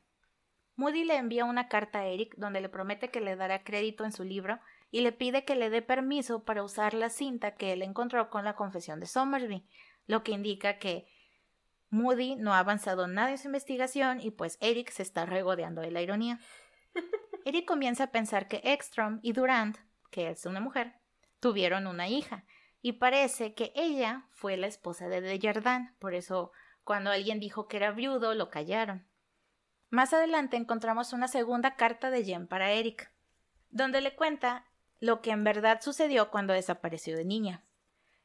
Moody 0.77 1.05
le 1.05 1.17
envía 1.17 1.45
una 1.45 1.69
carta 1.69 2.01
a 2.01 2.07
Eric 2.07 2.35
donde 2.37 2.61
le 2.61 2.69
promete 2.69 3.11
que 3.11 3.21
le 3.21 3.37
dará 3.37 3.63
crédito 3.63 4.05
en 4.05 4.13
su 4.13 4.25
libro 4.25 4.59
y 4.91 5.01
le 5.01 5.13
pide 5.13 5.45
que 5.45 5.55
le 5.55 5.71
dé 5.71 5.83
permiso 5.83 6.45
para 6.45 6.63
usar 6.63 6.95
la 6.95 7.11
cinta 7.11 7.55
que 7.55 7.73
él 7.73 7.83
encontró 7.83 8.31
con 8.31 8.45
la 8.45 8.57
confesión 8.57 9.01
de 9.01 9.07
Somersby, 9.07 9.67
lo 10.07 10.23
que 10.25 10.33
indica 10.33 10.79
que 10.79 11.07
Moody 11.91 12.37
no 12.37 12.55
ha 12.55 12.59
avanzado 12.59 13.07
nada 13.07 13.31
en 13.31 13.39
su 13.39 13.47
investigación 13.47 14.21
y 14.21 14.33
pues 14.33 14.59
Eric 14.61 14.91
se 14.91 15.03
está 15.03 15.27
regodeando 15.27 15.81
de 15.81 15.93
la 15.93 16.03
ironía. 16.03 16.41
Eric 17.45 17.67
comienza 17.67 18.05
a 18.05 18.11
pensar 18.11 18.49
que 18.49 18.61
Ekstrom 18.65 19.21
y 19.23 19.33
Durant, 19.33 19.79
que 20.11 20.29
es 20.31 20.45
una 20.45 20.61
mujer, 20.61 20.95
tuvieron 21.41 21.87
una 21.87 22.09
hija 22.09 22.45
y 22.83 22.93
parece 22.93 23.55
que 23.55 23.73
ella 23.75 24.27
fue 24.31 24.57
la 24.57 24.67
esposa 24.67 25.09
de 25.09 25.21
Desjardins, 25.21 25.93
por 25.99 26.15
eso 26.15 26.53
cuando 26.83 27.11
alguien 27.11 27.41
dijo 27.41 27.67
que 27.67 27.79
era 27.79 27.93
viudo 27.93 28.35
lo 28.35 28.51
callaron. 28.51 29.07
Más 29.95 30.13
adelante 30.13 30.57
encontramos 30.57 31.13
una 31.13 31.29
segunda 31.29 31.77
carta 31.77 32.11
de 32.11 32.25
Jen 32.25 32.49
para 32.49 32.73
Eric, 32.73 33.13
donde 33.71 34.01
le 34.01 34.17
cuenta 34.17 34.65
lo 34.99 35.23
que 35.23 35.31
en 35.31 35.45
verdad 35.45 35.83
sucedió 35.83 36.33
cuando 36.33 36.53
desapareció 36.53 37.17
de 37.17 37.25
niña. 37.25 37.63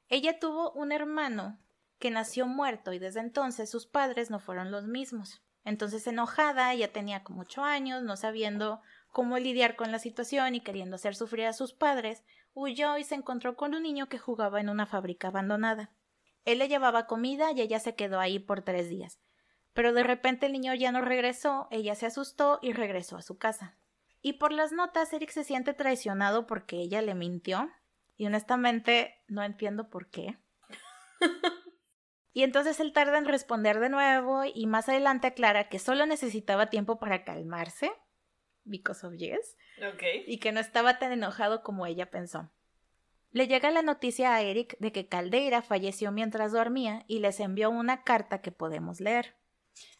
Ella 0.08 0.40
tuvo 0.40 0.72
un 0.72 0.92
hermano 0.92 1.60
que 2.00 2.10
nació 2.10 2.48
muerto 2.48 2.92
y 2.92 2.98
desde 2.98 3.20
entonces 3.20 3.70
sus 3.70 3.86
padres 3.86 4.32
no 4.32 4.40
fueron 4.40 4.72
los 4.72 4.88
mismos. 4.88 5.44
Entonces 5.64 6.08
enojada, 6.08 6.74
ella 6.74 6.92
tenía 6.92 7.24
como 7.24 7.42
ocho 7.42 7.64
años, 7.64 8.02
no 8.02 8.18
sabiendo 8.18 8.82
cómo 9.12 9.38
lidiar 9.38 9.76
con 9.76 9.92
la 9.92 10.00
situación 10.00 10.56
y 10.56 10.62
queriendo 10.62 10.96
hacer 10.96 11.16
sufrir 11.16 11.46
a 11.46 11.54
sus 11.54 11.74
padres, 11.74 12.24
huyó 12.56 12.98
y 12.98 13.04
se 13.04 13.14
encontró 13.14 13.56
con 13.56 13.76
un 13.76 13.84
niño 13.84 14.10
que 14.10 14.18
jugaba 14.18 14.60
en 14.60 14.70
una 14.70 14.88
fábrica 14.88 15.28
abandonada. 15.28 15.92
Él 16.46 16.58
le 16.58 16.68
llevaba 16.68 17.06
comida 17.06 17.52
y 17.52 17.62
ella 17.62 17.80
se 17.80 17.94
quedó 17.94 18.20
ahí 18.20 18.40
por 18.40 18.64
tres 18.64 18.90
días. 18.90 19.20
Pero 19.74 19.94
de 19.94 20.04
repente 20.04 20.46
el 20.46 20.54
niño 20.54 20.74
ya 20.74 20.92
no 20.92 21.02
regresó, 21.02 21.68
ella 21.72 21.96
se 21.96 22.06
asustó 22.06 22.60
y 22.62 22.74
regresó 22.74 23.18
a 23.18 23.22
su 23.22 23.38
casa. 23.38 23.78
Y 24.22 24.34
por 24.34 24.52
las 24.52 24.72
notas, 24.72 25.14
Eric 25.14 25.30
se 25.30 25.44
siente 25.44 25.74
traicionado 25.74 26.46
porque 26.48 26.78
ella 26.78 27.02
le 27.02 27.16
mintió. 27.16 27.70
Y 28.18 28.26
honestamente 28.26 29.24
no 29.28 29.44
entiendo 29.44 29.90
por 29.90 30.10
qué. 30.10 30.38
y 32.34 32.44
entonces 32.44 32.80
él 32.80 32.92
tarda 32.92 33.18
en 33.18 33.26
responder 33.26 33.80
de 33.80 33.90
nuevo 33.90 34.44
y 34.44 34.66
más 34.68 34.90
adelante 34.90 35.28
aclara 35.28 35.70
que 35.70 35.80
solo 35.80 36.06
necesitaba 36.06 36.70
tiempo 36.70 37.00
para 37.00 37.24
calmarse 37.24 37.92
because 38.70 39.06
of 39.06 39.16
yes. 39.16 39.58
Y 40.28 40.40
que 40.40 40.52
no 40.52 40.60
estaba 40.60 41.00
tan 41.00 41.12
enojado 41.12 41.64
como 41.64 41.86
ella 41.86 42.10
pensó. 42.10 42.52
Le 43.32 43.48
llega 43.48 43.70
la 43.72 43.82
noticia 43.82 44.34
a 44.34 44.42
Eric 44.42 44.78
de 44.80 44.92
que 44.92 45.08
Caldeira 45.08 45.62
falleció 45.62 46.12
mientras 46.12 46.52
dormía 46.52 47.04
y 47.08 47.20
les 47.20 47.40
envió 47.40 47.70
una 47.70 48.04
carta 48.04 48.42
que 48.42 48.52
podemos 48.52 49.00
leer, 49.00 49.36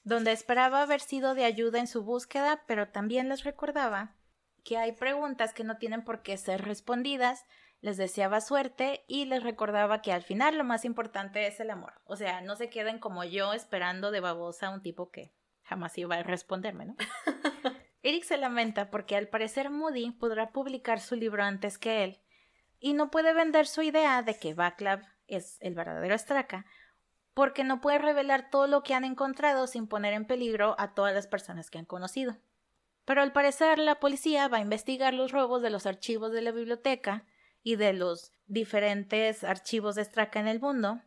donde 0.04 0.32
esperaba 0.32 0.82
haber 0.82 1.02
sido 1.02 1.34
de 1.36 1.46
ayuda 1.46 1.80
en 1.80 1.88
su 1.88 2.04
búsqueda, 2.04 2.64
pero 2.68 2.90
también 2.90 3.30
les 3.30 3.44
recordaba 3.44 4.16
que 4.64 4.78
hay 4.78 4.92
preguntas 4.92 5.54
que 5.54 5.64
no 5.64 5.78
tienen 5.78 6.04
por 6.04 6.22
qué 6.22 6.38
ser 6.38 6.64
respondidas, 6.64 7.46
les 7.82 7.98
deseaba 7.98 8.42
suerte 8.42 9.06
y 9.08 9.26
les 9.26 9.44
recordaba 9.44 10.02
que 10.02 10.12
al 10.12 10.22
final 10.22 10.58
lo 10.58 10.64
más 10.64 10.84
importante 10.86 11.48
es 11.48 11.60
el 11.60 11.70
amor. 11.70 11.94
O 12.06 12.16
sea, 12.16 12.42
no 12.42 12.56
se 12.56 12.70
queden 12.70 13.00
como 13.00 13.24
yo 13.24 13.54
esperando 13.54 14.12
de 14.12 14.20
babosa 14.20 14.70
un 14.70 14.82
tipo 14.82 15.12
que 15.12 15.34
jamás 15.64 15.98
iba 15.98 16.16
a 16.16 16.24
responderme, 16.24 16.86
¿no? 16.86 16.96
Eric 18.02 18.24
se 18.24 18.38
lamenta 18.38 18.90
porque 18.90 19.16
al 19.16 19.28
parecer 19.28 19.70
Moody 19.70 20.12
podrá 20.12 20.52
publicar 20.52 21.00
su 21.00 21.16
libro 21.16 21.44
antes 21.44 21.78
que 21.78 22.04
él 22.04 22.22
y 22.80 22.94
no 22.94 23.12
puede 23.12 23.34
vender 23.34 23.68
su 23.68 23.82
idea 23.82 24.24
de 24.24 24.38
que 24.38 24.54
Baclav 24.54 25.02
es 25.28 25.58
el 25.62 25.76
verdadero 25.76 26.18
Straka 26.18 26.66
porque 27.40 27.64
no 27.64 27.80
puede 27.80 28.00
revelar 28.00 28.50
todo 28.50 28.68
lo 28.68 28.84
que 28.84 28.94
han 28.94 29.06
encontrado 29.06 29.66
sin 29.66 29.88
poner 29.88 30.12
en 30.12 30.26
peligro 30.26 30.76
a 30.78 30.94
todas 30.94 31.14
las 31.14 31.26
personas 31.26 31.70
que 31.70 31.78
han 31.78 31.86
conocido. 31.86 32.36
Pero 33.06 33.22
al 33.22 33.32
parecer 33.32 33.80
la 33.80 34.02
policía 34.02 34.50
va 34.50 34.58
a 34.58 34.62
investigar 34.62 35.14
los 35.14 35.32
robos 35.32 35.62
de 35.62 35.70
los 35.70 35.86
archivos 35.86 36.34
de 36.34 36.42
la 36.42 36.52
biblioteca 36.52 37.26
y 37.64 37.78
de 37.78 37.94
los 37.94 38.34
diferentes 38.46 39.46
archivos 39.46 39.96
de 39.96 40.04
Straka 40.04 40.42
en 40.42 40.50
el 40.50 40.60
mundo, 40.60 41.02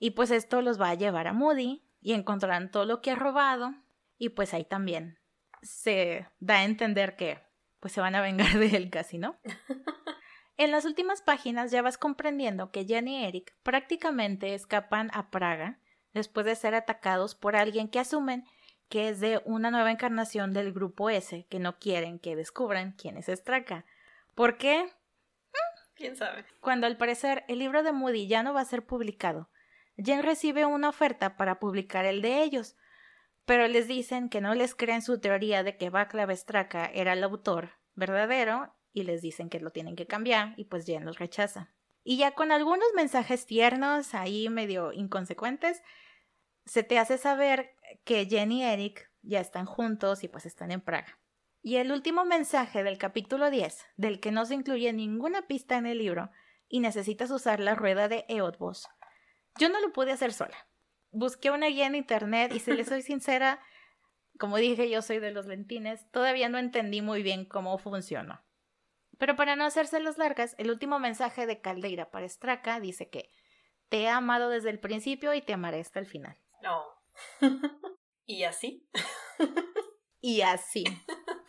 y 0.00 0.10
pues 0.10 0.32
esto 0.32 0.62
los 0.62 0.80
va 0.80 0.90
a 0.90 0.94
llevar 0.94 1.28
a 1.28 1.32
Moody 1.32 1.84
y 2.00 2.14
encontrarán 2.14 2.72
todo 2.72 2.84
lo 2.84 3.00
que 3.00 3.12
ha 3.12 3.14
robado 3.14 3.72
y 4.16 4.30
pues 4.30 4.54
ahí 4.54 4.64
también 4.64 5.20
se 5.62 6.26
da 6.40 6.56
a 6.56 6.64
entender 6.64 7.14
que 7.14 7.38
pues 7.78 7.92
se 7.92 8.00
van 8.00 8.16
a 8.16 8.20
vengar 8.20 8.58
de 8.58 8.66
él 8.74 8.90
casi, 8.90 9.16
¿no? 9.16 9.38
en 10.58 10.72
las 10.72 10.84
últimas 10.84 11.22
páginas 11.22 11.70
ya 11.70 11.82
vas 11.82 11.96
comprendiendo 11.96 12.70
que 12.70 12.84
Jen 12.84 13.08
y 13.08 13.24
Eric 13.24 13.54
prácticamente 13.62 14.54
escapan 14.54 15.10
a 15.14 15.30
Praga 15.30 15.78
después 16.12 16.44
de 16.44 16.56
ser 16.56 16.74
atacados 16.74 17.34
por 17.34 17.56
alguien 17.56 17.88
que 17.88 18.00
asumen 18.00 18.44
que 18.88 19.08
es 19.08 19.20
de 19.20 19.40
una 19.44 19.70
nueva 19.70 19.90
encarnación 19.90 20.52
del 20.52 20.72
grupo 20.72 21.10
S, 21.10 21.46
que 21.48 21.58
no 21.58 21.78
quieren 21.78 22.18
que 22.18 22.36
descubran 22.36 22.92
quién 22.92 23.16
es 23.18 23.26
Straka. 23.26 23.84
¿Por 24.34 24.56
qué? 24.56 24.90
¿Quién 25.94 26.16
sabe? 26.16 26.44
Cuando 26.60 26.86
al 26.86 26.96
parecer 26.96 27.44
el 27.48 27.58
libro 27.58 27.82
de 27.82 27.92
Moody 27.92 28.26
ya 28.26 28.42
no 28.42 28.54
va 28.54 28.62
a 28.62 28.66
ser 28.66 28.84
publicado, 28.86 29.50
Jen 29.96 30.22
recibe 30.22 30.64
una 30.64 30.88
oferta 30.88 31.36
para 31.36 31.58
publicar 31.58 32.04
el 32.04 32.22
de 32.22 32.42
ellos, 32.42 32.76
pero 33.44 33.68
les 33.68 33.88
dicen 33.88 34.28
que 34.28 34.40
no 34.40 34.54
les 34.54 34.74
creen 34.74 35.02
su 35.02 35.20
teoría 35.20 35.62
de 35.62 35.76
que 35.76 35.90
Václav 35.90 36.34
Straka 36.34 36.86
era 36.86 37.12
el 37.12 37.22
autor 37.24 37.72
verdadero 37.94 38.74
y 38.92 39.02
les 39.02 39.22
dicen 39.22 39.48
que 39.48 39.60
lo 39.60 39.70
tienen 39.70 39.96
que 39.96 40.06
cambiar 40.06 40.54
y 40.56 40.64
pues 40.64 40.86
Jen 40.86 41.04
los 41.04 41.18
rechaza. 41.18 41.72
Y 42.04 42.16
ya 42.16 42.32
con 42.32 42.52
algunos 42.52 42.88
mensajes 42.94 43.46
tiernos 43.46 44.14
ahí 44.14 44.48
medio 44.48 44.92
inconsecuentes, 44.92 45.82
se 46.64 46.82
te 46.82 46.98
hace 46.98 47.18
saber 47.18 47.74
que 48.04 48.26
Jen 48.26 48.52
y 48.52 48.64
Eric 48.64 49.10
ya 49.22 49.40
están 49.40 49.66
juntos 49.66 50.24
y 50.24 50.28
pues 50.28 50.46
están 50.46 50.70
en 50.70 50.80
Praga. 50.80 51.18
Y 51.62 51.76
el 51.76 51.92
último 51.92 52.24
mensaje 52.24 52.82
del 52.82 52.98
capítulo 52.98 53.50
10, 53.50 53.86
del 53.96 54.20
que 54.20 54.32
no 54.32 54.46
se 54.46 54.54
incluye 54.54 54.92
ninguna 54.92 55.46
pista 55.46 55.76
en 55.76 55.86
el 55.86 55.98
libro, 55.98 56.30
y 56.68 56.80
necesitas 56.80 57.30
usar 57.30 57.60
la 57.60 57.74
rueda 57.74 58.08
de 58.08 58.24
Eotbos. 58.28 58.88
Yo 59.58 59.68
no 59.68 59.80
lo 59.80 59.92
pude 59.92 60.12
hacer 60.12 60.32
sola 60.32 60.68
busqué 61.10 61.50
una 61.50 61.66
guía 61.66 61.86
en 61.86 61.94
internet 61.94 62.52
y 62.54 62.60
si 62.60 62.72
le 62.72 62.84
soy 62.84 63.02
sincera, 63.02 63.60
como 64.38 64.56
dije, 64.56 64.90
yo 64.90 65.02
soy 65.02 65.18
de 65.18 65.32
los 65.32 65.46
lentines, 65.46 66.10
todavía 66.10 66.48
no 66.48 66.58
entendí 66.58 67.02
muy 67.02 67.22
bien 67.22 67.44
cómo 67.44 67.76
funcionó. 67.78 68.40
Pero 69.18 69.36
para 69.36 69.56
no 69.56 69.64
hacérselos 69.64 70.16
largas, 70.16 70.54
el 70.58 70.70
último 70.70 70.98
mensaje 70.98 71.46
de 71.46 71.60
Caldeira 71.60 72.10
para 72.10 72.28
Straka 72.28 72.80
dice 72.80 73.10
que 73.10 73.30
te 73.88 74.02
he 74.02 74.08
amado 74.08 74.48
desde 74.48 74.70
el 74.70 74.78
principio 74.78 75.34
y 75.34 75.42
te 75.42 75.52
amaré 75.52 75.80
hasta 75.80 75.98
el 75.98 76.06
final. 76.06 76.38
No. 76.62 76.84
¿Y 78.26 78.44
así? 78.44 78.88
y 80.20 80.42
así. 80.42 80.84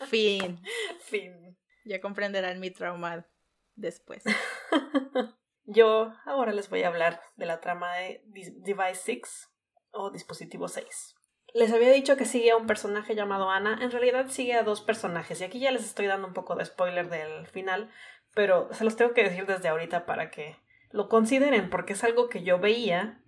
Fin. 0.07 0.61
Fin. 1.01 1.57
Ya 1.85 2.01
comprenderán 2.01 2.59
mi 2.59 2.71
trauma 2.71 3.27
después. 3.75 4.23
Yo 5.65 6.13
ahora 6.25 6.51
les 6.51 6.69
voy 6.69 6.83
a 6.83 6.87
hablar 6.87 7.21
de 7.35 7.45
la 7.45 7.59
trama 7.59 7.93
de 7.95 8.23
Device 8.25 9.01
6 9.03 9.49
o 9.91 10.09
Dispositivo 10.09 10.67
6. 10.67 11.15
Les 11.53 11.71
había 11.73 11.91
dicho 11.91 12.15
que 12.15 12.25
sigue 12.25 12.51
a 12.51 12.57
un 12.57 12.67
personaje 12.67 13.15
llamado 13.15 13.49
Ana, 13.49 13.79
en 13.81 13.91
realidad 13.91 14.27
sigue 14.29 14.53
a 14.53 14.63
dos 14.63 14.81
personajes 14.81 15.41
y 15.41 15.43
aquí 15.43 15.59
ya 15.59 15.71
les 15.71 15.83
estoy 15.83 16.05
dando 16.05 16.27
un 16.27 16.33
poco 16.33 16.55
de 16.55 16.65
spoiler 16.65 17.09
del 17.09 17.47
final, 17.47 17.89
pero 18.33 18.71
se 18.73 18.83
los 18.83 18.95
tengo 18.95 19.13
que 19.13 19.23
decir 19.23 19.45
desde 19.45 19.69
ahorita 19.69 20.05
para 20.05 20.29
que 20.29 20.57
lo 20.91 21.09
consideren 21.09 21.69
porque 21.69 21.93
es 21.93 22.03
algo 22.03 22.29
que 22.29 22.43
yo 22.43 22.59
veía 22.59 23.21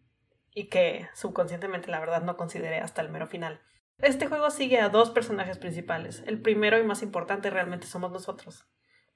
y 0.53 0.67
que 0.67 1.09
subconscientemente 1.13 1.89
la 1.89 1.99
verdad 1.99 2.21
no 2.21 2.37
consideré 2.37 2.79
hasta 2.79 3.01
el 3.01 3.09
mero 3.09 3.27
final. 3.27 3.61
Este 3.97 4.27
juego 4.27 4.49
sigue 4.51 4.79
a 4.79 4.89
dos 4.89 5.11
personajes 5.11 5.57
principales. 5.57 6.23
El 6.25 6.41
primero 6.41 6.79
y 6.79 6.83
más 6.83 7.03
importante 7.03 7.49
realmente 7.49 7.85
somos 7.85 8.11
nosotros. 8.11 8.67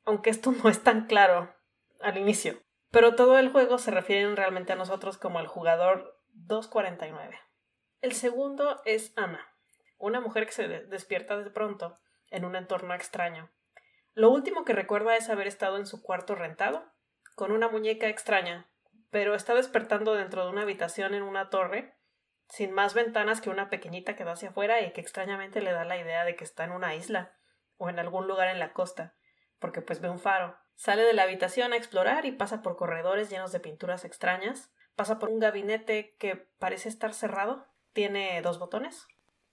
Aunque 0.06 0.30
esto 0.30 0.52
no 0.52 0.70
es 0.70 0.84
tan 0.84 1.08
claro 1.08 1.56
al 2.00 2.18
inicio 2.18 2.60
pero 2.96 3.14
todo 3.14 3.38
el 3.38 3.52
juego 3.52 3.78
se 3.78 3.92
refiere 3.92 4.34
realmente 4.36 4.72
a 4.72 4.78
nosotros 4.78 5.18
como 5.18 5.42
el 5.42 5.48
jugador 5.48 6.18
249. 6.30 7.38
El 8.02 8.14
segundo 8.14 8.82
es 8.86 9.14
Ana, 9.16 9.48
una 9.98 10.22
mujer 10.22 10.46
que 10.46 10.52
se 10.52 10.68
despierta 10.68 11.38
de 11.38 11.50
pronto 11.50 12.00
en 12.30 12.46
un 12.46 12.56
entorno 12.56 12.94
extraño. 12.94 13.52
Lo 14.14 14.30
último 14.30 14.64
que 14.64 14.74
recuerda 14.74 15.18
es 15.18 15.30
haber 15.30 15.48
estado 15.48 15.78
en 15.78 15.86
su 15.86 16.02
cuarto 16.02 16.36
rentado, 16.36 16.92
con 17.36 17.52
una 17.52 17.68
muñeca 17.68 18.08
extraña, 18.08 18.70
pero 19.10 19.36
está 19.36 19.54
despertando 19.54 20.14
dentro 20.14 20.46
de 20.46 20.52
una 20.52 20.62
habitación 20.62 21.14
en 21.14 21.24
una 21.24 21.50
torre, 21.50 21.96
sin 22.48 22.72
más 22.72 22.94
ventanas 22.94 23.42
que 23.42 23.50
una 23.50 23.70
pequeñita 23.70 24.16
que 24.16 24.24
da 24.24 24.34
hacia 24.34 24.50
afuera 24.50 24.82
y 24.82 24.92
que 24.94 25.02
extrañamente 25.02 25.62
le 25.62 25.72
da 25.72 25.84
la 25.84 25.98
idea 25.98 26.24
de 26.26 26.36
que 26.36 26.44
está 26.44 26.64
en 26.64 26.72
una 26.72 26.96
isla 26.96 27.34
o 27.78 27.90
en 27.90 28.00
algún 28.00 28.28
lugar 28.28 28.50
en 28.50 28.60
la 28.60 28.74
costa, 28.74 29.16
porque 29.60 29.82
pues 29.82 30.00
ve 30.00 30.10
un 30.10 30.20
faro. 30.20 30.58
Sale 30.76 31.04
de 31.04 31.14
la 31.14 31.24
habitación 31.24 31.74
a 31.74 31.78
explorar 31.78 32.26
y 32.26 32.32
pasa 32.32 32.62
por 32.62 32.76
corredores 32.76 33.30
llenos 33.30 33.52
de 33.52 33.60
pinturas 33.60 34.06
extrañas. 34.06 34.72
Pasa 34.96 35.20
por 35.20 35.30
un 35.30 35.40
gabinete 35.40 36.16
que 36.18 36.36
parece 36.36 36.90
estar 36.90 37.14
cerrado. 37.14 37.68
Tiene 37.96 38.42
dos 38.42 38.60
botones. 38.60 39.08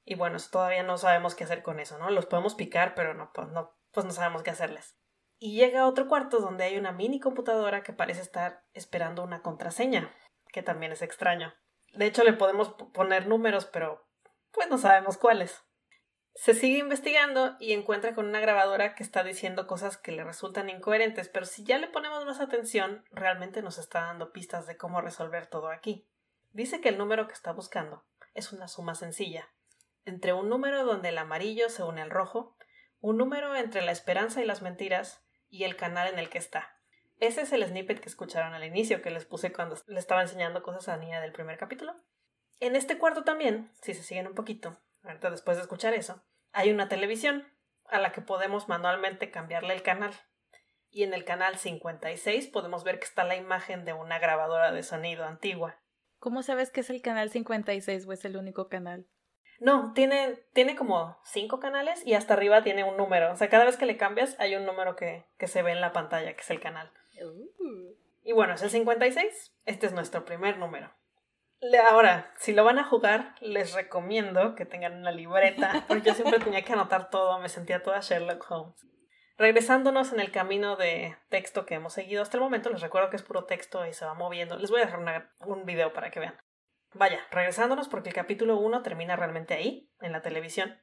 Y 0.04 0.16
bueno, 0.16 0.36
todavía 0.50 0.82
no 0.82 0.98
sabemos 0.98 1.36
qué 1.36 1.44
hacer 1.44 1.62
con 1.62 1.78
eso, 1.78 1.96
¿no? 1.98 2.10
Los 2.10 2.26
podemos 2.26 2.56
picar, 2.56 2.96
pero 2.96 3.14
no, 3.14 3.30
pues 3.32 3.46
no, 3.50 3.72
pues 3.92 4.04
no 4.04 4.10
sabemos 4.10 4.42
qué 4.42 4.50
hacerles. 4.50 4.98
Y 5.38 5.54
llega 5.54 5.82
a 5.82 5.86
otro 5.86 6.08
cuarto 6.08 6.40
donde 6.40 6.64
hay 6.64 6.76
una 6.76 6.90
mini 6.90 7.20
computadora 7.20 7.84
que 7.84 7.92
parece 7.92 8.20
estar 8.20 8.64
esperando 8.74 9.22
una 9.22 9.42
contraseña, 9.42 10.12
que 10.48 10.64
también 10.64 10.90
es 10.90 11.02
extraño. 11.02 11.54
De 11.94 12.06
hecho, 12.06 12.24
le 12.24 12.32
podemos 12.32 12.74
poner 12.92 13.28
números, 13.28 13.66
pero 13.66 14.08
pues 14.50 14.68
no 14.68 14.76
sabemos 14.76 15.18
cuáles. 15.18 15.62
Se 16.34 16.54
sigue 16.54 16.78
investigando 16.78 17.54
y 17.60 17.74
encuentra 17.74 18.12
con 18.16 18.26
una 18.26 18.40
grabadora 18.40 18.96
que 18.96 19.04
está 19.04 19.22
diciendo 19.22 19.68
cosas 19.68 19.98
que 19.98 20.10
le 20.10 20.24
resultan 20.24 20.68
incoherentes, 20.68 21.28
pero 21.28 21.46
si 21.46 21.62
ya 21.62 21.78
le 21.78 21.86
ponemos 21.86 22.24
más 22.24 22.40
atención, 22.40 23.04
realmente 23.12 23.62
nos 23.62 23.78
está 23.78 24.00
dando 24.00 24.32
pistas 24.32 24.66
de 24.66 24.76
cómo 24.76 25.00
resolver 25.00 25.46
todo 25.46 25.68
aquí. 25.68 26.08
Dice 26.50 26.80
que 26.80 26.88
el 26.88 26.98
número 26.98 27.28
que 27.28 27.34
está 27.34 27.52
buscando 27.52 28.04
es 28.34 28.52
una 28.52 28.68
suma 28.68 28.94
sencilla, 28.94 29.48
entre 30.04 30.32
un 30.32 30.48
número 30.48 30.84
donde 30.84 31.10
el 31.10 31.18
amarillo 31.18 31.68
se 31.68 31.82
une 31.82 32.02
al 32.02 32.10
rojo, 32.10 32.56
un 33.00 33.16
número 33.16 33.54
entre 33.56 33.82
la 33.82 33.92
esperanza 33.92 34.42
y 34.42 34.46
las 34.46 34.62
mentiras 34.62 35.24
y 35.48 35.64
el 35.64 35.76
canal 35.76 36.08
en 36.08 36.18
el 36.18 36.30
que 36.30 36.38
está. 36.38 36.78
Ese 37.18 37.42
es 37.42 37.52
el 37.52 37.64
snippet 37.64 38.00
que 38.00 38.08
escucharon 38.08 38.54
al 38.54 38.64
inicio, 38.64 39.02
que 39.02 39.10
les 39.10 39.24
puse 39.24 39.52
cuando 39.52 39.76
le 39.86 39.98
estaba 39.98 40.22
enseñando 40.22 40.62
cosas 40.62 40.88
a 40.88 40.96
la 40.96 41.02
niña 41.04 41.20
del 41.20 41.32
primer 41.32 41.56
capítulo. 41.56 41.94
En 42.58 42.74
este 42.74 42.98
cuarto 42.98 43.24
también, 43.24 43.72
si 43.80 43.94
se 43.94 44.02
siguen 44.02 44.26
un 44.26 44.34
poquito, 44.34 44.80
ahorita 45.02 45.30
después 45.30 45.56
de 45.56 45.62
escuchar 45.62 45.94
eso, 45.94 46.24
hay 46.52 46.70
una 46.70 46.88
televisión 46.88 47.46
a 47.86 47.98
la 47.98 48.12
que 48.12 48.22
podemos 48.22 48.68
manualmente 48.68 49.30
cambiarle 49.30 49.74
el 49.74 49.82
canal. 49.82 50.14
Y 50.90 51.04
en 51.04 51.14
el 51.14 51.24
canal 51.24 51.58
56 51.58 52.48
podemos 52.48 52.84
ver 52.84 52.98
que 52.98 53.06
está 53.06 53.24
la 53.24 53.36
imagen 53.36 53.84
de 53.84 53.92
una 53.92 54.18
grabadora 54.18 54.72
de 54.72 54.82
sonido 54.82 55.24
antigua. 55.24 55.81
¿Cómo 56.22 56.44
sabes 56.44 56.70
que 56.70 56.82
es 56.82 56.88
el 56.88 57.02
canal 57.02 57.30
56 57.30 58.06
o 58.06 58.12
es 58.12 58.24
el 58.24 58.36
único 58.36 58.68
canal? 58.68 59.08
No, 59.58 59.92
tiene, 59.92 60.38
tiene 60.52 60.76
como 60.76 61.18
cinco 61.24 61.58
canales 61.58 62.06
y 62.06 62.14
hasta 62.14 62.34
arriba 62.34 62.62
tiene 62.62 62.84
un 62.84 62.96
número. 62.96 63.32
O 63.32 63.36
sea, 63.36 63.48
cada 63.48 63.64
vez 63.64 63.76
que 63.76 63.86
le 63.86 63.96
cambias 63.96 64.38
hay 64.38 64.54
un 64.54 64.64
número 64.64 64.94
que, 64.94 65.26
que 65.36 65.48
se 65.48 65.62
ve 65.62 65.72
en 65.72 65.80
la 65.80 65.92
pantalla, 65.92 66.32
que 66.32 66.40
es 66.40 66.50
el 66.52 66.60
canal. 66.60 66.92
Uh. 67.20 67.96
Y 68.22 68.30
bueno, 68.34 68.54
es 68.54 68.62
el 68.62 68.70
56. 68.70 69.52
Este 69.66 69.86
es 69.86 69.92
nuestro 69.92 70.24
primer 70.24 70.58
número. 70.58 70.92
Ahora, 71.90 72.32
si 72.38 72.52
lo 72.52 72.62
van 72.62 72.78
a 72.78 72.84
jugar, 72.84 73.34
les 73.40 73.74
recomiendo 73.74 74.54
que 74.54 74.64
tengan 74.64 74.96
una 74.96 75.10
libreta, 75.10 75.84
porque 75.88 76.10
yo 76.10 76.14
siempre 76.14 76.38
tenía 76.38 76.62
que 76.62 76.72
anotar 76.72 77.10
todo, 77.10 77.40
me 77.40 77.48
sentía 77.48 77.82
toda 77.82 77.98
Sherlock 77.98 78.48
Holmes. 78.48 78.86
Regresándonos 79.42 80.12
en 80.12 80.20
el 80.20 80.30
camino 80.30 80.76
de 80.76 81.16
texto 81.28 81.66
que 81.66 81.74
hemos 81.74 81.94
seguido 81.94 82.22
hasta 82.22 82.36
el 82.36 82.44
momento, 82.44 82.70
les 82.70 82.80
recuerdo 82.80 83.10
que 83.10 83.16
es 83.16 83.24
puro 83.24 83.42
texto 83.42 83.84
y 83.84 83.92
se 83.92 84.04
va 84.04 84.14
moviendo. 84.14 84.56
Les 84.56 84.70
voy 84.70 84.80
a 84.80 84.84
dejar 84.84 85.32
un 85.40 85.64
video 85.64 85.92
para 85.92 86.12
que 86.12 86.20
vean. 86.20 86.40
Vaya, 86.94 87.18
regresándonos 87.32 87.88
porque 87.88 88.10
el 88.10 88.14
capítulo 88.14 88.56
1 88.58 88.82
termina 88.82 89.16
realmente 89.16 89.54
ahí, 89.54 89.90
en 90.00 90.12
la 90.12 90.22
televisión. 90.22 90.80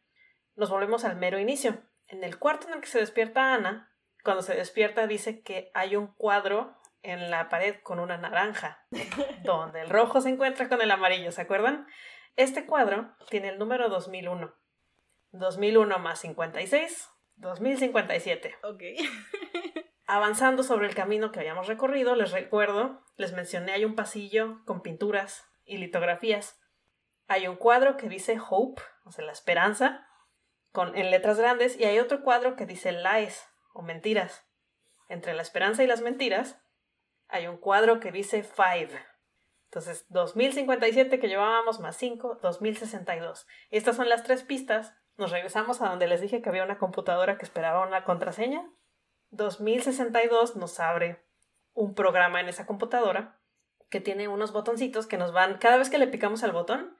Nos 0.55 0.69
volvemos 0.69 1.05
al 1.05 1.15
mero 1.15 1.39
inicio. 1.39 1.81
En 2.07 2.25
el 2.25 2.37
cuarto 2.37 2.67
en 2.67 2.73
el 2.73 2.81
que 2.81 2.87
se 2.87 2.99
despierta 2.99 3.53
Ana, 3.53 3.95
cuando 4.25 4.43
se 4.43 4.55
despierta 4.55 5.07
dice 5.07 5.41
que 5.41 5.71
hay 5.73 5.95
un 5.95 6.07
cuadro 6.07 6.75
en 7.01 7.31
la 7.31 7.47
pared 7.47 7.77
con 7.81 8.01
una 8.01 8.17
naranja, 8.17 8.85
donde 9.45 9.79
el 9.79 9.89
rojo 9.89 10.19
se 10.19 10.31
encuentra 10.31 10.67
con 10.67 10.81
el 10.81 10.91
amarillo, 10.91 11.31
¿se 11.31 11.43
acuerdan? 11.43 11.87
Este 12.35 12.65
cuadro 12.65 13.15
tiene 13.29 13.47
el 13.47 13.57
número 13.57 13.87
2001. 13.87 14.53
2001 15.31 15.99
más 15.99 16.19
56, 16.19 17.09
2057. 17.39 18.55
Ok. 18.63 18.83
Avanzando 20.05 20.63
sobre 20.63 20.87
el 20.87 20.95
camino 20.95 21.31
que 21.31 21.39
habíamos 21.39 21.67
recorrido, 21.67 22.15
les 22.15 22.31
recuerdo, 22.31 23.03
les 23.15 23.33
mencioné, 23.33 23.73
hay 23.73 23.85
un 23.85 23.95
pasillo 23.95 24.63
con 24.65 24.81
pinturas 24.81 25.45
y 25.65 25.77
litografías. 25.77 26.59
Hay 27.27 27.47
un 27.47 27.55
cuadro 27.55 27.95
que 27.95 28.09
dice 28.09 28.39
Hope, 28.49 28.81
o 29.05 29.11
sea, 29.11 29.23
la 29.23 29.31
esperanza, 29.31 30.07
con, 30.71 30.97
en 30.97 31.11
letras 31.11 31.37
grandes, 31.37 31.79
y 31.79 31.85
hay 31.85 31.99
otro 31.99 32.23
cuadro 32.23 32.55
que 32.55 32.65
dice 32.65 32.91
Lies, 32.91 33.47
o 33.73 33.83
mentiras. 33.83 34.45
Entre 35.09 35.33
la 35.33 35.43
esperanza 35.43 35.83
y 35.83 35.87
las 35.87 36.01
mentiras, 36.01 36.59
hay 37.27 37.47
un 37.47 37.57
cuadro 37.57 37.99
que 37.99 38.11
dice 38.11 38.43
Five. 38.43 38.99
Entonces, 39.65 40.07
2057 40.09 41.19
que 41.19 41.27
llevábamos 41.27 41.79
más 41.79 41.95
5, 41.97 42.39
2062. 42.41 43.45
Estas 43.69 43.95
son 43.95 44.09
las 44.09 44.23
tres 44.23 44.41
pistas. 44.41 44.95
Nos 45.19 45.31
regresamos 45.31 45.81
a 45.81 45.89
donde 45.89 46.07
les 46.07 46.21
dije 46.21 46.41
que 46.41 46.47
había 46.47 46.63
una 46.63 46.77
computadora 46.77 47.37
que 47.37 47.43
esperaba 47.43 47.85
una 47.85 48.05
contraseña. 48.05 48.65
2062 49.31 50.55
nos 50.55 50.79
abre 50.79 51.21
un 51.73 51.93
programa 51.93 52.39
en 52.39 52.47
esa 52.47 52.65
computadora 52.65 53.37
que 53.89 53.99
tiene 53.99 54.29
unos 54.29 54.53
botoncitos 54.53 55.07
que 55.07 55.17
nos 55.17 55.33
van, 55.33 55.57
cada 55.57 55.75
vez 55.75 55.89
que 55.89 55.97
le 55.97 56.07
picamos 56.07 56.41
al 56.43 56.53
botón, 56.53 56.97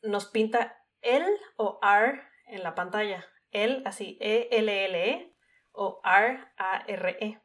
nos 0.00 0.26
pinta 0.26 0.84
L 1.00 1.26
o 1.56 1.80
R 1.82 2.22
en 2.46 2.62
la 2.62 2.76
pantalla. 2.76 3.26
L, 3.50 3.82
así, 3.84 4.16
E-L-L-E 4.20 5.10
-E, 5.10 5.36
o 5.72 6.00
R-A-R-E. 6.04 7.42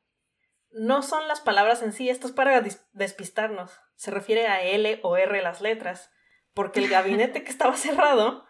No 0.70 1.02
son 1.02 1.28
las 1.28 1.42
palabras 1.42 1.82
en 1.82 1.94
sí, 1.94 2.12
esto 2.12 2.28
es 2.28 2.34
para 2.34 2.62
despistarnos. 2.92 3.82
Se 3.96 4.12
refiere 4.12 4.46
a 4.46 4.62
L 4.62 5.00
o 5.02 5.18
R 5.18 5.42
las 5.42 5.62
letras, 5.62 6.14
porque 6.54 6.80
el 6.80 6.90
gabinete 6.90 7.44
que 7.44 7.50
estaba 7.50 7.76
cerrado 7.76 8.45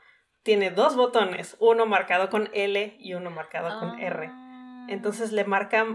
tiene 0.46 0.70
dos 0.70 0.96
botones, 0.96 1.58
uno 1.60 1.88
marcado 1.88 2.30
con 2.30 2.52
L 2.54 2.96
y 3.00 3.16
uno 3.16 3.32
marcado 3.32 3.80
con 3.80 4.00
R. 4.00 4.28
Ah. 4.32 4.86
Entonces 4.88 5.32
le, 5.32 5.44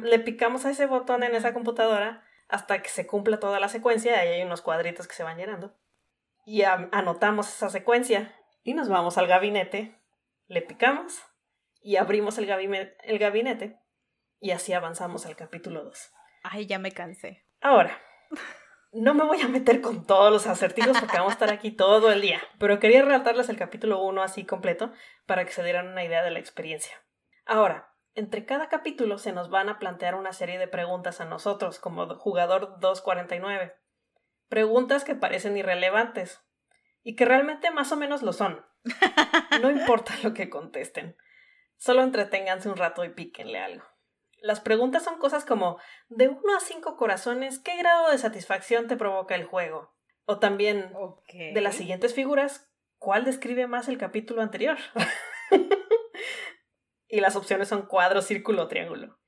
le 0.02 0.18
picamos 0.18 0.66
a 0.66 0.70
ese 0.70 0.86
botón 0.86 1.22
en 1.22 1.36
esa 1.36 1.54
computadora 1.54 2.24
hasta 2.48 2.82
que 2.82 2.88
se 2.88 3.06
cumpla 3.06 3.38
toda 3.38 3.60
la 3.60 3.68
secuencia, 3.68 4.18
ahí 4.18 4.26
hay 4.26 4.42
unos 4.42 4.60
cuadritos 4.60 5.06
que 5.06 5.14
se 5.14 5.22
van 5.22 5.38
llenando. 5.38 5.78
Y 6.44 6.62
anotamos 6.64 7.48
esa 7.48 7.70
secuencia 7.70 8.34
y 8.64 8.74
nos 8.74 8.88
vamos 8.88 9.18
al 9.18 9.28
gabinete, 9.28 9.96
le 10.48 10.62
picamos 10.62 11.22
y 11.80 11.94
abrimos 11.94 12.36
el, 12.38 12.46
gabinete, 12.46 12.96
el 13.04 13.20
gabinete 13.20 13.78
y 14.40 14.50
así 14.50 14.72
avanzamos 14.72 15.26
al 15.26 15.36
capítulo 15.36 15.84
2. 15.84 16.12
Ay, 16.42 16.66
ya 16.66 16.80
me 16.80 16.90
cansé. 16.90 17.46
Ahora, 17.60 17.96
no 18.92 19.14
me 19.14 19.24
voy 19.24 19.40
a 19.40 19.48
meter 19.48 19.80
con 19.80 20.04
todos 20.06 20.32
los 20.32 20.46
acertijos 20.46 20.98
porque 20.98 21.16
vamos 21.16 21.32
a 21.32 21.34
estar 21.34 21.52
aquí 21.52 21.70
todo 21.70 22.10
el 22.10 22.20
día, 22.20 22.40
pero 22.58 22.80
quería 22.80 23.02
relatarles 23.02 23.48
el 23.48 23.56
capítulo 23.56 24.02
1 24.02 24.22
así 24.22 24.44
completo 24.44 24.92
para 25.26 25.44
que 25.44 25.52
se 25.52 25.62
dieran 25.62 25.88
una 25.88 26.04
idea 26.04 26.22
de 26.22 26.30
la 26.30 26.40
experiencia. 26.40 27.02
Ahora, 27.46 27.94
entre 28.14 28.44
cada 28.44 28.68
capítulo 28.68 29.18
se 29.18 29.32
nos 29.32 29.50
van 29.50 29.68
a 29.68 29.78
plantear 29.78 30.14
una 30.14 30.32
serie 30.32 30.58
de 30.58 30.66
preguntas 30.66 31.20
a 31.20 31.24
nosotros 31.24 31.78
como 31.78 32.06
jugador 32.16 32.80
249. 32.80 33.76
Preguntas 34.48 35.04
que 35.04 35.14
parecen 35.14 35.56
irrelevantes 35.56 36.42
y 37.02 37.14
que 37.14 37.24
realmente 37.24 37.70
más 37.70 37.92
o 37.92 37.96
menos 37.96 38.22
lo 38.22 38.32
son. 38.32 38.66
No 39.60 39.70
importa 39.70 40.14
lo 40.22 40.32
que 40.32 40.48
contesten. 40.48 41.16
Solo 41.76 42.02
entreténganse 42.02 42.68
un 42.68 42.76
rato 42.76 43.04
y 43.04 43.10
píquenle 43.10 43.58
algo. 43.58 43.84
Las 44.42 44.60
preguntas 44.60 45.02
son 45.02 45.18
cosas 45.18 45.44
como 45.44 45.78
de 46.08 46.28
1 46.28 46.56
a 46.56 46.60
5 46.60 46.96
corazones, 46.96 47.58
¿qué 47.58 47.76
grado 47.76 48.10
de 48.10 48.18
satisfacción 48.18 48.88
te 48.88 48.96
provoca 48.96 49.34
el 49.34 49.44
juego? 49.44 49.94
O 50.24 50.38
también 50.38 50.92
de 51.32 51.60
las 51.60 51.74
siguientes 51.74 52.14
figuras, 52.14 52.70
¿cuál 52.98 53.24
describe 53.24 53.66
más 53.66 53.88
el 53.88 53.98
capítulo 53.98 54.42
anterior? 54.42 54.78
y 57.08 57.20
las 57.20 57.36
opciones 57.36 57.68
son 57.68 57.86
cuadro, 57.86 58.22
círculo 58.22 58.62
o 58.62 58.68
triángulo. 58.68 59.18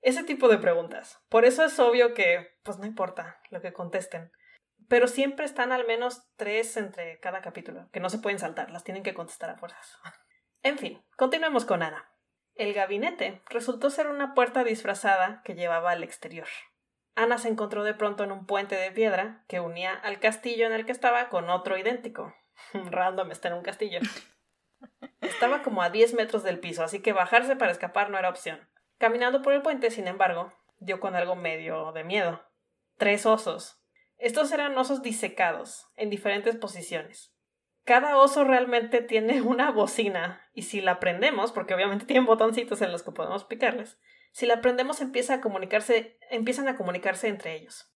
Ese 0.00 0.24
tipo 0.24 0.48
de 0.48 0.58
preguntas. 0.58 1.20
Por 1.28 1.44
eso 1.44 1.64
es 1.64 1.78
obvio 1.78 2.14
que, 2.14 2.58
pues 2.62 2.78
no 2.78 2.86
importa 2.86 3.40
lo 3.50 3.60
que 3.60 3.72
contesten. 3.72 4.32
Pero 4.88 5.06
siempre 5.06 5.44
están 5.44 5.72
al 5.72 5.86
menos 5.86 6.22
tres 6.36 6.76
entre 6.76 7.20
cada 7.20 7.42
capítulo, 7.42 7.88
que 7.92 8.00
no 8.00 8.08
se 8.08 8.18
pueden 8.18 8.38
saltar, 8.38 8.70
las 8.70 8.82
tienen 8.82 9.02
que 9.02 9.14
contestar 9.14 9.50
a 9.50 9.58
fuerzas. 9.58 9.98
en 10.62 10.78
fin, 10.78 11.04
continuemos 11.16 11.66
con 11.66 11.82
Ana. 11.82 12.09
El 12.60 12.74
gabinete 12.74 13.40
resultó 13.46 13.88
ser 13.88 14.06
una 14.06 14.34
puerta 14.34 14.64
disfrazada 14.64 15.40
que 15.46 15.54
llevaba 15.54 15.92
al 15.92 16.02
exterior. 16.02 16.46
Ana 17.14 17.38
se 17.38 17.48
encontró 17.48 17.84
de 17.84 17.94
pronto 17.94 18.22
en 18.22 18.32
un 18.32 18.44
puente 18.44 18.76
de 18.76 18.92
piedra 18.92 19.46
que 19.48 19.60
unía 19.60 19.94
al 19.94 20.20
castillo 20.20 20.66
en 20.66 20.74
el 20.74 20.84
que 20.84 20.92
estaba 20.92 21.30
con 21.30 21.48
otro 21.48 21.78
idéntico. 21.78 22.34
Random 22.74 23.30
está 23.30 23.48
en 23.48 23.54
un 23.54 23.62
castillo. 23.62 24.00
Estaba 25.22 25.62
como 25.62 25.80
a 25.80 25.88
10 25.88 26.12
metros 26.12 26.42
del 26.42 26.60
piso, 26.60 26.84
así 26.84 27.00
que 27.00 27.14
bajarse 27.14 27.56
para 27.56 27.72
escapar 27.72 28.10
no 28.10 28.18
era 28.18 28.28
opción. 28.28 28.68
Caminando 28.98 29.40
por 29.40 29.54
el 29.54 29.62
puente, 29.62 29.90
sin 29.90 30.06
embargo, 30.06 30.52
dio 30.80 31.00
con 31.00 31.14
algo 31.16 31.36
medio 31.36 31.92
de 31.92 32.04
miedo. 32.04 32.46
Tres 32.98 33.24
osos. 33.24 33.82
Estos 34.18 34.52
eran 34.52 34.76
osos 34.76 35.00
disecados, 35.00 35.88
en 35.96 36.10
diferentes 36.10 36.56
posiciones. 36.56 37.34
Cada 37.90 38.16
oso 38.18 38.44
realmente 38.44 39.02
tiene 39.02 39.42
una 39.42 39.72
bocina, 39.72 40.48
y 40.54 40.62
si 40.62 40.80
la 40.80 41.00
prendemos, 41.00 41.50
porque 41.50 41.74
obviamente 41.74 42.06
tienen 42.06 42.24
botoncitos 42.24 42.80
en 42.82 42.92
los 42.92 43.02
que 43.02 43.10
podemos 43.10 43.42
picarles, 43.42 43.98
si 44.30 44.46
la 44.46 44.60
prendemos 44.60 45.00
empieza 45.00 45.34
a 45.34 45.40
comunicarse, 45.40 46.16
empiezan 46.30 46.68
a 46.68 46.76
comunicarse 46.76 47.26
entre 47.26 47.56
ellos. 47.56 47.92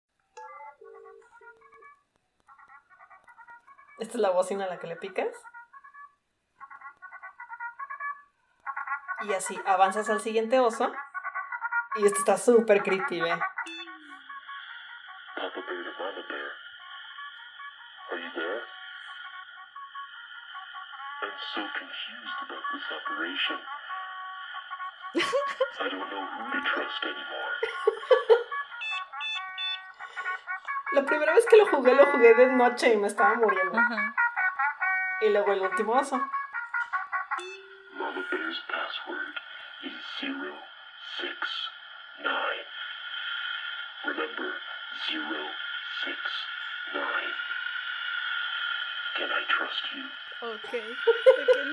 Esta 4.01 4.15
es 4.15 4.21
la 4.21 4.31
bocina 4.31 4.65
a 4.65 4.69
la 4.69 4.81
que 4.81 4.89
le 4.89 4.97
picas. 4.97 5.29
Y 9.29 9.33
así 9.33 9.57
avanzas 9.65 10.11
al 10.11 10.21
siguiente 10.21 10.59
oso. 10.59 10.93
Y 11.95 12.05
esto 12.05 12.19
está 12.19 12.37
súper 12.37 12.83
creepy, 12.83 13.21
¿eh? 13.21 13.39
Papa 15.37 15.61
Bear? 18.35 18.74
I'm 21.35 21.41
so 21.53 21.63
confused 21.67 22.39
about 22.47 22.63
this 22.71 22.87
operation. 22.95 23.59
I 25.83 25.89
don't 25.91 26.07
know 26.07 26.25
who 26.31 26.45
to 26.55 26.61
trust 26.63 27.03
anymore. 27.03 27.53
La 30.93 31.03
primera 31.03 31.35
vez 31.35 31.45
que 31.47 31.57
lo 31.57 31.67
jugué, 31.67 31.93
lo 31.97 32.07
jugué 32.07 32.35
de 32.35 32.47
noche 32.53 32.95
y 32.95 32.97
me 32.99 33.09
estaba 33.09 33.35
muriendo. 33.35 33.77
Uh 33.77 33.83
-huh. 33.83 34.15
Y 35.23 35.31
luego 35.31 35.53
el 35.53 35.63
último 35.63 35.95
oso. 35.95 36.21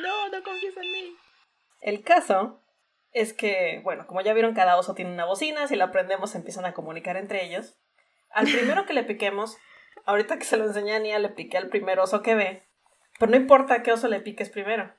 No, 0.01 0.29
no 0.29 0.43
confíes 0.43 0.75
en 0.77 0.91
mí. 0.91 1.15
El 1.81 2.03
caso 2.03 2.61
es 3.11 3.33
que, 3.33 3.81
bueno, 3.83 4.07
como 4.07 4.21
ya 4.21 4.33
vieron, 4.33 4.53
cada 4.53 4.77
oso 4.77 4.93
tiene 4.93 5.11
una 5.11 5.25
bocina, 5.25 5.67
si 5.67 5.75
la 5.75 5.91
prendemos 5.91 6.31
se 6.31 6.37
empiezan 6.37 6.65
a 6.65 6.73
comunicar 6.73 7.17
entre 7.17 7.43
ellos. 7.45 7.77
Al 8.29 8.45
primero 8.45 8.85
que 8.85 8.93
le 8.93 9.03
piquemos, 9.03 9.57
ahorita 10.05 10.37
que 10.37 10.45
se 10.45 10.57
lo 10.57 10.65
enseñé 10.65 10.95
a 10.95 10.99
Nia, 10.99 11.19
le 11.19 11.29
piqué 11.29 11.57
al 11.57 11.69
primer 11.69 11.99
oso 11.99 12.21
que 12.21 12.35
ve, 12.35 12.67
pero 13.19 13.31
no 13.31 13.37
importa 13.37 13.83
qué 13.83 13.91
oso 13.91 14.07
le 14.07 14.21
piques 14.21 14.49
primero. 14.49 14.93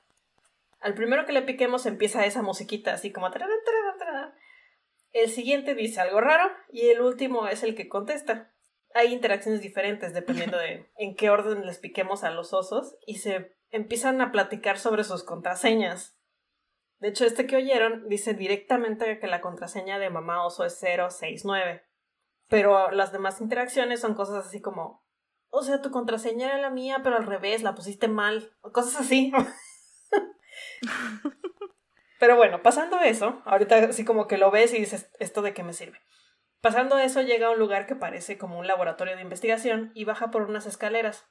Al 0.79 0.93
primero 0.93 1.25
que 1.25 1.33
le 1.33 1.41
piquemos 1.41 1.85
empieza 1.85 2.25
esa 2.25 2.41
musiquita, 2.41 2.93
así 2.93 3.11
como... 3.11 3.29
El 5.13 5.29
siguiente 5.29 5.75
dice 5.75 6.01
algo 6.01 6.21
raro 6.21 6.51
y 6.71 6.89
el 6.89 7.01
último 7.01 7.47
es 7.47 7.63
el 7.63 7.75
que 7.75 7.87
contesta. 7.87 8.51
Hay 8.93 9.13
interacciones 9.13 9.61
diferentes 9.61 10.13
dependiendo 10.13 10.57
de 10.57 10.91
en 10.97 11.15
qué 11.15 11.29
orden 11.29 11.65
les 11.65 11.79
piquemos 11.79 12.23
a 12.23 12.31
los 12.31 12.53
osos 12.53 12.97
y 13.05 13.19
se 13.19 13.55
empiezan 13.73 14.21
a 14.21 14.31
platicar 14.31 14.77
sobre 14.77 15.03
sus 15.03 15.23
contraseñas. 15.23 16.17
De 16.99 17.09
hecho, 17.09 17.25
este 17.25 17.47
que 17.47 17.57
oyeron 17.57 18.07
dice 18.07 18.33
directamente 18.33 19.19
que 19.19 19.27
la 19.27 19.41
contraseña 19.41 19.99
de 19.99 20.09
mamá 20.09 20.45
oso 20.45 20.63
es 20.63 20.79
069. 20.79 21.83
Pero 22.47 22.91
las 22.91 23.11
demás 23.11 23.41
interacciones 23.41 23.99
son 23.99 24.13
cosas 24.13 24.45
así 24.45 24.61
como, 24.61 25.03
o 25.49 25.63
sea, 25.63 25.81
tu 25.81 25.91
contraseña 25.91 26.47
era 26.47 26.59
la 26.59 26.69
mía, 26.69 27.01
pero 27.03 27.17
al 27.17 27.25
revés, 27.25 27.63
la 27.63 27.75
pusiste 27.75 28.07
mal, 28.07 28.55
o 28.61 28.71
cosas 28.71 29.01
así. 29.01 29.33
pero 32.19 32.37
bueno, 32.37 32.61
pasando 32.61 32.99
eso, 32.99 33.41
ahorita 33.45 33.77
así 33.85 34.05
como 34.05 34.27
que 34.27 34.37
lo 34.37 34.51
ves 34.51 34.73
y 34.73 34.79
dices, 34.79 35.09
¿esto 35.19 35.41
de 35.41 35.53
qué 35.53 35.63
me 35.63 35.73
sirve? 35.73 35.99
Pasando 36.61 36.99
eso 36.99 37.21
llega 37.21 37.47
a 37.47 37.51
un 37.51 37.59
lugar 37.59 37.87
que 37.87 37.95
parece 37.95 38.37
como 38.37 38.59
un 38.59 38.67
laboratorio 38.67 39.15
de 39.15 39.21
investigación 39.23 39.91
y 39.95 40.05
baja 40.05 40.31
por 40.31 40.43
unas 40.43 40.67
escaleras. 40.67 41.25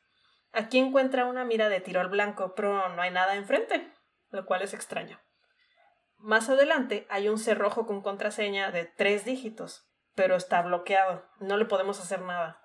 Aquí 0.53 0.79
encuentra 0.79 1.25
una 1.25 1.45
mira 1.45 1.69
de 1.69 1.81
tiro 1.81 2.01
al 2.01 2.09
blanco, 2.09 2.55
pero 2.55 2.89
no 2.91 3.03
hay 3.03 3.11
nada 3.11 3.37
enfrente, 3.37 3.93
lo 4.31 4.45
cual 4.45 4.63
es 4.63 4.75
extraño. 4.75 5.21
Más 6.19 6.49
adelante 6.49 7.07
hay 7.11 7.29
un 7.29 7.39
cerrojo 7.39 7.87
con 7.87 8.03
contraseña 8.03 8.71
de 8.71 8.85
tres 8.85 9.25
dígitos, 9.25 9.89
pero 10.15 10.37
está 10.37 10.63
bloqueado, 10.63 11.27
no 11.41 11.57
le 11.57 11.65
podemos 11.65 12.01
hacer 12.01 12.21
nada. 12.21 12.61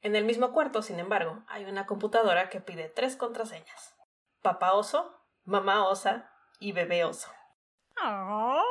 En 0.00 0.16
el 0.16 0.24
mismo 0.24 0.52
cuarto, 0.52 0.82
sin 0.82 0.98
embargo, 0.98 1.44
hay 1.46 1.64
una 1.64 1.86
computadora 1.86 2.50
que 2.50 2.60
pide 2.60 2.88
tres 2.88 3.16
contraseñas. 3.16 3.94
Papá 4.42 4.72
oso, 4.72 5.22
mamá 5.44 5.86
osa 5.86 6.30
y 6.58 6.72
bebé 6.72 7.04
oso. 7.04 7.30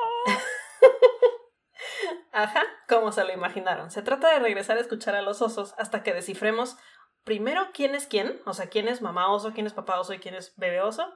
Ajá, 2.31 2.63
como 2.87 3.11
se 3.11 3.23
lo 3.23 3.31
imaginaron. 3.31 3.89
Se 3.89 4.01
trata 4.01 4.31
de 4.31 4.39
regresar 4.39 4.77
a 4.77 4.81
escuchar 4.81 5.15
a 5.15 5.21
los 5.21 5.41
osos 5.41 5.73
hasta 5.77 6.03
que 6.03 6.13
descifremos 6.13 6.77
primero 7.23 7.69
quién 7.73 7.95
es 7.95 8.07
quién, 8.07 8.41
o 8.45 8.53
sea, 8.53 8.67
quién 8.67 8.87
es 8.87 9.01
mamá 9.01 9.31
oso, 9.31 9.53
quién 9.53 9.67
es 9.67 9.73
papá 9.73 9.99
oso 9.99 10.13
y 10.13 10.19
quién 10.19 10.35
es 10.35 10.53
bebé 10.57 10.81
oso, 10.81 11.13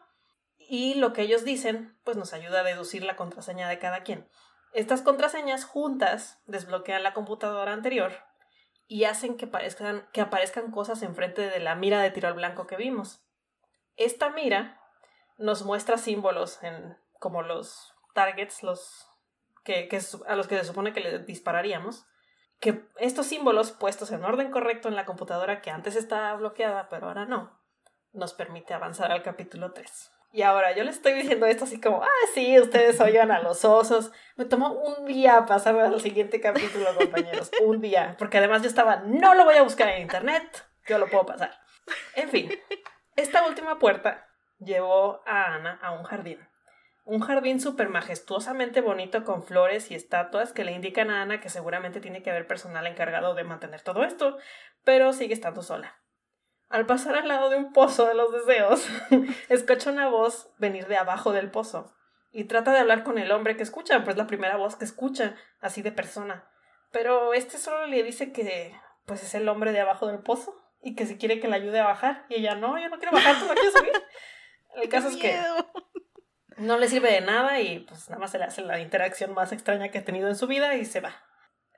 y 0.57 0.95
lo 0.95 1.13
que 1.13 1.21
ellos 1.21 1.43
dicen 1.43 1.97
pues 2.03 2.17
nos 2.17 2.33
ayuda 2.33 2.61
a 2.61 2.63
deducir 2.63 3.03
la 3.03 3.15
contraseña 3.15 3.69
de 3.69 3.79
cada 3.79 4.03
quien. 4.03 4.27
Estas 4.73 5.01
contraseñas 5.01 5.65
juntas 5.65 6.41
desbloquean 6.45 7.03
la 7.03 7.13
computadora 7.13 7.73
anterior 7.73 8.11
y 8.87 9.05
hacen 9.05 9.37
que, 9.37 9.49
que 10.11 10.21
aparezcan 10.21 10.71
cosas 10.71 11.01
enfrente 11.03 11.49
de 11.49 11.59
la 11.59 11.75
mira 11.75 12.01
de 12.01 12.11
tiro 12.11 12.27
al 12.27 12.33
blanco 12.33 12.67
que 12.67 12.77
vimos. 12.77 13.21
Esta 13.95 14.29
mira 14.29 14.79
nos 15.37 15.63
muestra 15.63 15.97
símbolos 15.97 16.61
en, 16.63 16.97
como 17.19 17.41
los 17.41 17.93
targets, 18.13 18.63
los 18.63 19.07
que, 19.63 19.87
que, 19.87 19.99
a 20.27 20.35
los 20.35 20.47
que 20.47 20.57
se 20.57 20.65
supone 20.65 20.93
que 20.93 21.01
le 21.01 21.19
dispararíamos, 21.19 22.05
que 22.59 22.87
estos 22.97 23.27
símbolos 23.27 23.71
puestos 23.71 24.11
en 24.11 24.23
orden 24.23 24.51
correcto 24.51 24.87
en 24.87 24.95
la 24.95 25.05
computadora 25.05 25.61
que 25.61 25.69
antes 25.69 25.95
estaba 25.95 26.33
bloqueada 26.35 26.89
pero 26.89 27.07
ahora 27.07 27.25
no, 27.25 27.59
nos 28.13 28.33
permite 28.33 28.73
avanzar 28.73 29.11
al 29.11 29.23
capítulo 29.23 29.73
3. 29.73 30.11
Y 30.33 30.41
ahora 30.41 30.75
yo 30.75 30.83
les 30.83 30.97
estoy 30.97 31.13
diciendo 31.13 31.45
esto 31.45 31.63
así 31.63 31.79
como, 31.79 32.03
ah, 32.03 32.27
sí, 32.33 32.59
ustedes 32.59 32.99
oigan 32.99 33.31
a 33.31 33.39
los 33.39 33.63
osos. 33.63 34.11
Me 34.35 34.45
tomó 34.45 34.71
un 34.73 35.05
día 35.05 35.45
pasar 35.45 35.79
al 35.79 35.99
siguiente 36.01 36.41
capítulo, 36.41 36.93
compañeros. 36.95 37.49
un 37.63 37.79
día. 37.81 38.15
Porque 38.19 38.37
además 38.37 38.61
yo 38.61 38.67
estaba, 38.67 38.97
no 38.97 39.33
lo 39.35 39.45
voy 39.45 39.55
a 39.55 39.63
buscar 39.63 39.87
en 39.89 40.01
internet. 40.01 40.67
Yo 40.85 40.97
lo 40.97 41.07
puedo 41.07 41.25
pasar. 41.25 41.51
En 42.15 42.29
fin, 42.29 42.51
esta 43.15 43.45
última 43.47 43.79
puerta 43.79 44.27
llevó 44.59 45.21
a 45.25 45.55
Ana 45.55 45.79
a 45.81 45.91
un 45.91 46.03
jardín. 46.03 46.39
Un 47.07 47.21
jardín 47.21 47.61
súper 47.61 47.87
majestuosamente 47.87 48.81
bonito 48.81 49.23
con 49.23 49.41
flores 49.41 49.91
y 49.91 49.95
estatuas 49.95 50.51
que 50.51 50.65
le 50.65 50.73
indican 50.73 51.09
a 51.09 51.21
Ana 51.21 51.39
que 51.39 51.47
seguramente 51.47 52.01
tiene 52.01 52.21
que 52.21 52.29
haber 52.29 52.47
personal 52.47 52.85
encargado 52.85 53.33
de 53.33 53.45
mantener 53.45 53.79
todo 53.79 54.03
esto, 54.03 54.37
pero 54.83 55.13
sigue 55.13 55.33
estando 55.33 55.61
sola. 55.61 56.01
Al 56.67 56.85
pasar 56.85 57.15
al 57.15 57.29
lado 57.29 57.49
de 57.49 57.55
un 57.55 57.71
pozo 57.71 58.07
de 58.07 58.13
los 58.13 58.33
deseos, 58.33 58.85
escucha 59.49 59.89
una 59.89 60.09
voz 60.09 60.51
venir 60.57 60.87
de 60.87 60.97
abajo 60.97 61.31
del 61.31 61.49
pozo 61.49 61.95
y 62.33 62.43
trata 62.43 62.73
de 62.73 62.79
hablar 62.79 63.05
con 63.05 63.17
el 63.17 63.31
hombre 63.31 63.55
que 63.55 63.63
escucha, 63.63 64.03
pues 64.03 64.17
la 64.17 64.27
primera 64.27 64.57
voz 64.57 64.75
que 64.75 64.83
escucha, 64.83 65.37
así 65.61 65.81
de 65.81 65.93
persona. 65.93 66.51
Pero 66.91 67.33
este 67.33 67.57
solo 67.57 67.87
le 67.87 68.03
dice 68.03 68.33
que 68.33 68.77
pues 69.05 69.23
es 69.23 69.33
el 69.33 69.47
hombre 69.47 69.71
de 69.71 69.79
abajo 69.79 70.07
del 70.07 70.19
pozo 70.19 70.61
y 70.81 70.93
que 70.93 71.05
si 71.05 71.17
quiere 71.17 71.39
que 71.39 71.47
le 71.47 71.55
ayude 71.55 71.79
a 71.79 71.85
bajar 71.87 72.25
y 72.27 72.35
ella 72.35 72.55
no, 72.55 72.77
yo 72.77 72.89
no 72.89 72.97
quiero 72.97 73.13
bajar, 73.13 73.39
tú 73.39 73.45
no 73.45 73.53
quieres 73.53 73.73
subir. 73.73 73.93
El 74.75 74.89
caso 74.89 75.07
es 75.07 75.15
que 75.17 75.35
no 76.57 76.77
le 76.77 76.87
sirve 76.87 77.11
de 77.11 77.21
nada 77.21 77.59
y 77.59 77.79
pues 77.79 78.09
nada 78.09 78.19
más 78.19 78.31
se 78.31 78.39
le 78.39 78.45
hace 78.45 78.61
la 78.61 78.79
interacción 78.79 79.33
más 79.33 79.51
extraña 79.51 79.89
que 79.89 79.99
ha 79.99 80.05
tenido 80.05 80.27
en 80.27 80.35
su 80.35 80.47
vida 80.47 80.75
y 80.75 80.85
se 80.85 81.01
va 81.01 81.27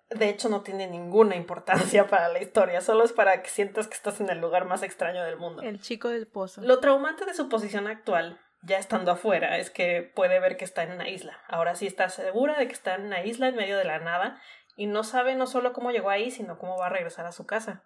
de 0.10 0.30
hecho 0.30 0.50
no 0.50 0.62
tiene 0.62 0.88
ninguna 0.88 1.36
importancia 1.36 2.08
para 2.08 2.30
la 2.30 2.42
historia, 2.42 2.82
solo 2.82 3.04
es 3.04 3.14
para 3.14 3.42
que 3.42 3.50
sientas 3.50 3.88
que 3.88 3.94
estás 3.94 4.20
en 4.20 4.30
el 4.30 4.40
lugar 4.40 4.66
más 4.66 4.84
extraño 4.84 5.24
del 5.24 5.38
mundo. 5.38 5.62
El 5.62 5.80
chico 5.80 6.10
del 6.10 6.28
pozo. 6.28 6.62
Lo 6.62 6.80
traumante 6.80 7.26
de 7.26 7.34
su 7.34 7.48
posición 7.48 7.88
actual, 7.88 8.40
ya 8.64 8.78
estando 8.78 9.12
afuera, 9.12 9.58
es 9.58 9.70
que 9.70 10.02
puede 10.16 10.40
ver 10.40 10.58
que 10.58 10.66
está 10.66 10.84
en 10.84 10.92
una 10.92 11.10
isla. 11.10 11.40
Ahora 11.48 11.76
sí 11.76 11.86
está 11.86 12.10
segura 12.10 12.58
de 12.58 12.68
que 12.68 12.74
está 12.74 12.96
en 12.96 13.06
una 13.06 13.24
isla 13.24 13.48
en 13.48 13.56
medio 13.56 13.78
de 13.78 13.86
la 13.86 14.00
nada 14.00 14.42
y 14.76 14.88
no 14.88 15.04
sabe 15.04 15.36
no 15.36 15.46
solo 15.46 15.74
cómo 15.74 15.92
llegó 15.92 16.10
ahí, 16.10 16.32
sino 16.32 16.58
cómo 16.58 16.78
va 16.78 16.88
a 16.88 16.90
regresar 16.90 17.26
a 17.26 17.32
su 17.32 17.46
casa. 17.46 17.84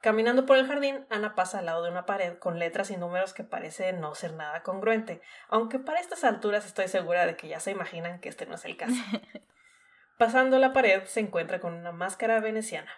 Caminando 0.00 0.46
por 0.46 0.56
el 0.56 0.66
jardín, 0.66 1.06
Ana 1.10 1.34
pasa 1.34 1.58
al 1.58 1.66
lado 1.66 1.82
de 1.82 1.90
una 1.90 2.06
pared 2.06 2.38
con 2.38 2.58
letras 2.58 2.90
y 2.90 2.96
números 2.96 3.34
que 3.34 3.42
parece 3.42 3.92
no 3.92 4.14
ser 4.14 4.34
nada 4.34 4.62
congruente, 4.62 5.20
aunque 5.48 5.78
para 5.80 6.00
estas 6.00 6.22
alturas 6.22 6.66
estoy 6.66 6.86
segura 6.86 7.26
de 7.26 7.36
que 7.36 7.48
ya 7.48 7.58
se 7.58 7.72
imaginan 7.72 8.20
que 8.20 8.28
este 8.28 8.46
no 8.46 8.54
es 8.54 8.64
el 8.64 8.76
caso. 8.76 8.94
Pasando 10.18 10.58
la 10.58 10.72
pared 10.72 11.04
se 11.04 11.20
encuentra 11.20 11.60
con 11.60 11.74
una 11.74 11.92
máscara 11.92 12.40
veneciana. 12.40 12.90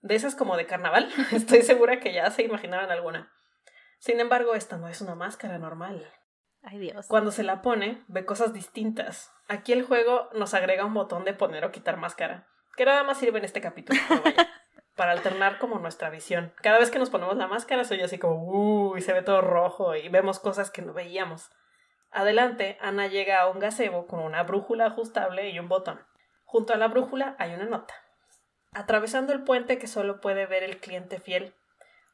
De 0.00 0.14
esas 0.14 0.34
como 0.34 0.56
de 0.56 0.66
carnaval, 0.66 1.08
estoy 1.32 1.62
segura 1.62 2.00
que 2.00 2.12
ya 2.12 2.30
se 2.30 2.42
imaginaron 2.42 2.90
alguna. 2.90 3.32
Sin 3.98 4.20
embargo, 4.20 4.54
esta 4.54 4.78
no 4.78 4.88
es 4.88 5.00
una 5.00 5.14
máscara 5.14 5.58
normal. 5.58 6.12
Ay 6.62 6.78
Dios. 6.78 7.06
Cuando 7.06 7.30
se 7.30 7.44
la 7.44 7.62
pone, 7.62 8.04
ve 8.08 8.24
cosas 8.24 8.52
distintas. 8.52 9.32
Aquí 9.48 9.72
el 9.72 9.84
juego 9.84 10.28
nos 10.34 10.54
agrega 10.54 10.84
un 10.84 10.94
botón 10.94 11.24
de 11.24 11.34
poner 11.34 11.64
o 11.64 11.72
quitar 11.72 11.96
máscara, 11.96 12.48
que 12.76 12.84
nada 12.84 13.02
más 13.04 13.18
sirve 13.18 13.38
en 13.38 13.44
este 13.44 13.60
capítulo, 13.60 13.98
para 14.98 15.12
alternar 15.12 15.58
como 15.58 15.78
nuestra 15.78 16.10
visión. 16.10 16.52
Cada 16.60 16.78
vez 16.78 16.90
que 16.90 16.98
nos 16.98 17.08
ponemos 17.08 17.36
la 17.36 17.46
máscara, 17.46 17.84
soy 17.84 18.02
así 18.02 18.18
como, 18.18 18.34
uh, 18.42 18.96
y 18.96 19.00
se 19.00 19.12
ve 19.14 19.22
todo 19.22 19.40
rojo 19.40 19.94
y 19.94 20.08
vemos 20.08 20.40
cosas 20.40 20.70
que 20.70 20.82
no 20.82 20.92
veíamos. 20.92 21.50
Adelante, 22.10 22.76
Ana 22.80 23.06
llega 23.06 23.40
a 23.40 23.48
un 23.48 23.60
gazebo 23.60 24.08
con 24.08 24.18
una 24.20 24.42
brújula 24.42 24.86
ajustable 24.86 25.50
y 25.50 25.58
un 25.60 25.68
botón. 25.68 26.04
Junto 26.44 26.74
a 26.74 26.76
la 26.76 26.88
brújula 26.88 27.36
hay 27.38 27.54
una 27.54 27.66
nota. 27.66 27.94
Atravesando 28.72 29.32
el 29.32 29.44
puente 29.44 29.78
que 29.78 29.86
solo 29.86 30.20
puede 30.20 30.46
ver 30.46 30.64
el 30.64 30.80
cliente 30.80 31.20
fiel, 31.20 31.54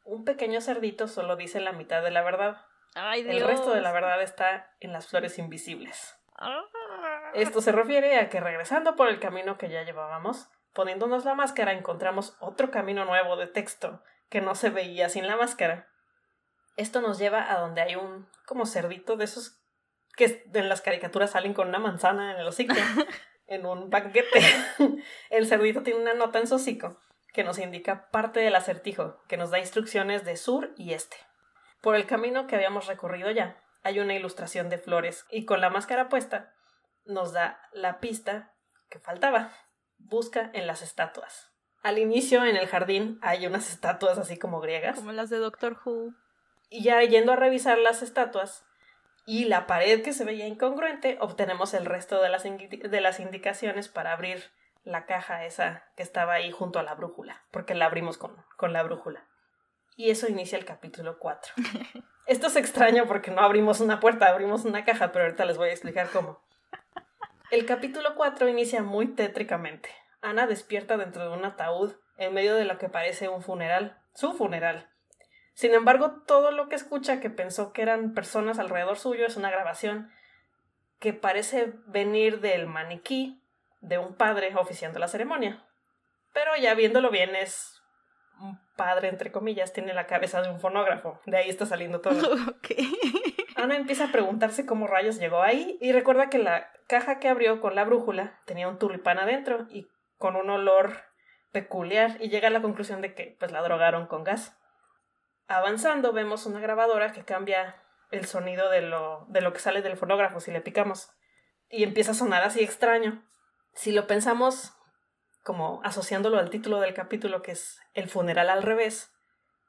un 0.05 0.25
pequeño 0.25 0.61
cerdito 0.61 1.09
solo 1.09 1.37
dice 1.37 1.61
la 1.61 1.73
mitad 1.73 2.03
de 2.03 2.11
la 2.11 2.23
verdad. 2.23 2.67
El 2.95 3.41
resto 3.41 3.73
de 3.73 3.81
la 3.81 3.93
verdad 3.93 4.21
está 4.23 4.75
en 4.81 4.93
las 4.93 5.09
flores 5.09 5.39
invisibles. 5.39 6.17
Ah. 6.37 6.65
Esto 7.33 7.63
se 7.63 7.73
refiere 7.73 8.19
a 8.19 8.29
que 8.29 8.41
regresando 8.41 8.95
por 8.95 9.09
el 9.09 9.19
camino 9.21 9.57
que 9.57 9.71
ya 9.71 9.83
llevábamos, 9.85 10.51
poniéndonos 10.75 11.25
la 11.25 11.35
máscara 11.35 11.73
encontramos 11.73 12.37
otro 12.41 12.71
camino 12.71 13.05
nuevo 13.05 13.37
de 13.37 13.47
texto 13.47 14.03
que 14.29 14.41
no 14.41 14.55
se 14.55 14.71
veía 14.71 15.09
sin 15.09 15.27
la 15.27 15.37
máscara. 15.37 15.89
Esto 16.77 17.01
nos 17.01 17.19
lleva 17.19 17.53
a 17.53 17.61
donde 17.61 17.81
hay 17.81 17.97
un 17.97 18.29
como 18.47 18.67
cerdito 18.67 19.17
de 19.17 19.25
esos 19.25 19.61
que 20.17 20.45
en 20.53 20.69
las 20.69 20.81
caricaturas 20.81 21.31
salen 21.31 21.55
con 21.55 21.69
una 21.69 21.79
manzana 21.79 22.33
en 22.33 22.41
el 22.41 22.47
hocico. 22.47 22.75
en 23.47 23.67
un 23.67 23.91
banquete. 23.91 24.41
El 25.31 25.47
cerdito 25.47 25.83
tiene 25.83 26.01
una 26.01 26.15
nota 26.15 26.39
en 26.39 26.47
su 26.47 26.57
hocico 26.57 26.99
que 27.33 27.45
nos 27.45 27.59
indica 27.59 28.11
parte 28.11 28.41
del 28.41 28.55
acertijo, 28.55 29.21
que 29.27 29.37
nos 29.37 29.51
da 29.51 29.59
instrucciones 29.59 30.25
de 30.25 30.37
sur 30.37 30.73
y 30.77 30.93
este. 30.93 31.17
Por 31.81 31.97
el 31.97 32.07
camino 32.07 32.47
que 32.47 32.55
habíamos 32.55 32.87
recorrido 32.87 33.31
ya, 33.33 33.61
hay 33.83 33.99
una 33.99 34.15
ilustración 34.15 34.71
de 34.71 34.79
flores 34.79 35.27
y 35.31 35.45
con 35.45 35.61
la 35.61 35.69
máscara 35.69 36.09
puesta 36.09 36.55
nos 37.05 37.33
da 37.33 37.61
la 37.73 37.99
pista 37.99 38.55
que 38.89 39.01
faltaba. 39.01 39.53
Busca 40.05 40.51
en 40.53 40.67
las 40.67 40.83
estatuas. 40.83 41.51
Al 41.83 41.99
inicio, 41.99 42.45
en 42.45 42.57
el 42.57 42.67
jardín, 42.67 43.19
hay 43.23 43.47
unas 43.47 43.71
estatuas 43.71 44.17
así 44.19 44.39
como 44.39 44.61
griegas. 44.61 44.97
Como 44.97 45.13
las 45.13 45.31
de 45.31 45.39
Doctor 45.39 45.79
Who. 45.85 46.15
Y 46.71 46.83
ya 46.83 47.03
yendo 47.03 47.33
a 47.33 47.37
revisar 47.37 47.79
las 47.79 48.03
estatuas, 48.03 48.65
y 49.27 49.47
la 49.47 49.67
pared 49.67 50.03
que 50.03 50.13
se 50.13 50.25
veía 50.25 50.47
incongruente, 50.47 51.17
obtenemos 51.21 51.73
el 51.75 51.87
resto 51.87 52.21
de 52.21 52.29
las, 52.29 52.43
de 52.43 53.01
las 53.01 53.21
indicaciones 53.21 53.89
para 53.89 54.13
abrir 54.13 54.51
la 54.85 55.07
caja 55.07 55.47
esa 55.47 55.85
que 55.97 56.03
estaba 56.03 56.35
ahí 56.35 56.51
junto 56.51 56.79
a 56.79 56.83
la 56.83 56.95
brújula, 56.95 57.43
porque 57.51 57.75
la 57.75 57.87
abrimos 57.87 58.19
con, 58.19 58.37
con 58.57 58.73
la 58.73 58.83
brújula. 58.83 59.27
Y 59.97 60.11
eso 60.11 60.29
inicia 60.29 60.59
el 60.59 60.65
capítulo 60.65 61.19
4. 61.19 61.55
Esto 62.27 62.49
es 62.49 62.57
extraño 62.57 63.07
porque 63.07 63.31
no 63.31 63.41
abrimos 63.41 63.81
una 63.81 64.01
puerta, 64.01 64.29
abrimos 64.29 64.65
una 64.65 64.85
caja, 64.85 65.13
pero 65.13 65.25
ahorita 65.25 65.45
les 65.45 65.57
voy 65.57 65.69
a 65.69 65.73
explicar 65.73 66.09
cómo. 66.11 66.43
El 67.55 67.67
capítulo 67.67 68.17
4 68.17 68.49
inicia 68.49 68.83
muy 68.83 69.15
tétricamente. 69.15 69.89
Ana 70.21 70.49
despierta 70.49 70.97
dentro 70.97 71.23
de 71.23 71.37
un 71.37 71.45
ataúd 71.45 71.93
en 72.17 72.35
medio 72.35 72.57
de 72.57 72.65
lo 72.65 72.79
que 72.79 72.89
parece 72.89 73.29
un 73.29 73.43
funeral, 73.43 73.97
su 74.13 74.33
funeral. 74.33 74.91
Sin 75.55 75.73
embargo, 75.73 76.25
todo 76.27 76.51
lo 76.51 76.69
que 76.69 76.75
escucha 76.75 77.21
que 77.21 77.31
pensó 77.31 77.73
que 77.73 77.83
eran 77.83 78.13
personas 78.13 78.59
alrededor 78.59 78.99
suyo 78.99 79.25
es 79.25 79.37
una 79.37 79.53
grabación 79.53 80.11
que 80.99 81.13
parece 81.13 81.75
venir 81.87 82.41
del 82.41 82.67
maniquí 82.67 83.41
de 83.81 83.99
un 83.99 84.17
padre 84.17 84.53
oficiando 84.57 84.99
la 84.99 85.07
ceremonia. 85.07 85.65
Pero 86.33 86.57
ya 86.57 86.75
viéndolo 86.75 87.09
bien 87.13 87.37
es 87.37 87.81
un 88.41 88.59
padre, 88.75 89.07
entre 89.07 89.31
comillas, 89.31 89.73
tiene 89.73 89.95
la 89.95 90.09
cabeza 90.09 90.43
de 90.43 90.51
un 90.51 90.59
fonógrafo. 90.59 91.21
De 91.25 91.37
ahí 91.37 91.51
está 91.51 91.67
saliendo 91.67 92.01
todo. 92.01 92.19
Ana 93.65 93.77
empieza 93.77 94.05
a 94.05 94.13
preguntarse 94.13 94.67
cómo 94.67 94.87
rayos 94.87 95.19
llegó 95.19 95.43
ahí 95.43 95.79
y 95.81 95.93
recuerda 95.93 96.29
que 96.29 96.39
la 96.39 96.71
caja 96.87 97.19
que 97.19 97.29
abrió 97.29 97.61
con 97.61 97.75
la 97.75 97.85
brújula 97.85 98.41
tenía 98.45 98.69
un 98.69 98.79
tulipán 98.79 99.19
adentro 99.19 99.67
y 99.71 99.89
con 100.19 100.37
un 100.37 100.51
olor 100.51 100.93
peculiar 101.51 102.19
y 102.21 102.29
llega 102.29 102.49
a 102.49 102.51
la 102.51 102.61
conclusión 102.61 103.01
de 103.01 103.15
que 103.15 103.37
pues 103.39 103.53
la 103.53 103.63
drogaron 103.63 104.07
con 104.07 104.23
gas. 104.23 104.55
Avanzando 105.47 106.13
vemos 106.13 106.45
una 106.45 106.61
grabadora 106.61 107.13
que 107.13 107.25
cambia 107.25 107.83
el 108.11 108.27
sonido 108.27 108.69
de 108.69 108.83
lo, 108.83 109.25
de 109.29 109.41
lo 109.41 109.53
que 109.53 109.61
sale 109.61 109.81
del 109.81 109.97
fonógrafo 109.97 110.41
si 110.41 110.51
le 110.51 110.61
picamos 110.61 111.11
y 111.71 111.85
empieza 111.85 112.11
a 112.13 112.15
sonar 112.15 112.43
así 112.43 112.63
extraño. 112.63 113.25
Si 113.73 113.93
lo 113.93 114.07
pensamos 114.07 114.75
como 115.43 115.81
asociándolo 115.85 116.39
al 116.39 116.51
título 116.51 116.81
del 116.81 116.95
capítulo 116.95 117.41
que 117.43 117.53
es 117.53 117.81
El 117.95 118.09
funeral 118.11 118.51
al 118.51 118.63
revés, 118.63 119.11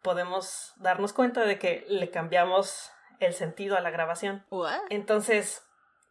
podemos 0.02 0.74
darnos 0.78 1.14
cuenta 1.14 1.46
de 1.46 1.60
que 1.60 1.86
le 1.88 2.12
cambiamos 2.12 2.92
el 3.20 3.34
sentido 3.34 3.78
a 3.78 3.82
la 3.82 3.90
grabación. 3.90 4.46
Entonces, 4.90 5.66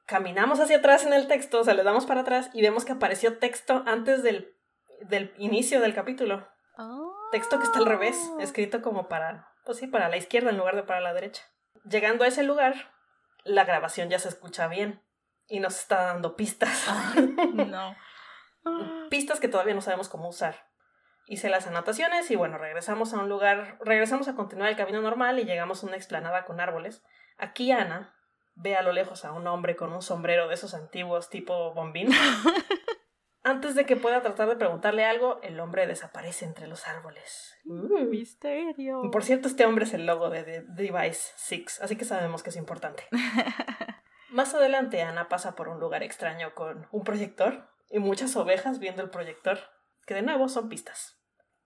caminamos 0.06 0.60
hacia 0.60 0.78
atrás 0.78 1.06
en 1.06 1.12
el 1.12 1.28
texto, 1.28 1.60
o 1.60 1.64
sea, 1.64 1.74
le 1.74 1.82
damos 1.82 2.06
para 2.06 2.20
atrás 2.20 2.50
y 2.52 2.62
vemos 2.62 2.84
que 2.84 2.92
apareció 2.92 3.38
texto 3.38 3.82
antes 3.86 4.22
del, 4.22 4.54
del 5.00 5.34
inicio 5.38 5.80
del 5.80 5.94
capítulo. 5.94 6.48
Texto 7.30 7.58
que 7.58 7.64
está 7.64 7.78
al 7.78 7.86
revés, 7.86 8.16
escrito 8.40 8.82
como 8.82 9.08
para, 9.08 9.48
pues 9.64 9.78
sí, 9.78 9.86
para 9.86 10.08
la 10.08 10.16
izquierda 10.16 10.50
en 10.50 10.58
lugar 10.58 10.76
de 10.76 10.82
para 10.82 11.00
la 11.00 11.14
derecha. 11.14 11.42
Llegando 11.84 12.24
a 12.24 12.28
ese 12.28 12.42
lugar, 12.42 12.92
la 13.44 13.64
grabación 13.64 14.08
ya 14.08 14.18
se 14.18 14.28
escucha 14.28 14.68
bien 14.68 15.02
y 15.48 15.60
nos 15.60 15.78
está 15.78 16.04
dando 16.04 16.36
pistas. 16.36 16.86
no. 17.52 17.96
pistas 19.10 19.40
que 19.40 19.48
todavía 19.48 19.74
no 19.74 19.80
sabemos 19.80 20.08
cómo 20.08 20.28
usar. 20.28 20.66
Hice 21.26 21.48
las 21.48 21.66
anotaciones 21.66 22.30
y 22.30 22.36
bueno, 22.36 22.58
regresamos 22.58 23.14
a 23.14 23.18
un 23.18 23.28
lugar, 23.28 23.78
regresamos 23.80 24.28
a 24.28 24.34
continuar 24.34 24.68
el 24.68 24.76
camino 24.76 25.00
normal 25.00 25.38
y 25.38 25.44
llegamos 25.44 25.82
a 25.82 25.86
una 25.86 25.96
explanada 25.96 26.44
con 26.44 26.60
árboles. 26.60 27.02
Aquí 27.38 27.72
Ana 27.72 28.14
ve 28.54 28.76
a 28.76 28.82
lo 28.82 28.92
lejos 28.92 29.24
a 29.24 29.32
un 29.32 29.46
hombre 29.46 29.76
con 29.76 29.92
un 29.92 30.02
sombrero 30.02 30.48
de 30.48 30.54
esos 30.54 30.74
antiguos 30.74 31.30
tipo 31.30 31.72
bombín. 31.74 32.08
Antes 33.42 33.74
de 33.74 33.84
que 33.84 33.96
pueda 33.96 34.22
tratar 34.22 34.48
de 34.48 34.56
preguntarle 34.56 35.04
algo, 35.04 35.38
el 35.42 35.60
hombre 35.60 35.86
desaparece 35.86 36.46
entre 36.46 36.66
los 36.66 36.88
árboles. 36.88 37.54
Uh, 37.66 38.06
misterio. 38.06 39.02
Por 39.10 39.22
cierto, 39.22 39.48
este 39.48 39.66
hombre 39.66 39.84
es 39.84 39.92
el 39.92 40.06
logo 40.06 40.30
de 40.30 40.64
Device 40.66 41.32
6, 41.36 41.80
así 41.82 41.96
que 41.96 42.06
sabemos 42.06 42.42
que 42.42 42.48
es 42.48 42.56
importante. 42.56 43.06
Más 44.30 44.54
adelante, 44.54 45.02
Ana 45.02 45.28
pasa 45.28 45.54
por 45.54 45.68
un 45.68 45.78
lugar 45.78 46.02
extraño 46.02 46.54
con 46.54 46.88
un 46.90 47.04
proyector 47.04 47.68
y 47.90 47.98
muchas 47.98 48.34
ovejas 48.34 48.78
viendo 48.78 49.02
el 49.02 49.10
proyector, 49.10 49.58
que 50.06 50.14
de 50.14 50.22
nuevo 50.22 50.48
son 50.48 50.68
pistas. 50.68 51.18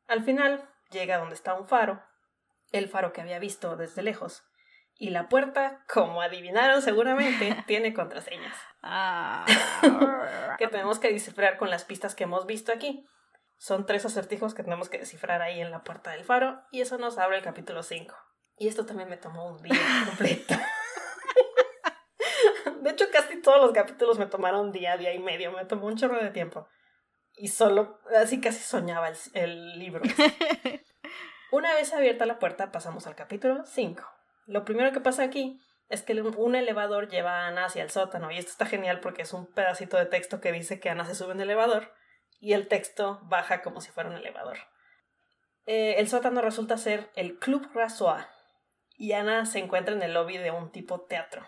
Al 0.06 0.22
final, 0.22 0.68
llega 0.90 1.18
donde 1.18 1.34
está 1.34 1.54
un 1.54 1.68
faro, 1.68 2.02
el 2.72 2.88
faro 2.88 3.12
que 3.12 3.20
había 3.20 3.38
visto 3.38 3.76
desde 3.76 4.02
lejos, 4.02 4.44
y 5.00 5.10
la 5.10 5.28
puerta, 5.28 5.84
como 5.92 6.22
adivinaron 6.22 6.82
seguramente, 6.82 7.56
tiene 7.66 7.94
contraseñas. 7.94 8.56
Ah. 8.82 9.46
que 10.58 10.66
tenemos 10.66 10.98
que 10.98 11.12
descifrar 11.12 11.56
con 11.56 11.70
las 11.70 11.84
pistas 11.84 12.16
que 12.16 12.24
hemos 12.24 12.46
visto 12.46 12.72
aquí. 12.72 13.06
Son 13.58 13.86
tres 13.86 14.04
acertijos 14.04 14.54
que 14.54 14.62
tenemos 14.62 14.88
que 14.88 14.98
descifrar 14.98 15.40
ahí 15.40 15.60
en 15.60 15.70
la 15.70 15.82
puerta 15.82 16.10
del 16.10 16.24
faro 16.24 16.62
y 16.70 16.80
eso 16.80 16.98
nos 16.98 17.18
abre 17.18 17.38
el 17.38 17.44
capítulo 17.44 17.82
5. 17.82 18.14
Y 18.56 18.66
esto 18.66 18.86
también 18.86 19.08
me 19.08 19.16
tomó 19.16 19.46
un 19.46 19.62
día 19.62 19.74
completo. 20.06 20.54
de 22.80 22.90
hecho, 22.90 23.06
casi 23.12 23.40
todos 23.40 23.60
los 23.60 23.72
capítulos 23.72 24.18
me 24.18 24.26
tomaron 24.26 24.72
día, 24.72 24.96
día 24.96 25.14
y 25.14 25.20
medio. 25.20 25.52
Me 25.52 25.64
tomó 25.64 25.86
un 25.86 25.96
chorro 25.96 26.22
de 26.22 26.30
tiempo. 26.30 26.68
Y 27.38 27.48
solo, 27.48 28.00
así 28.16 28.40
casi 28.40 28.60
soñaba 28.60 29.08
el, 29.08 29.16
el 29.34 29.78
libro. 29.78 30.02
Una 31.52 31.72
vez 31.74 31.92
abierta 31.94 32.26
la 32.26 32.38
puerta, 32.38 32.72
pasamos 32.72 33.06
al 33.06 33.14
capítulo 33.14 33.64
5. 33.64 34.02
Lo 34.46 34.64
primero 34.64 34.92
que 34.92 35.00
pasa 35.00 35.22
aquí 35.22 35.60
es 35.88 36.02
que 36.02 36.20
un 36.20 36.54
elevador 36.54 37.08
lleva 37.08 37.44
a 37.44 37.48
Ana 37.48 37.66
hacia 37.66 37.82
el 37.82 37.90
sótano 37.90 38.30
y 38.30 38.38
esto 38.38 38.50
está 38.50 38.66
genial 38.66 39.00
porque 39.00 39.22
es 39.22 39.32
un 39.32 39.46
pedacito 39.46 39.96
de 39.96 40.06
texto 40.06 40.40
que 40.40 40.52
dice 40.52 40.80
que 40.80 40.90
Ana 40.90 41.06
se 41.06 41.14
sube 41.14 41.32
en 41.32 41.40
el 41.40 41.48
elevador 41.48 41.92
y 42.40 42.52
el 42.52 42.68
texto 42.68 43.20
baja 43.22 43.62
como 43.62 43.80
si 43.80 43.90
fuera 43.90 44.10
un 44.10 44.16
elevador. 44.16 44.58
Eh, 45.66 45.96
el 45.98 46.08
sótano 46.08 46.40
resulta 46.42 46.76
ser 46.76 47.10
el 47.14 47.38
Club 47.38 47.70
Rasoir 47.74 48.26
y 48.96 49.12
Ana 49.12 49.46
se 49.46 49.58
encuentra 49.58 49.94
en 49.94 50.02
el 50.02 50.14
lobby 50.14 50.36
de 50.38 50.50
un 50.50 50.70
tipo 50.70 51.02
teatro. 51.02 51.46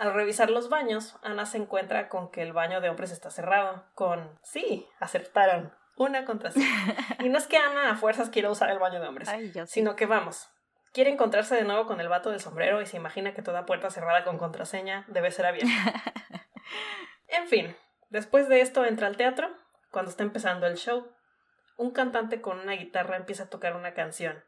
Al 0.00 0.14
revisar 0.14 0.48
los 0.50 0.70
baños, 0.70 1.18
Ana 1.22 1.44
se 1.44 1.58
encuentra 1.58 2.08
con 2.08 2.30
que 2.30 2.42
el 2.42 2.54
baño 2.54 2.80
de 2.80 2.88
hombres 2.88 3.12
está 3.12 3.30
cerrado, 3.30 3.84
con 3.94 4.40
sí, 4.42 4.88
aceptaron, 4.98 5.74
una 5.94 6.24
contraseña. 6.24 6.66
y 7.20 7.28
no 7.28 7.36
es 7.36 7.46
que 7.46 7.58
Ana 7.58 7.90
a 7.90 7.96
fuerzas 7.96 8.30
quiera 8.30 8.50
usar 8.50 8.70
el 8.70 8.78
baño 8.78 8.98
de 8.98 9.06
hombres, 9.06 9.28
sino 9.66 9.96
que 9.96 10.06
vamos, 10.06 10.48
Quiere 10.92 11.10
encontrarse 11.10 11.54
de 11.54 11.64
nuevo 11.64 11.86
con 11.86 12.00
el 12.00 12.08
vato 12.08 12.30
del 12.30 12.40
sombrero 12.40 12.82
y 12.82 12.86
se 12.86 12.96
imagina 12.96 13.32
que 13.32 13.42
toda 13.42 13.64
puerta 13.64 13.90
cerrada 13.90 14.24
con 14.24 14.38
contraseña 14.38 15.04
debe 15.06 15.30
ser 15.30 15.46
abierta. 15.46 15.70
en 17.28 17.46
fin, 17.46 17.76
después 18.08 18.48
de 18.48 18.60
esto 18.60 18.84
entra 18.84 19.06
al 19.06 19.16
teatro, 19.16 19.48
cuando 19.92 20.10
está 20.10 20.24
empezando 20.24 20.66
el 20.66 20.76
show. 20.76 21.12
Un 21.76 21.92
cantante 21.92 22.40
con 22.40 22.58
una 22.58 22.72
guitarra 22.72 23.16
empieza 23.16 23.44
a 23.44 23.50
tocar 23.50 23.76
una 23.76 23.94
canción. 23.94 24.42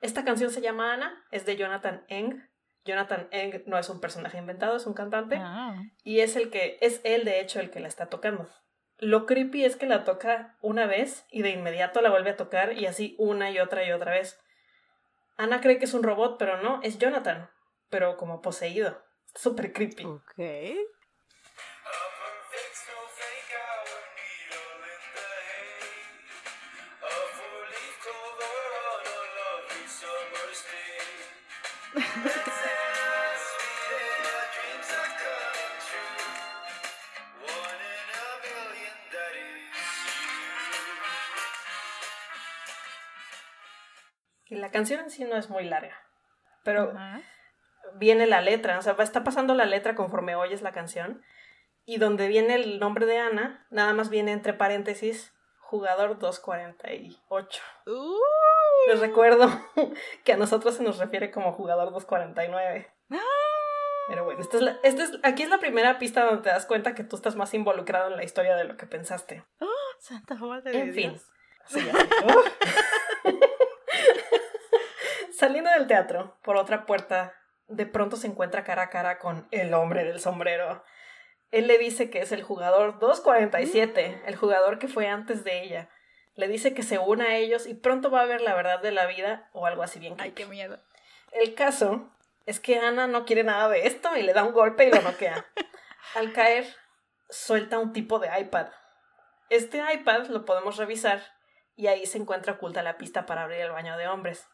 Esta 0.00 0.24
canción 0.24 0.50
se 0.50 0.60
llama 0.60 0.92
Ana, 0.92 1.24
es 1.30 1.46
de 1.46 1.56
Jonathan 1.56 2.04
Eng. 2.08 2.47
Jonathan 2.88 3.28
Eng 3.32 3.64
no 3.66 3.78
es 3.78 3.90
un 3.90 4.00
personaje 4.00 4.38
inventado, 4.38 4.74
es 4.74 4.86
un 4.86 4.94
cantante. 4.94 5.36
Ah. 5.38 5.76
Y 6.04 6.20
es 6.20 6.36
el 6.36 6.48
que, 6.48 6.78
es 6.80 7.02
él 7.04 7.26
de 7.26 7.40
hecho 7.40 7.60
el 7.60 7.70
que 7.70 7.80
la 7.80 7.88
está 7.88 8.06
tocando. 8.06 8.48
Lo 8.96 9.26
creepy 9.26 9.64
es 9.64 9.76
que 9.76 9.86
la 9.86 10.04
toca 10.04 10.56
una 10.62 10.86
vez 10.86 11.26
y 11.30 11.42
de 11.42 11.50
inmediato 11.50 12.00
la 12.00 12.08
vuelve 12.08 12.30
a 12.30 12.36
tocar 12.36 12.72
y 12.72 12.86
así 12.86 13.14
una 13.18 13.50
y 13.50 13.58
otra 13.58 13.84
y 13.84 13.92
otra 13.92 14.12
vez. 14.12 14.40
Ana 15.36 15.60
cree 15.60 15.78
que 15.78 15.84
es 15.84 15.92
un 15.92 16.02
robot, 16.02 16.38
pero 16.38 16.62
no, 16.62 16.80
es 16.82 16.98
Jonathan, 16.98 17.50
pero 17.90 18.16
como 18.16 18.40
poseído. 18.40 19.04
Súper 19.34 19.74
creepy. 19.74 20.04
Ok. 20.04 20.34
la 44.60 44.70
canción 44.70 45.00
en 45.00 45.10
sí 45.10 45.24
no 45.24 45.36
es 45.36 45.50
muy 45.50 45.64
larga, 45.64 45.96
pero 46.64 46.92
viene 47.94 48.26
la 48.26 48.40
letra, 48.40 48.78
o 48.78 48.82
sea, 48.82 48.96
está 48.98 49.24
pasando 49.24 49.54
la 49.54 49.64
letra 49.64 49.94
conforme 49.94 50.36
oyes 50.36 50.62
la 50.62 50.72
canción, 50.72 51.22
y 51.84 51.98
donde 51.98 52.28
viene 52.28 52.54
el 52.54 52.78
nombre 52.78 53.06
de 53.06 53.18
Ana, 53.18 53.66
nada 53.70 53.94
más 53.94 54.10
viene 54.10 54.32
entre 54.32 54.52
paréntesis 54.52 55.32
jugador 55.68 56.18
248. 56.18 57.62
Uh. 57.86 58.14
Les 58.88 59.00
recuerdo 59.00 59.48
que 60.24 60.32
a 60.32 60.36
nosotros 60.38 60.74
se 60.74 60.82
nos 60.82 60.98
refiere 60.98 61.30
como 61.30 61.52
jugador 61.52 61.92
249. 61.92 62.90
Pero 64.08 64.24
bueno, 64.24 64.40
esta 64.40 64.56
es, 64.82 65.18
aquí 65.22 65.42
es 65.42 65.50
la 65.50 65.58
primera 65.58 65.98
pista 65.98 66.24
donde 66.24 66.42
te 66.42 66.48
das 66.48 66.64
cuenta 66.64 66.94
que 66.94 67.04
tú 67.04 67.16
estás 67.16 67.36
más 67.36 67.52
involucrado 67.52 68.10
en 68.10 68.16
la 68.16 68.24
historia 68.24 68.56
de 68.56 68.64
lo 68.64 68.78
que 68.78 68.86
pensaste. 68.86 69.44
Santa 69.98 70.36
madre 70.36 70.80
en 70.80 70.94
fin. 70.94 71.20
Saliendo 75.38 75.70
del 75.70 75.86
teatro, 75.86 76.36
por 76.42 76.56
otra 76.56 76.84
puerta, 76.84 77.32
de 77.68 77.86
pronto 77.86 78.16
se 78.16 78.26
encuentra 78.26 78.64
cara 78.64 78.82
a 78.82 78.90
cara 78.90 79.20
con 79.20 79.46
el 79.52 79.72
hombre 79.72 80.02
del 80.02 80.18
sombrero. 80.18 80.82
Él 81.52 81.68
le 81.68 81.78
dice 81.78 82.10
que 82.10 82.18
es 82.18 82.32
el 82.32 82.42
jugador 82.42 82.98
247, 82.98 84.22
el 84.26 84.34
jugador 84.34 84.80
que 84.80 84.88
fue 84.88 85.06
antes 85.06 85.44
de 85.44 85.62
ella. 85.62 85.90
Le 86.34 86.48
dice 86.48 86.74
que 86.74 86.82
se 86.82 86.98
una 86.98 87.26
a 87.26 87.36
ellos 87.36 87.68
y 87.68 87.74
pronto 87.74 88.10
va 88.10 88.22
a 88.22 88.26
ver 88.26 88.40
la 88.40 88.56
verdad 88.56 88.82
de 88.82 88.90
la 88.90 89.06
vida 89.06 89.48
o 89.52 89.64
algo 89.66 89.84
así 89.84 90.00
bien. 90.00 90.16
Ay, 90.18 90.32
qué 90.32 90.44
miedo. 90.44 90.80
El 91.30 91.54
caso 91.54 92.10
es 92.44 92.58
que 92.58 92.80
Ana 92.80 93.06
no 93.06 93.24
quiere 93.24 93.44
nada 93.44 93.68
de 93.68 93.86
esto 93.86 94.16
y 94.16 94.22
le 94.22 94.32
da 94.32 94.42
un 94.42 94.52
golpe 94.52 94.88
y 94.88 94.90
lo 94.90 95.02
noquea. 95.02 95.46
Al 96.16 96.32
caer, 96.32 96.66
suelta 97.30 97.78
un 97.78 97.92
tipo 97.92 98.18
de 98.18 98.28
iPad. 98.40 98.70
Este 99.50 99.80
iPad 99.94 100.26
lo 100.30 100.44
podemos 100.44 100.78
revisar 100.78 101.22
y 101.76 101.86
ahí 101.86 102.06
se 102.06 102.18
encuentra 102.18 102.54
oculta 102.54 102.82
la 102.82 102.98
pista 102.98 103.24
para 103.24 103.44
abrir 103.44 103.60
el 103.60 103.70
baño 103.70 103.96
de 103.96 104.08
hombres. 104.08 104.48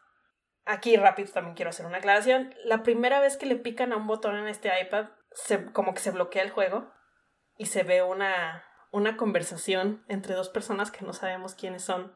Aquí 0.65 0.97
rápido 0.97 1.31
también 1.31 1.55
quiero 1.55 1.69
hacer 1.69 1.85
una 1.85 1.97
aclaración. 1.97 2.53
La 2.63 2.81
primera 2.83 3.19
vez 3.19 3.37
que 3.37 3.45
le 3.45 3.55
pican 3.55 3.93
a 3.93 3.97
un 3.97 4.07
botón 4.07 4.35
en 4.35 4.47
este 4.47 4.71
iPad, 4.81 5.07
se, 5.31 5.65
como 5.71 5.93
que 5.93 5.99
se 5.99 6.11
bloquea 6.11 6.43
el 6.43 6.49
juego. 6.51 6.91
y 7.57 7.67
se 7.67 7.83
ve 7.83 8.01
una, 8.03 8.65
una 8.91 9.15
conversación 9.15 10.03
entre 10.09 10.33
dos 10.33 10.49
personas 10.49 10.91
que 10.91 11.05
no 11.05 11.13
sabemos 11.13 11.55
quiénes 11.55 11.83
son. 11.83 12.13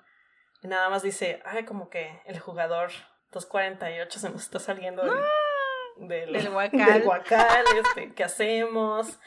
Y 0.61 0.67
nada 0.67 0.89
más 0.89 1.03
dice, 1.03 1.41
ay, 1.45 1.63
como 1.63 1.89
que 1.89 2.21
el 2.25 2.39
jugador 2.39 2.89
248 3.31 4.19
se 4.19 4.29
nos 4.29 4.41
está 4.41 4.59
saliendo 4.59 5.03
del, 5.03 6.07
del, 6.09 6.33
Del 6.33 6.49
guacal. 6.51 6.93
del 6.93 7.03
guacal, 7.03 7.65
este, 7.77 8.13
¿qué 8.13 8.23
hacemos? 8.23 9.19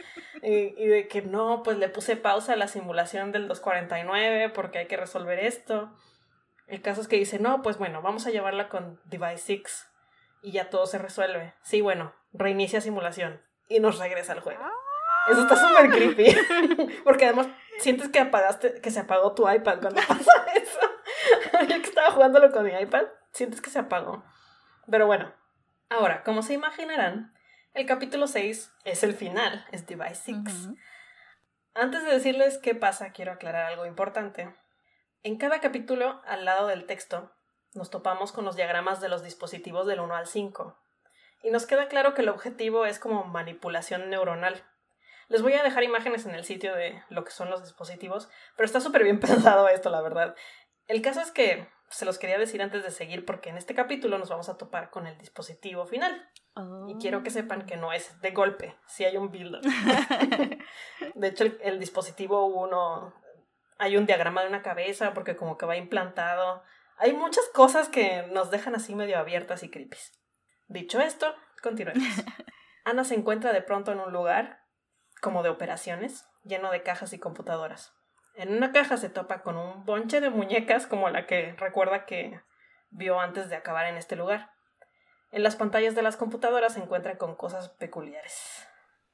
Y, 0.42 0.74
y 0.82 0.86
de 0.86 1.08
que 1.08 1.22
no, 1.22 1.62
pues 1.62 1.78
le 1.78 1.88
puse 1.88 2.16
pausa 2.16 2.54
a 2.54 2.56
la 2.56 2.68
simulación 2.68 3.32
del 3.32 3.48
249 3.48 4.50
porque 4.50 4.78
hay 4.80 4.86
que 4.86 4.96
resolver 4.96 5.38
esto. 5.38 5.90
El 6.72 6.80
caso 6.80 7.02
es 7.02 7.08
que 7.08 7.16
dice, 7.16 7.38
no, 7.38 7.60
pues 7.60 7.76
bueno, 7.76 8.00
vamos 8.00 8.26
a 8.26 8.30
llevarla 8.30 8.70
con 8.70 8.98
Device 9.04 9.60
6 9.62 9.90
y 10.40 10.52
ya 10.52 10.70
todo 10.70 10.86
se 10.86 10.96
resuelve. 10.96 11.52
Sí, 11.60 11.82
bueno, 11.82 12.14
reinicia 12.32 12.80
simulación 12.80 13.42
y 13.68 13.78
nos 13.78 13.98
regresa 13.98 14.32
al 14.32 14.40
juego. 14.40 14.64
Eso 15.28 15.42
está 15.42 15.54
súper 15.54 15.90
creepy. 15.90 16.34
Porque 17.04 17.26
además 17.26 17.48
sientes 17.78 18.08
que 18.08 18.20
apagaste, 18.20 18.80
que 18.80 18.90
se 18.90 19.00
apagó 19.00 19.34
tu 19.34 19.46
iPad 19.50 19.80
cuando 19.82 20.00
pasa 20.08 20.32
eso. 20.54 20.80
Yo 21.68 21.82
que 21.82 21.88
estaba 21.90 22.10
jugándolo 22.10 22.50
con 22.50 22.64
mi 22.64 22.72
iPad, 22.72 23.04
sientes 23.32 23.60
que 23.60 23.68
se 23.68 23.80
apagó. 23.80 24.24
Pero 24.90 25.06
bueno, 25.06 25.30
ahora, 25.90 26.22
como 26.22 26.40
se 26.40 26.54
imaginarán, 26.54 27.34
el 27.74 27.84
capítulo 27.84 28.26
6 28.26 28.72
es 28.86 29.02
el 29.02 29.12
final, 29.12 29.66
es 29.72 29.86
Device 29.86 30.22
6. 30.24 30.38
Ujú. 30.38 30.76
Antes 31.74 32.02
de 32.02 32.12
decirles 32.12 32.56
qué 32.56 32.74
pasa, 32.74 33.12
quiero 33.12 33.32
aclarar 33.32 33.66
algo 33.66 33.84
importante. 33.84 34.54
En 35.24 35.36
cada 35.36 35.60
capítulo, 35.60 36.20
al 36.26 36.44
lado 36.44 36.66
del 36.66 36.84
texto, 36.84 37.30
nos 37.74 37.90
topamos 37.90 38.32
con 38.32 38.44
los 38.44 38.56
diagramas 38.56 39.00
de 39.00 39.08
los 39.08 39.22
dispositivos 39.22 39.86
del 39.86 40.00
1 40.00 40.16
al 40.16 40.26
5. 40.26 40.76
Y 41.44 41.50
nos 41.52 41.64
queda 41.64 41.86
claro 41.86 42.12
que 42.12 42.22
el 42.22 42.28
objetivo 42.28 42.86
es 42.86 42.98
como 42.98 43.22
manipulación 43.24 44.10
neuronal. 44.10 44.64
Les 45.28 45.40
voy 45.40 45.52
a 45.52 45.62
dejar 45.62 45.84
imágenes 45.84 46.26
en 46.26 46.34
el 46.34 46.42
sitio 46.42 46.74
de 46.74 47.04
lo 47.08 47.22
que 47.22 47.30
son 47.30 47.50
los 47.50 47.62
dispositivos, 47.62 48.28
pero 48.56 48.66
está 48.66 48.80
súper 48.80 49.04
bien 49.04 49.20
pensado 49.20 49.68
esto, 49.68 49.90
la 49.90 50.00
verdad. 50.00 50.34
El 50.88 51.02
caso 51.02 51.20
es 51.20 51.30
que 51.30 51.68
se 51.88 52.04
los 52.04 52.18
quería 52.18 52.36
decir 52.36 52.60
antes 52.60 52.82
de 52.82 52.90
seguir 52.90 53.24
porque 53.24 53.50
en 53.50 53.58
este 53.58 53.76
capítulo 53.76 54.18
nos 54.18 54.28
vamos 54.28 54.48
a 54.48 54.58
topar 54.58 54.90
con 54.90 55.06
el 55.06 55.16
dispositivo 55.18 55.86
final. 55.86 56.28
Y 56.88 56.96
quiero 56.96 57.22
que 57.22 57.30
sepan 57.30 57.64
que 57.64 57.76
no 57.76 57.92
es 57.92 58.20
de 58.20 58.32
golpe, 58.32 58.76
si 58.88 59.04
hay 59.04 59.16
un 59.16 59.30
build-up. 59.30 59.62
De 61.14 61.28
hecho, 61.28 61.44
el, 61.44 61.58
el 61.62 61.78
dispositivo 61.78 62.44
1 62.46 63.21
hay 63.82 63.96
un 63.96 64.06
diagrama 64.06 64.42
de 64.42 64.48
una 64.48 64.62
cabeza 64.62 65.12
porque 65.12 65.34
como 65.34 65.58
que 65.58 65.66
va 65.66 65.76
implantado. 65.76 66.62
Hay 66.98 67.14
muchas 67.14 67.44
cosas 67.52 67.88
que 67.88 68.22
nos 68.30 68.52
dejan 68.52 68.76
así 68.76 68.94
medio 68.94 69.18
abiertas 69.18 69.64
y 69.64 69.70
creepy. 69.70 69.98
Dicho 70.68 71.00
esto, 71.00 71.34
continuemos. 71.60 72.04
Ana 72.84 73.02
se 73.02 73.16
encuentra 73.16 73.52
de 73.52 73.60
pronto 73.60 73.90
en 73.90 73.98
un 73.98 74.12
lugar, 74.12 74.60
como 75.20 75.42
de 75.42 75.48
operaciones, 75.48 76.28
lleno 76.44 76.70
de 76.70 76.84
cajas 76.84 77.12
y 77.12 77.18
computadoras. 77.18 77.92
En 78.36 78.54
una 78.56 78.70
caja 78.70 78.96
se 78.98 79.08
topa 79.08 79.42
con 79.42 79.56
un 79.56 79.84
bonche 79.84 80.20
de 80.20 80.30
muñecas 80.30 80.86
como 80.86 81.10
la 81.10 81.26
que 81.26 81.56
recuerda 81.58 82.06
que 82.06 82.40
vio 82.90 83.18
antes 83.18 83.48
de 83.48 83.56
acabar 83.56 83.86
en 83.86 83.96
este 83.96 84.14
lugar. 84.14 84.52
En 85.32 85.42
las 85.42 85.56
pantallas 85.56 85.96
de 85.96 86.02
las 86.02 86.16
computadoras 86.16 86.74
se 86.74 86.80
encuentra 86.80 87.18
con 87.18 87.34
cosas 87.34 87.68
peculiares. 87.68 88.64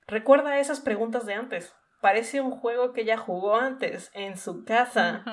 Recuerda 0.06 0.58
esas 0.58 0.80
preguntas 0.80 1.24
de 1.24 1.32
antes. 1.32 1.74
Parece 2.00 2.40
un 2.40 2.52
juego 2.52 2.92
que 2.92 3.04
ya 3.04 3.16
jugó 3.16 3.56
antes, 3.56 4.10
en 4.14 4.36
su 4.36 4.64
casa. 4.64 5.24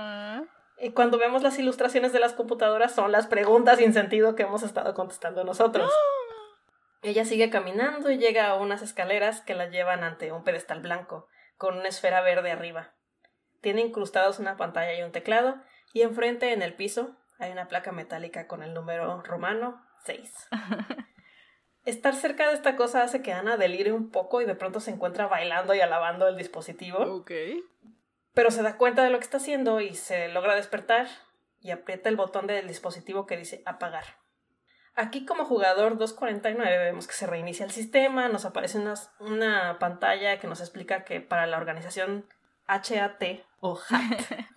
Y 0.79 0.91
cuando 0.91 1.17
vemos 1.17 1.43
las 1.43 1.57
ilustraciones 1.59 2.11
de 2.11 2.19
las 2.19 2.33
computadoras 2.33 2.93
son 2.93 3.11
las 3.11 3.27
preguntas 3.27 3.77
sin 3.77 3.93
sentido 3.93 4.35
que 4.35 4.43
hemos 4.43 4.63
estado 4.63 4.93
contestando 4.93 5.43
nosotros. 5.43 5.91
Ella 7.01 7.23
sigue 7.23 7.51
caminando 7.51 8.09
y 8.09 8.17
llega 8.17 8.47
a 8.47 8.55
unas 8.55 8.81
escaleras 8.81 9.41
que 9.41 9.53
la 9.53 9.67
llevan 9.69 10.03
ante 10.03 10.31
un 10.31 10.43
pedestal 10.43 10.81
blanco, 10.81 11.27
con 11.55 11.77
una 11.77 11.87
esfera 11.87 12.21
verde 12.21 12.51
arriba. 12.51 12.95
Tiene 13.61 13.81
incrustados 13.81 14.39
una 14.39 14.57
pantalla 14.57 14.93
y 14.95 15.03
un 15.03 15.11
teclado, 15.11 15.55
y 15.93 16.01
enfrente 16.01 16.51
en 16.51 16.63
el 16.63 16.73
piso 16.73 17.15
hay 17.37 17.51
una 17.51 17.67
placa 17.67 17.91
metálica 17.91 18.47
con 18.47 18.63
el 18.63 18.73
número 18.73 19.21
romano 19.21 19.85
6. 20.05 20.49
Estar 21.85 22.15
cerca 22.15 22.47
de 22.47 22.55
esta 22.55 22.75
cosa 22.75 23.03
hace 23.03 23.21
que 23.21 23.31
Ana 23.31 23.57
delire 23.57 23.91
un 23.91 24.09
poco 24.09 24.41
y 24.41 24.45
de 24.45 24.55
pronto 24.55 24.79
se 24.79 24.91
encuentra 24.91 25.27
bailando 25.27 25.73
y 25.75 25.81
alabando 25.81 26.27
el 26.27 26.35
dispositivo 26.35 26.97
Ok. 26.99 27.31
pero 28.33 28.51
se 28.51 28.63
da 28.63 28.77
cuenta 28.77 29.03
de 29.03 29.11
lo 29.11 29.19
que 29.19 29.23
está 29.23 29.37
haciendo 29.37 29.79
y 29.79 29.93
se 29.93 30.27
logra 30.29 30.55
despertar 30.55 31.07
y 31.61 31.71
aprieta 31.71 32.09
el 32.09 32.15
botón 32.15 32.47
del 32.47 32.67
dispositivo 32.67 33.25
que 33.25 33.37
dice 33.37 33.61
apagar. 33.65 34.05
Aquí 34.95 35.25
como 35.25 35.45
jugador 35.45 35.97
249 35.97 36.77
vemos 36.77 37.05
que 37.05 37.13
se 37.13 37.27
reinicia 37.27 37.65
el 37.65 37.71
sistema, 37.71 38.29
nos 38.29 38.45
aparece 38.45 38.79
una, 38.79 38.93
una 39.19 39.77
pantalla 39.77 40.39
que 40.39 40.47
nos 40.47 40.61
explica 40.61 41.03
que 41.03 41.21
para 41.21 41.47
la 41.47 41.57
organización 41.57 42.25
HAT 42.67 43.43
o 43.59 43.77
HAT 43.77 44.21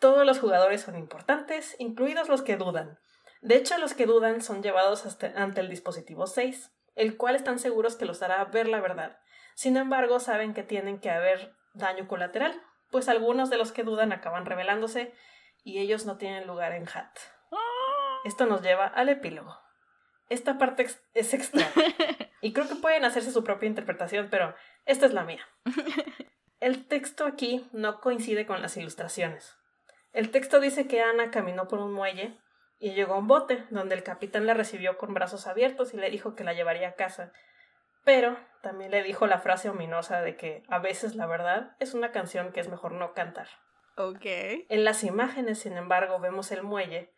todos 0.00 0.26
los 0.26 0.38
jugadores 0.38 0.82
son 0.82 0.96
importantes, 0.96 1.76
incluidos 1.78 2.28
los 2.28 2.42
que 2.42 2.56
dudan. 2.56 2.98
De 3.40 3.56
hecho, 3.56 3.78
los 3.78 3.94
que 3.94 4.06
dudan 4.06 4.40
son 4.42 4.62
llevados 4.62 5.06
hasta- 5.06 5.32
ante 5.36 5.60
el 5.60 5.68
dispositivo 5.68 6.26
6, 6.26 6.72
el 6.96 7.16
cual 7.16 7.36
están 7.36 7.58
seguros 7.58 7.96
que 7.96 8.04
los 8.04 8.22
hará 8.22 8.44
ver 8.46 8.68
la 8.68 8.80
verdad. 8.80 9.18
Sin 9.54 9.76
embargo, 9.76 10.20
saben 10.20 10.54
que 10.54 10.62
tienen 10.62 11.00
que 11.00 11.10
haber 11.10 11.54
daño 11.74 12.08
colateral, 12.08 12.60
pues 12.90 13.08
algunos 13.08 13.50
de 13.50 13.58
los 13.58 13.72
que 13.72 13.84
dudan 13.84 14.12
acaban 14.12 14.46
revelándose 14.46 15.12
y 15.62 15.78
ellos 15.78 16.06
no 16.06 16.16
tienen 16.16 16.46
lugar 16.46 16.72
en 16.72 16.88
HAT. 16.88 17.18
Esto 18.24 18.46
nos 18.46 18.62
lleva 18.62 18.86
al 18.86 19.08
epílogo. 19.08 19.56
Esta 20.28 20.58
parte 20.58 20.86
es 21.14 21.34
extraña 21.34 21.70
y 22.40 22.52
creo 22.52 22.68
que 22.68 22.74
pueden 22.74 23.04
hacerse 23.04 23.30
su 23.30 23.44
propia 23.44 23.68
interpretación, 23.68 24.28
pero 24.30 24.54
esta 24.84 25.06
es 25.06 25.12
la 25.14 25.24
mía. 25.24 25.46
El 26.60 26.86
texto 26.88 27.24
aquí 27.24 27.68
no 27.72 28.00
coincide 28.00 28.44
con 28.46 28.60
las 28.60 28.76
ilustraciones. 28.76 29.56
El 30.12 30.30
texto 30.30 30.58
dice 30.60 30.88
que 30.88 31.00
Ana 31.00 31.30
caminó 31.30 31.68
por 31.68 31.78
un 31.78 31.92
muelle 31.92 32.36
y 32.78 32.92
llegó 32.92 33.14
a 33.14 33.18
un 33.18 33.26
bote, 33.26 33.64
donde 33.70 33.94
el 33.94 34.02
capitán 34.02 34.46
la 34.46 34.54
recibió 34.54 34.98
con 34.98 35.14
brazos 35.14 35.46
abiertos 35.46 35.94
y 35.94 35.96
le 35.96 36.10
dijo 36.10 36.34
que 36.34 36.44
la 36.44 36.52
llevaría 36.52 36.88
a 36.88 36.94
casa. 36.94 37.32
Pero 38.04 38.38
también 38.62 38.90
le 38.90 39.02
dijo 39.02 39.26
la 39.26 39.40
frase 39.40 39.68
ominosa 39.68 40.22
de 40.22 40.36
que 40.36 40.62
a 40.68 40.78
veces 40.78 41.16
la 41.16 41.26
verdad 41.26 41.76
es 41.80 41.94
una 41.94 42.12
canción 42.12 42.52
que 42.52 42.60
es 42.60 42.68
mejor 42.68 42.92
no 42.92 43.12
cantar. 43.12 43.48
Ok. 43.96 44.24
En 44.24 44.84
las 44.84 45.02
imágenes, 45.02 45.58
sin 45.58 45.76
embargo, 45.76 46.20
vemos 46.20 46.52
el 46.52 46.62
muelle, 46.62 47.12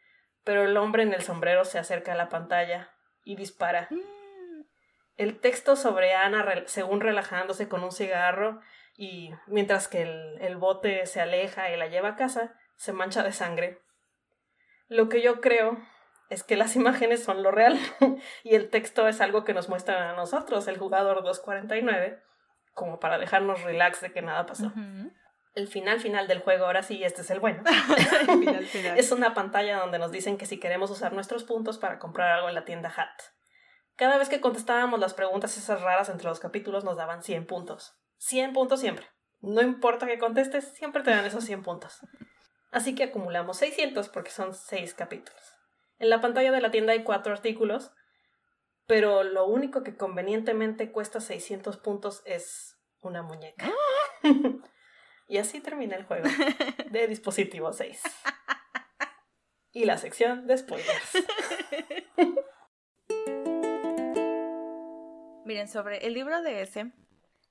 pero 0.44 0.64
el 0.64 0.76
hombre 0.76 1.02
en 1.02 1.12
el 1.12 1.22
sombrero 1.22 1.64
se 1.64 1.78
acerca 1.78 2.12
a 2.12 2.16
la 2.16 2.30
pantalla 2.30 2.90
y 3.22 3.36
dispara. 3.36 3.88
Mm. 3.90 4.64
El 5.16 5.38
texto 5.38 5.76
sobre 5.76 6.14
Ana 6.14 6.64
según 6.64 7.02
relajándose 7.02 7.68
con 7.68 7.84
un 7.84 7.92
cigarro 7.92 8.60
y 8.96 9.34
mientras 9.46 9.86
que 9.86 10.02
el, 10.02 10.38
el 10.40 10.56
bote 10.56 11.04
se 11.04 11.20
aleja 11.20 11.70
y 11.70 11.76
la 11.76 11.88
lleva 11.88 12.10
a 12.10 12.16
casa, 12.16 12.56
se 12.76 12.94
mancha 12.94 13.22
de 13.22 13.32
sangre. 13.32 13.82
Lo 14.90 15.08
que 15.08 15.22
yo 15.22 15.40
creo 15.40 15.78
es 16.28 16.42
que 16.42 16.56
las 16.56 16.76
imágenes 16.76 17.22
son 17.24 17.42
lo 17.42 17.50
real 17.50 17.78
y 18.44 18.54
el 18.54 18.68
texto 18.68 19.08
es 19.08 19.22
algo 19.22 19.44
que 19.44 19.54
nos 19.54 19.70
muestran 19.70 20.02
a 20.02 20.14
nosotros, 20.14 20.68
el 20.68 20.76
jugador 20.76 21.22
249, 21.22 22.22
como 22.74 23.00
para 23.00 23.18
dejarnos 23.18 23.62
relax 23.62 24.02
de 24.02 24.12
que 24.12 24.20
nada 24.20 24.44
pasó. 24.44 24.72
El 25.54 25.66
final 25.66 26.00
final 26.00 26.28
del 26.28 26.40
juego, 26.40 26.66
ahora 26.66 26.82
sí, 26.82 27.02
este 27.02 27.22
es 27.22 27.30
el 27.30 27.40
bueno. 27.40 27.64
Final, 28.26 28.64
final. 28.66 28.98
Es 28.98 29.10
una 29.10 29.34
pantalla 29.34 29.78
donde 29.78 29.98
nos 29.98 30.12
dicen 30.12 30.38
que 30.38 30.46
si 30.46 30.60
queremos 30.60 30.92
usar 30.92 31.12
nuestros 31.12 31.42
puntos 31.42 31.76
para 31.76 31.98
comprar 31.98 32.30
algo 32.30 32.48
en 32.48 32.54
la 32.54 32.64
tienda 32.64 32.92
Hat. 32.96 33.20
Cada 33.96 34.16
vez 34.16 34.28
que 34.28 34.40
contestábamos 34.40 35.00
las 35.00 35.12
preguntas 35.12 35.58
esas 35.58 35.82
raras 35.82 36.08
entre 36.08 36.28
los 36.28 36.38
capítulos 36.38 36.84
nos 36.84 36.96
daban 36.96 37.24
100 37.24 37.46
puntos. 37.46 37.98
100 38.18 38.52
puntos 38.52 38.80
siempre. 38.80 39.06
No 39.40 39.60
importa 39.60 40.06
que 40.06 40.18
contestes, 40.18 40.72
siempre 40.72 41.02
te 41.02 41.10
dan 41.10 41.24
esos 41.24 41.44
100 41.44 41.62
puntos. 41.62 42.00
Así 42.70 42.94
que 42.94 43.04
acumulamos 43.04 43.58
600 43.58 44.08
porque 44.08 44.30
son 44.30 44.54
6 44.54 44.94
capítulos. 44.94 45.40
En 45.98 46.08
la 46.08 46.20
pantalla 46.20 46.52
de 46.52 46.60
la 46.60 46.70
tienda 46.70 46.92
hay 46.92 47.02
4 47.02 47.32
artículos, 47.32 47.92
pero 48.86 49.22
lo 49.22 49.46
único 49.46 49.82
que 49.82 49.96
convenientemente 49.96 50.92
cuesta 50.92 51.20
600 51.20 51.76
puntos 51.78 52.22
es 52.24 52.78
una 53.00 53.22
muñeca. 53.22 53.70
y 55.28 55.38
así 55.38 55.60
termina 55.60 55.96
el 55.96 56.04
juego 56.04 56.28
de 56.90 57.08
dispositivo 57.08 57.72
6. 57.72 58.02
Y 59.72 59.84
la 59.84 59.98
sección 59.98 60.46
de 60.46 60.58
spoilers. 60.58 61.12
Miren, 65.44 65.68
sobre 65.68 66.06
el 66.06 66.14
libro 66.14 66.42
de 66.42 66.62
ese, 66.62 66.92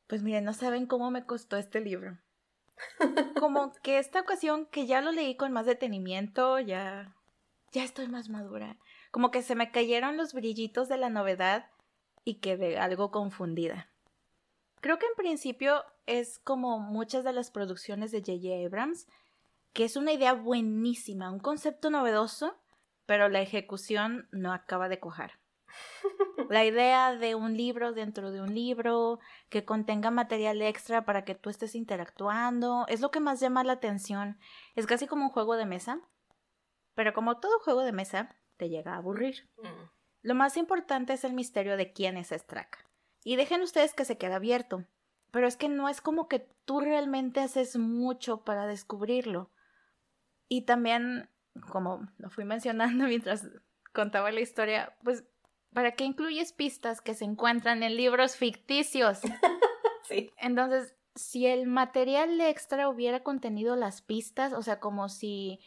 pues 0.07 0.23
miren, 0.23 0.45
no 0.45 0.53
saben 0.53 0.85
cómo 0.85 1.11
me 1.11 1.25
costó 1.25 1.57
este 1.57 1.81
libro. 1.81 2.17
Como 3.39 3.73
que 3.81 3.99
esta 3.99 4.21
ocasión 4.21 4.65
que 4.65 4.85
ya 4.85 5.01
lo 5.01 5.11
leí 5.11 5.35
con 5.35 5.51
más 5.51 5.65
detenimiento, 5.65 6.59
ya 6.59 7.15
ya 7.71 7.83
estoy 7.83 8.07
más 8.07 8.29
madura. 8.29 8.77
Como 9.11 9.31
que 9.31 9.43
se 9.43 9.55
me 9.55 9.71
cayeron 9.71 10.17
los 10.17 10.33
brillitos 10.33 10.89
de 10.89 10.97
la 10.97 11.09
novedad 11.09 11.69
y 12.23 12.35
quedé 12.35 12.77
algo 12.79 13.11
confundida. 13.11 13.89
Creo 14.81 14.97
que 14.97 15.05
en 15.05 15.15
principio 15.15 15.83
es 16.05 16.39
como 16.39 16.79
muchas 16.79 17.23
de 17.23 17.33
las 17.33 17.51
producciones 17.51 18.11
de 18.11 18.19
J.J. 18.19 18.65
Abrams, 18.65 19.07
que 19.73 19.83
es 19.83 19.95
una 19.95 20.13
idea 20.13 20.33
buenísima, 20.33 21.31
un 21.31 21.39
concepto 21.39 21.89
novedoso, 21.89 22.57
pero 23.05 23.29
la 23.29 23.41
ejecución 23.41 24.27
no 24.31 24.53
acaba 24.53 24.89
de 24.89 24.99
cuajar. 24.99 25.38
La 26.49 26.65
idea 26.65 27.15
de 27.15 27.35
un 27.35 27.55
libro 27.55 27.93
dentro 27.93 28.31
de 28.31 28.41
un 28.41 28.53
libro, 28.53 29.19
que 29.49 29.65
contenga 29.65 30.11
material 30.11 30.61
extra 30.61 31.05
para 31.05 31.23
que 31.25 31.35
tú 31.35 31.49
estés 31.49 31.75
interactuando, 31.75 32.85
es 32.87 33.01
lo 33.01 33.11
que 33.11 33.19
más 33.19 33.39
llama 33.39 33.63
la 33.63 33.73
atención. 33.73 34.39
Es 34.75 34.87
casi 34.87 35.07
como 35.07 35.25
un 35.25 35.31
juego 35.31 35.55
de 35.55 35.65
mesa, 35.65 36.01
pero 36.95 37.13
como 37.13 37.39
todo 37.39 37.59
juego 37.59 37.81
de 37.83 37.91
mesa, 37.91 38.35
te 38.57 38.69
llega 38.69 38.93
a 38.93 38.97
aburrir. 38.97 39.49
Mm. 39.57 39.89
Lo 40.21 40.35
más 40.35 40.57
importante 40.57 41.13
es 41.13 41.23
el 41.23 41.33
misterio 41.33 41.77
de 41.77 41.93
quién 41.93 42.17
es 42.17 42.29
Strack. 42.29 42.85
Y 43.23 43.35
dejen 43.35 43.61
ustedes 43.61 43.93
que 43.93 44.05
se 44.05 44.17
quede 44.17 44.33
abierto. 44.33 44.85
Pero 45.31 45.47
es 45.47 45.55
que 45.55 45.69
no 45.69 45.89
es 45.89 46.01
como 46.01 46.27
que 46.27 46.39
tú 46.65 46.81
realmente 46.81 47.39
haces 47.39 47.77
mucho 47.77 48.43
para 48.43 48.65
descubrirlo. 48.65 49.51
Y 50.47 50.63
también, 50.63 51.29
como 51.69 52.09
lo 52.17 52.29
fui 52.29 52.45
mencionando 52.45 53.05
mientras 53.07 53.47
contaba 53.93 54.31
la 54.31 54.41
historia, 54.41 54.95
pues, 55.03 55.23
¿para 55.73 55.93
qué 55.93 56.03
incluyes 56.05 56.53
pistas 56.53 57.01
que 57.01 57.13
se 57.13 57.25
encuentran 57.25 57.83
en 57.83 57.95
libros 57.95 58.35
ficticios? 58.35 59.19
sí. 60.07 60.31
Entonces, 60.37 60.95
si 61.15 61.47
el 61.47 61.67
material 61.67 62.39
extra 62.41 62.89
hubiera 62.89 63.23
contenido 63.23 63.75
las 63.75 64.01
pistas, 64.01 64.53
o 64.53 64.61
sea, 64.61 64.79
como 64.79 65.09
si 65.09 65.59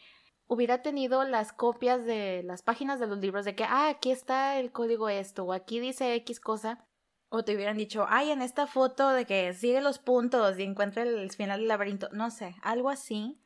hubiera 0.47 0.81
tenido 0.81 1.23
las 1.23 1.53
copias 1.53 2.05
de 2.05 2.43
las 2.43 2.61
páginas 2.61 2.99
de 2.99 3.07
los 3.07 3.19
libros 3.19 3.45
de 3.45 3.55
que, 3.55 3.63
ah, 3.63 3.89
aquí 3.89 4.11
está 4.11 4.59
el 4.59 4.71
código 4.71 5.09
esto, 5.09 5.45
o 5.45 5.53
aquí 5.53 5.79
dice 5.79 6.15
X 6.15 6.39
cosa, 6.39 6.85
o 7.29 7.43
te 7.43 7.55
hubieran 7.55 7.77
dicho, 7.77 8.05
ay, 8.09 8.31
en 8.31 8.41
esta 8.41 8.67
foto 8.67 9.09
de 9.09 9.25
que 9.25 9.53
sigue 9.53 9.81
los 9.81 9.99
puntos 9.99 10.59
y 10.59 10.63
encuentra 10.63 11.03
el 11.03 11.31
final 11.31 11.59
del 11.59 11.67
laberinto, 11.67 12.09
no 12.11 12.29
sé, 12.29 12.55
algo 12.61 12.89
así. 12.89 13.39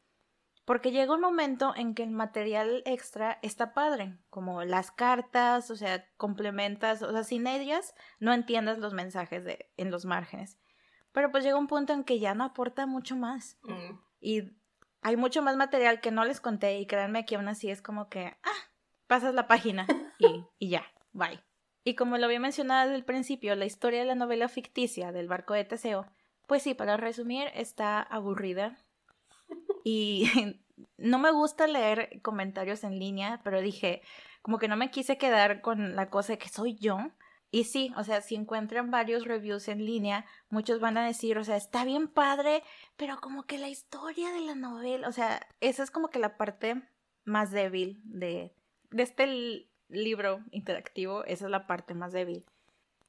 Porque 0.68 0.92
llega 0.92 1.14
un 1.14 1.22
momento 1.22 1.74
en 1.78 1.96
que 1.96 2.04
el 2.04 2.12
material 2.12 2.84
extra 2.86 3.40
está 3.42 3.74
padre, 3.74 4.18
como 4.30 4.66
las 4.66 4.92
cartas, 4.92 5.72
o 5.72 5.78
sea, 5.78 6.06
complementas, 6.18 7.02
o 7.04 7.12
sea, 7.14 7.24
sin 7.24 7.48
ellas 7.48 7.96
no 8.20 8.34
entiendes 8.34 8.78
los 8.78 8.92
mensajes 8.92 9.46
de, 9.46 9.72
en 9.78 9.92
los 9.92 10.04
márgenes. 10.04 10.60
Pero 11.14 11.32
pues 11.32 11.46
llega 11.46 11.58
un 11.58 11.68
punto 11.68 11.94
en 11.94 12.04
que 12.04 12.20
ya 12.20 12.36
no 12.36 12.44
aporta 12.44 12.86
mucho 12.86 13.16
más. 13.16 13.58
Mm. 13.64 13.98
Y 14.20 14.58
hay 15.02 15.16
mucho 15.16 15.42
más 15.42 15.56
material 15.56 16.02
que 16.02 16.12
no 16.12 16.26
les 16.26 16.42
conté 16.42 16.78
y 16.80 16.86
créanme 16.86 17.26
que 17.26 17.38
aún 17.38 17.48
así 17.48 17.72
es 17.72 17.82
como 17.82 18.10
que, 18.10 18.36
ah, 18.44 18.70
pasas 19.08 19.34
la 19.34 19.48
página 19.48 19.88
y, 20.20 20.44
y 20.60 20.68
ya, 20.68 20.84
bye. 21.14 21.42
Y 21.86 21.96
como 21.96 22.18
lo 22.18 22.26
había 22.26 22.42
mencionado 22.42 22.94
al 22.94 23.06
principio, 23.06 23.56
la 23.56 23.64
historia 23.64 24.02
de 24.02 24.06
la 24.08 24.16
novela 24.16 24.50
ficticia 24.50 25.14
del 25.14 25.30
barco 25.30 25.54
de 25.54 25.64
Teseo, 25.64 26.08
pues 26.46 26.62
sí, 26.62 26.74
para 26.74 26.98
resumir, 26.98 27.48
está 27.54 28.02
aburrida. 28.02 28.78
Y 29.88 30.26
no 30.98 31.18
me 31.18 31.32
gusta 31.32 31.66
leer 31.66 32.22
comentarios 32.22 32.84
en 32.84 33.00
línea, 33.00 33.40
pero 33.46 33.62
dije, 33.62 34.02
como 34.42 34.60
que 34.60 34.68
no 34.68 34.76
me 34.76 34.92
quise 34.92 35.18
quedar 35.18 35.62
con 35.62 35.96
la 35.96 36.10
cosa 36.10 36.34
de 36.34 36.38
que 36.38 36.50
soy 36.50 36.76
yo. 36.76 36.98
Y 37.52 37.64
sí, 37.64 37.94
o 37.96 38.04
sea, 38.04 38.20
si 38.20 38.36
encuentran 38.36 38.92
varios 38.92 39.24
reviews 39.24 39.70
en 39.70 39.86
línea, 39.86 40.26
muchos 40.50 40.82
van 40.82 40.98
a 40.98 41.06
decir, 41.06 41.38
o 41.38 41.46
sea, 41.46 41.56
está 41.56 41.86
bien 41.86 42.10
padre, 42.10 42.64
pero 42.98 43.22
como 43.22 43.44
que 43.44 43.58
la 43.58 43.70
historia 43.70 44.30
de 44.34 44.42
la 44.42 44.56
novela, 44.56 45.08
o 45.08 45.14
sea, 45.14 45.48
esa 45.62 45.84
es 45.84 45.90
como 45.90 46.10
que 46.10 46.20
la 46.20 46.36
parte 46.36 46.84
más 47.24 47.52
débil 47.52 48.02
de, 48.04 48.54
de 48.92 49.04
este 49.04 49.70
libro 49.88 50.44
interactivo, 50.52 51.24
esa 51.24 51.46
es 51.46 51.52
la 51.52 51.66
parte 51.66 51.94
más 51.94 52.12
débil. 52.12 52.46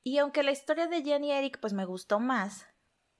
Y 0.04 0.18
aunque 0.18 0.44
la 0.44 0.52
historia 0.52 0.86
de 0.86 1.02
Jenny 1.02 1.32
Eric 1.32 1.58
pues 1.58 1.72
me 1.72 1.84
gustó 1.84 2.20
más, 2.20 2.68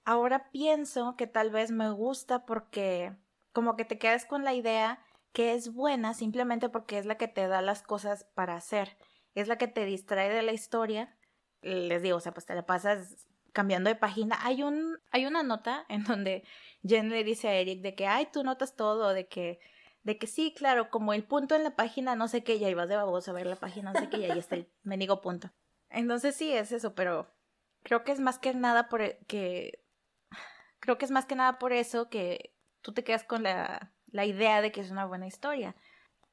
ahora 0.04 0.48
pienso 0.52 1.16
que 1.16 1.26
tal 1.26 1.50
vez 1.50 1.72
me 1.72 1.90
gusta 1.90 2.46
porque 2.46 3.16
como 3.58 3.74
que 3.74 3.84
te 3.84 3.98
quedas 3.98 4.24
con 4.24 4.44
la 4.44 4.54
idea 4.54 5.04
que 5.32 5.52
es 5.52 5.74
buena 5.74 6.14
simplemente 6.14 6.68
porque 6.68 6.96
es 6.96 7.06
la 7.06 7.16
que 7.16 7.26
te 7.26 7.48
da 7.48 7.60
las 7.60 7.82
cosas 7.82 8.22
para 8.34 8.54
hacer, 8.54 8.96
es 9.34 9.48
la 9.48 9.58
que 9.58 9.66
te 9.66 9.84
distrae 9.84 10.32
de 10.32 10.42
la 10.42 10.52
historia. 10.52 11.18
Les 11.60 12.00
digo, 12.00 12.18
o 12.18 12.20
sea, 12.20 12.32
pues 12.32 12.46
te 12.46 12.54
la 12.54 12.66
pasas 12.66 13.26
cambiando 13.52 13.90
de 13.90 13.96
página. 13.96 14.38
Hay 14.42 14.62
un 14.62 15.00
hay 15.10 15.26
una 15.26 15.42
nota 15.42 15.84
en 15.88 16.04
donde 16.04 16.44
Jen 16.84 17.08
le 17.08 17.24
dice 17.24 17.48
a 17.48 17.54
Eric 17.54 17.82
de 17.82 17.96
que, 17.96 18.06
"Ay, 18.06 18.28
tú 18.32 18.44
notas 18.44 18.76
todo, 18.76 19.12
de 19.12 19.26
que 19.26 19.58
de 20.04 20.18
que 20.18 20.28
sí, 20.28 20.54
claro, 20.56 20.88
como 20.88 21.12
el 21.12 21.24
punto 21.24 21.56
en 21.56 21.64
la 21.64 21.74
página, 21.74 22.14
no 22.14 22.28
sé 22.28 22.44
qué, 22.44 22.60
ya 22.60 22.70
ibas 22.70 22.88
de 22.88 22.94
baboso 22.94 23.32
a 23.32 23.34
ver 23.34 23.48
la 23.48 23.56
página, 23.56 23.92
no 23.92 23.98
sé 23.98 24.08
qué, 24.08 24.18
y 24.18 24.24
ahí 24.30 24.38
está 24.38 24.54
el 24.54 24.70
mendigo 24.84 25.20
punto. 25.20 25.50
Entonces 25.90 26.36
sí, 26.36 26.52
es 26.52 26.70
eso, 26.70 26.94
pero 26.94 27.26
creo 27.82 28.04
que 28.04 28.12
es 28.12 28.20
más 28.20 28.38
que 28.38 28.54
nada 28.54 28.88
por 28.88 29.02
e, 29.02 29.18
que 29.26 29.84
creo 30.78 30.96
que 30.96 31.06
es 31.06 31.10
más 31.10 31.26
que 31.26 31.34
nada 31.34 31.58
por 31.58 31.72
eso 31.72 32.08
que 32.08 32.54
tú 32.82 32.92
te 32.92 33.04
quedas 33.04 33.24
con 33.24 33.42
la, 33.42 33.92
la 34.06 34.24
idea 34.24 34.60
de 34.60 34.72
que 34.72 34.80
es 34.80 34.90
una 34.90 35.06
buena 35.06 35.26
historia. 35.26 35.74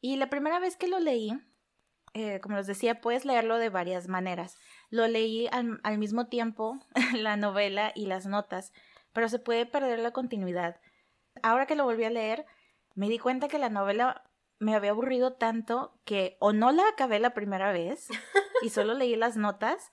Y 0.01 0.17
la 0.17 0.29
primera 0.29 0.59
vez 0.59 0.77
que 0.77 0.87
lo 0.87 0.99
leí, 0.99 1.31
eh, 2.13 2.39
como 2.41 2.57
les 2.57 2.67
decía, 2.67 3.01
puedes 3.01 3.25
leerlo 3.25 3.57
de 3.57 3.69
varias 3.69 4.07
maneras. 4.07 4.57
Lo 4.89 5.07
leí 5.07 5.47
al, 5.51 5.79
al 5.83 5.97
mismo 5.97 6.27
tiempo, 6.27 6.79
la 7.13 7.37
novela 7.37 7.91
y 7.95 8.05
las 8.05 8.25
notas, 8.25 8.73
pero 9.13 9.29
se 9.29 9.39
puede 9.39 9.65
perder 9.65 9.99
la 9.99 10.11
continuidad. 10.11 10.79
Ahora 11.43 11.65
que 11.65 11.75
lo 11.75 11.85
volví 11.85 12.03
a 12.03 12.09
leer, 12.09 12.45
me 12.93 13.09
di 13.09 13.19
cuenta 13.19 13.47
que 13.47 13.59
la 13.59 13.69
novela 13.69 14.23
me 14.59 14.75
había 14.75 14.91
aburrido 14.91 15.33
tanto 15.33 15.99
que 16.05 16.37
o 16.39 16.53
no 16.53 16.71
la 16.71 16.87
acabé 16.87 17.19
la 17.19 17.33
primera 17.33 17.71
vez 17.71 18.07
y 18.61 18.69
solo 18.69 18.93
leí 18.93 19.15
las 19.15 19.35
notas 19.37 19.91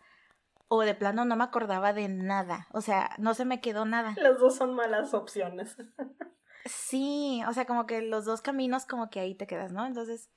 o 0.68 0.80
de 0.82 0.94
plano 0.94 1.24
no 1.24 1.36
me 1.36 1.44
acordaba 1.44 1.92
de 1.92 2.08
nada. 2.08 2.66
O 2.72 2.80
sea, 2.80 3.10
no 3.18 3.34
se 3.34 3.44
me 3.44 3.60
quedó 3.60 3.84
nada. 3.84 4.14
Las 4.16 4.38
dos 4.38 4.56
son 4.56 4.74
malas 4.74 5.12
opciones. 5.14 5.76
Sí, 6.64 7.42
o 7.48 7.52
sea, 7.52 7.66
como 7.66 7.86
que 7.86 8.02
los 8.02 8.24
dos 8.24 8.42
caminos 8.42 8.86
como 8.86 9.10
que 9.10 9.20
ahí 9.20 9.34
te 9.34 9.46
quedas, 9.46 9.72
¿no? 9.72 9.86
Entonces, 9.86 10.30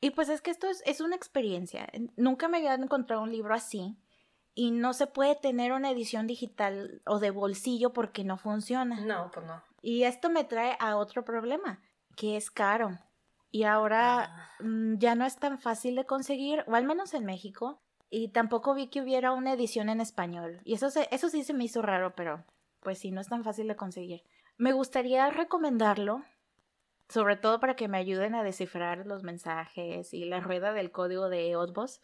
y 0.00 0.10
pues 0.10 0.28
es 0.28 0.42
que 0.42 0.50
esto 0.50 0.68
es, 0.68 0.82
es 0.84 1.00
una 1.00 1.16
experiencia. 1.16 1.88
Nunca 2.16 2.48
me 2.48 2.58
había 2.58 2.74
encontrado 2.74 3.22
un 3.22 3.32
libro 3.32 3.54
así 3.54 3.96
y 4.54 4.70
no 4.70 4.92
se 4.92 5.06
puede 5.06 5.34
tener 5.34 5.72
una 5.72 5.90
edición 5.90 6.26
digital 6.26 7.02
o 7.06 7.18
de 7.18 7.30
bolsillo 7.30 7.92
porque 7.92 8.24
no 8.24 8.36
funciona. 8.36 9.00
No, 9.00 9.30
pues 9.32 9.46
no. 9.46 9.62
Y 9.82 10.04
esto 10.04 10.30
me 10.30 10.44
trae 10.44 10.76
a 10.78 10.96
otro 10.96 11.24
problema 11.24 11.80
que 12.16 12.36
es 12.36 12.50
caro. 12.50 12.98
Y 13.50 13.64
ahora 13.64 14.24
ah. 14.24 14.50
mm, 14.60 14.98
ya 14.98 15.14
no 15.14 15.24
es 15.24 15.36
tan 15.36 15.58
fácil 15.58 15.94
de 15.94 16.04
conseguir, 16.04 16.64
o 16.66 16.74
al 16.74 16.84
menos 16.84 17.14
en 17.14 17.24
México. 17.24 17.80
Y 18.10 18.28
tampoco 18.28 18.74
vi 18.74 18.88
que 18.88 19.00
hubiera 19.00 19.32
una 19.32 19.52
edición 19.52 19.88
en 19.88 20.00
español. 20.00 20.60
Y 20.64 20.74
eso, 20.74 20.88
eso 21.10 21.28
sí 21.28 21.42
se 21.42 21.54
me 21.54 21.64
hizo 21.64 21.82
raro, 21.82 22.14
pero 22.14 22.44
pues 22.80 22.98
sí, 22.98 23.10
no 23.10 23.20
es 23.20 23.28
tan 23.28 23.42
fácil 23.42 23.66
de 23.66 23.76
conseguir. 23.76 24.22
Me 24.56 24.72
gustaría 24.72 25.28
recomendarlo, 25.30 26.22
sobre 27.08 27.36
todo 27.36 27.60
para 27.60 27.76
que 27.76 27.88
me 27.88 27.98
ayuden 27.98 28.34
a 28.34 28.42
descifrar 28.42 29.06
los 29.06 29.22
mensajes 29.22 30.14
y 30.14 30.24
la 30.24 30.40
rueda 30.40 30.72
del 30.72 30.90
código 30.90 31.28
de 31.28 31.56
Odbos. 31.56 32.00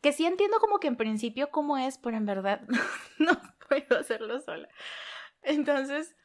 Que 0.00 0.12
sí 0.12 0.24
entiendo 0.24 0.58
como 0.60 0.78
que 0.80 0.88
en 0.88 0.96
principio 0.96 1.50
cómo 1.50 1.76
es, 1.76 1.98
pero 1.98 2.16
en 2.16 2.24
verdad 2.24 2.62
no 3.18 3.32
puedo 3.68 3.98
hacerlo 3.98 4.40
sola. 4.40 4.68
Entonces, 5.42 6.16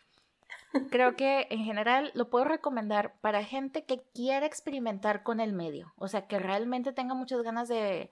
Creo 0.92 1.16
que 1.16 1.48
en 1.50 1.64
general 1.64 2.12
lo 2.16 2.30
puedo 2.30 2.46
recomendar 2.46 3.16
para 3.22 3.44
gente 3.44 3.86
que 3.86 4.04
quiera 4.14 4.46
experimentar 4.46 5.24
con 5.24 5.40
el 5.40 5.54
medio, 5.54 5.94
o 5.98 6.08
sea, 6.08 6.28
que 6.28 6.38
realmente 6.38 6.92
tenga 6.92 7.14
muchas 7.16 7.42
ganas 7.44 7.70
de, 7.70 8.12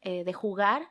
eh, 0.00 0.24
de 0.24 0.32
jugar, 0.32 0.90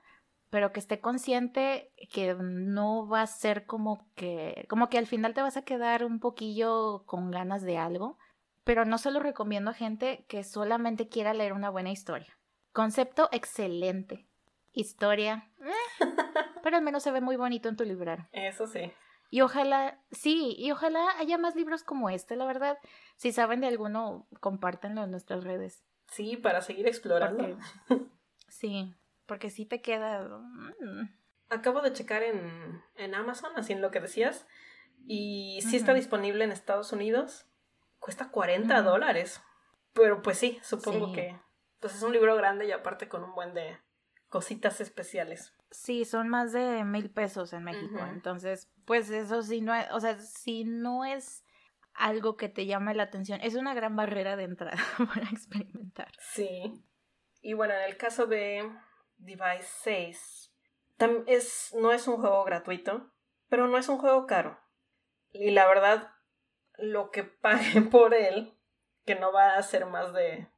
pero 0.53 0.71
que 0.71 0.79
esté 0.79 0.99
consciente 0.99 1.91
que 2.11 2.35
no 2.35 3.07
va 3.07 3.23
a 3.23 3.27
ser 3.27 3.65
como 3.65 4.07
que, 4.13 4.67
como 4.69 4.87
que 4.87 4.99
al 4.99 5.07
final 5.07 5.33
te 5.33 5.41
vas 5.41 5.57
a 5.57 5.63
quedar 5.63 6.05
un 6.05 6.19
poquillo 6.19 7.07
con 7.07 7.31
ganas 7.31 7.63
de 7.63 7.79
algo, 7.79 8.19
pero 8.63 8.85
no 8.85 8.99
se 8.99 9.09
lo 9.09 9.19
recomiendo 9.19 9.71
a 9.71 9.73
gente 9.73 10.27
que 10.29 10.43
solamente 10.43 11.09
quiera 11.09 11.33
leer 11.33 11.53
una 11.53 11.71
buena 11.71 11.89
historia. 11.89 12.37
Concepto 12.71 13.29
excelente. 13.31 14.27
Historia. 14.73 15.49
Pero 16.63 16.77
al 16.77 16.83
menos 16.83 17.01
se 17.01 17.09
ve 17.09 17.19
muy 17.19 17.35
bonito 17.35 17.67
en 17.67 17.75
tu 17.75 17.83
librero. 17.83 18.27
Eso 18.31 18.67
sí. 18.67 18.91
Y 19.31 19.41
ojalá, 19.41 20.03
sí, 20.11 20.53
y 20.55 20.69
ojalá 20.69 21.17
haya 21.17 21.39
más 21.39 21.55
libros 21.55 21.83
como 21.83 22.11
este, 22.11 22.35
la 22.35 22.45
verdad. 22.45 22.77
Si 23.15 23.31
saben 23.31 23.61
de 23.61 23.67
alguno, 23.67 24.27
compártanlo 24.39 25.03
en 25.03 25.09
nuestras 25.09 25.43
redes. 25.43 25.83
Sí, 26.11 26.37
para 26.37 26.61
seguir 26.61 26.85
explorando. 26.85 27.57
sí, 28.49 28.93
porque 29.25 29.49
sí 29.49 29.65
te 29.65 29.81
queda... 29.81 30.27
Mm. 30.27 31.09
Acabo 31.49 31.81
de 31.81 31.93
checar 31.93 32.23
en, 32.23 32.81
en, 32.95 33.15
Amazon, 33.15 33.51
así 33.55 33.73
en 33.73 33.81
lo 33.81 33.91
que 33.91 33.99
decías, 33.99 34.47
y 35.05 35.59
sí 35.61 35.75
está 35.75 35.93
disponible 35.93 36.43
en 36.43 36.51
Estados 36.51 36.91
Unidos. 36.93 37.45
Cuesta 37.99 38.29
40 38.29 38.81
dólares. 38.81 39.41
Pero 39.93 40.21
pues 40.21 40.37
sí, 40.37 40.59
supongo 40.63 41.13
que 41.13 41.39
pues 41.79 41.95
es 41.95 42.01
un 42.01 42.13
libro 42.13 42.35
grande 42.35 42.65
y 42.65 42.71
aparte 42.71 43.09
con 43.09 43.23
un 43.23 43.35
buen 43.35 43.53
de 43.53 43.77
cositas 44.29 44.81
especiales. 44.81 45.53
Sí, 45.69 46.05
son 46.05 46.29
más 46.29 46.53
de 46.53 46.83
mil 46.83 47.11
pesos 47.11 47.53
en 47.53 47.63
México. 47.63 47.99
Entonces, 48.09 48.71
pues 48.85 49.09
eso 49.09 49.43
sí 49.43 49.61
no, 49.61 49.73
o 49.91 49.99
sea, 49.99 50.17
si 50.19 50.63
no 50.63 51.05
es 51.05 51.43
algo 51.93 52.37
que 52.37 52.49
te 52.49 52.65
llame 52.65 52.95
la 52.95 53.03
atención, 53.03 53.39
es 53.41 53.55
una 53.55 53.73
gran 53.73 53.95
barrera 53.95 54.35
de 54.35 54.45
entrada 54.45 54.77
para 55.13 55.29
experimentar. 55.29 56.11
Sí. 56.19 56.83
Y 57.41 57.53
bueno, 57.53 57.73
en 57.73 57.83
el 57.83 57.97
caso 57.97 58.25
de 58.25 58.71
Device 59.23 59.67
6, 59.83 60.53
es, 61.27 61.73
no 61.75 61.91
es 61.91 62.07
un 62.07 62.17
juego 62.17 62.43
gratuito, 62.43 63.11
pero 63.49 63.67
no 63.67 63.77
es 63.77 63.89
un 63.89 63.97
juego 63.97 64.25
caro. 64.27 64.59
Y 65.31 65.51
la 65.51 65.67
verdad, 65.67 66.11
lo 66.77 67.11
que 67.11 67.23
pague 67.23 67.81
por 67.91 68.13
él, 68.13 68.57
que 69.05 69.15
no 69.15 69.31
va 69.31 69.55
a 69.55 69.63
ser 69.63 69.85
más 69.85 70.13
de, 70.13 70.49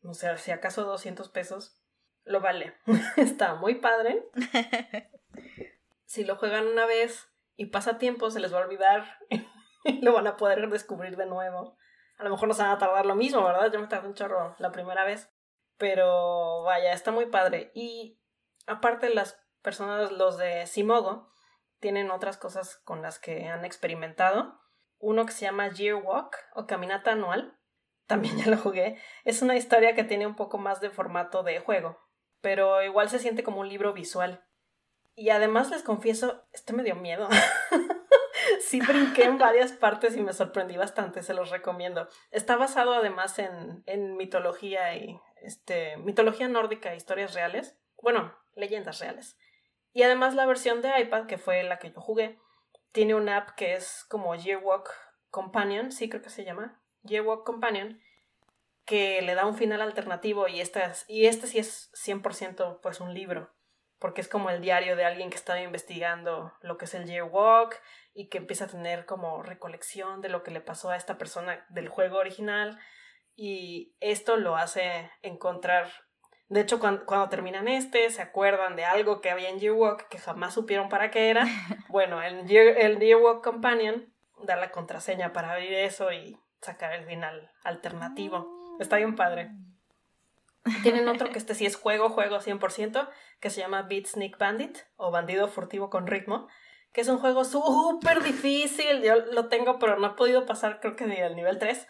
no 0.00 0.14
sé, 0.14 0.36
si 0.38 0.50
acaso 0.50 0.84
200 0.84 1.28
pesos, 1.28 1.78
lo 2.24 2.40
vale. 2.40 2.74
Está 3.16 3.54
muy 3.54 3.76
padre. 3.76 4.24
si 6.04 6.24
lo 6.24 6.36
juegan 6.36 6.66
una 6.66 6.86
vez 6.86 7.28
y 7.56 7.66
pasa 7.66 7.98
tiempo, 7.98 8.30
se 8.30 8.40
les 8.40 8.52
va 8.52 8.58
a 8.58 8.64
olvidar 8.64 9.18
y 9.84 10.00
lo 10.00 10.12
van 10.12 10.26
a 10.26 10.36
poder 10.36 10.68
descubrir 10.70 11.16
de 11.16 11.26
nuevo. 11.26 11.76
A 12.18 12.24
lo 12.24 12.30
mejor 12.30 12.48
no 12.48 12.54
se 12.54 12.62
van 12.62 12.70
a 12.70 12.78
tardar 12.78 13.06
lo 13.06 13.16
mismo, 13.16 13.42
¿verdad? 13.42 13.72
Yo 13.72 13.80
me 13.80 13.88
tardé 13.88 14.08
un 14.08 14.14
chorro 14.14 14.54
la 14.58 14.70
primera 14.70 15.04
vez. 15.04 15.32
Pero 15.78 16.62
vaya, 16.62 16.92
está 16.92 17.10
muy 17.10 17.26
padre. 17.26 17.70
Y 17.74 18.20
aparte 18.66 19.10
las 19.10 19.40
personas, 19.62 20.12
los 20.12 20.38
de 20.38 20.66
Simogo, 20.66 21.30
tienen 21.80 22.10
otras 22.10 22.36
cosas 22.36 22.76
con 22.84 23.02
las 23.02 23.18
que 23.18 23.48
han 23.48 23.64
experimentado. 23.64 24.60
Uno 24.98 25.26
que 25.26 25.32
se 25.32 25.44
llama 25.44 25.72
Year 25.72 25.96
Walk 25.96 26.36
o 26.54 26.66
Caminata 26.66 27.12
Anual. 27.12 27.58
También 28.06 28.36
ya 28.36 28.46
lo 28.46 28.56
jugué. 28.56 28.98
Es 29.24 29.42
una 29.42 29.56
historia 29.56 29.94
que 29.94 30.04
tiene 30.04 30.26
un 30.26 30.36
poco 30.36 30.58
más 30.58 30.80
de 30.80 30.90
formato 30.90 31.42
de 31.42 31.60
juego, 31.60 31.98
pero 32.40 32.82
igual 32.82 33.08
se 33.08 33.18
siente 33.18 33.42
como 33.42 33.60
un 33.60 33.68
libro 33.68 33.92
visual. 33.92 34.44
Y 35.14 35.30
además 35.30 35.70
les 35.70 35.82
confieso, 35.82 36.44
este 36.52 36.72
me 36.72 36.82
dio 36.82 36.96
miedo. 36.96 37.28
sí 38.72 38.80
brinqué 38.80 39.24
en 39.24 39.36
varias 39.36 39.72
partes 39.72 40.16
y 40.16 40.22
me 40.22 40.32
sorprendí 40.32 40.78
bastante, 40.78 41.22
se 41.22 41.34
los 41.34 41.50
recomiendo. 41.50 42.08
Está 42.30 42.56
basado 42.56 42.94
además 42.94 43.38
en, 43.38 43.82
en 43.84 44.16
mitología 44.16 44.96
y 44.96 45.20
este, 45.42 45.98
mitología 45.98 46.48
nórdica 46.48 46.92
e 46.92 46.96
historias 46.96 47.34
reales. 47.34 47.76
Bueno, 48.00 48.34
leyendas 48.54 48.98
reales. 48.98 49.36
Y 49.92 50.04
además 50.04 50.34
la 50.34 50.46
versión 50.46 50.80
de 50.80 50.98
iPad, 50.98 51.26
que 51.26 51.36
fue 51.36 51.62
la 51.64 51.78
que 51.78 51.90
yo 51.90 52.00
jugué, 52.00 52.38
tiene 52.92 53.14
una 53.14 53.36
app 53.36 53.50
que 53.50 53.74
es 53.74 54.06
como 54.08 54.34
Yearwalk 54.34 54.88
Companion, 55.28 55.92
sí 55.92 56.08
creo 56.08 56.22
que 56.22 56.30
se 56.30 56.44
llama, 56.44 56.82
Yearwalk 57.02 57.44
Companion, 57.44 58.00
que 58.86 59.20
le 59.20 59.34
da 59.34 59.44
un 59.44 59.54
final 59.54 59.82
alternativo 59.82 60.48
y 60.48 60.62
este, 60.62 60.80
y 61.08 61.26
este 61.26 61.46
sí 61.46 61.58
es 61.58 61.90
100% 61.92 62.80
pues 62.80 63.00
un 63.00 63.12
libro, 63.12 63.50
porque 63.98 64.22
es 64.22 64.28
como 64.28 64.48
el 64.48 64.62
diario 64.62 64.96
de 64.96 65.04
alguien 65.04 65.28
que 65.28 65.36
estaba 65.36 65.60
investigando 65.60 66.54
lo 66.62 66.78
que 66.78 66.86
es 66.86 66.94
el 66.94 67.04
Yearwalk 67.04 67.78
y 68.14 68.28
que 68.28 68.38
empieza 68.38 68.64
a 68.64 68.68
tener 68.68 69.06
como 69.06 69.42
recolección 69.42 70.20
de 70.20 70.28
lo 70.28 70.42
que 70.42 70.50
le 70.50 70.60
pasó 70.60 70.90
a 70.90 70.96
esta 70.96 71.18
persona 71.18 71.64
del 71.70 71.88
juego 71.88 72.18
original 72.18 72.78
y 73.34 73.94
esto 74.00 74.36
lo 74.36 74.56
hace 74.56 75.10
encontrar 75.22 75.88
de 76.52 76.60
hecho, 76.60 76.80
cuando, 76.80 77.28
terminan 77.30 77.66
este, 77.66 78.10
se 78.10 78.20
acuerdan 78.20 78.76
de 78.76 78.84
algo 78.84 79.22
que 79.22 79.30
había 79.30 79.48
en 79.48 79.58
Yearwalk 79.58 80.08
que 80.08 80.18
jamás 80.18 80.52
supieron 80.52 80.90
para 80.90 81.10
qué 81.10 81.30
era. 81.30 81.46
Bueno, 81.88 82.20
el, 82.22 82.40
el 82.50 82.98
Yearwalk 82.98 83.42
Companion 83.42 84.12
da 84.44 84.56
la 84.56 84.70
contraseña 84.70 85.32
para 85.32 85.52
abrir 85.52 85.72
eso 85.72 86.12
y 86.12 86.38
sacar 86.60 86.92
el 86.92 87.06
final 87.06 87.50
alternativo. 87.64 88.76
Está 88.80 88.98
bien 88.98 89.16
padre. 89.16 89.50
Tienen 90.82 91.08
otro 91.08 91.30
que 91.30 91.38
este 91.38 91.54
sí 91.54 91.64
es 91.64 91.76
juego, 91.76 92.10
juego 92.10 92.38
100%, 92.38 93.08
que 93.40 93.48
se 93.48 93.62
llama 93.62 93.84
Beat 93.84 94.04
Sneak 94.04 94.36
Bandit 94.36 94.76
o 94.96 95.10
Bandido 95.10 95.48
Furtivo 95.48 95.88
con 95.88 96.06
Ritmo, 96.06 96.48
que 96.92 97.00
es 97.00 97.08
un 97.08 97.18
juego 97.18 97.44
súper 97.44 98.22
difícil. 98.22 99.02
Yo 99.02 99.16
lo 99.32 99.48
tengo, 99.48 99.78
pero 99.78 99.98
no 99.98 100.08
he 100.08 100.10
podido 100.10 100.46
pasar, 100.46 100.80
creo 100.80 100.96
que 100.96 101.06
ni 101.06 101.16
al 101.20 101.36
nivel 101.36 101.58
3 101.58 101.86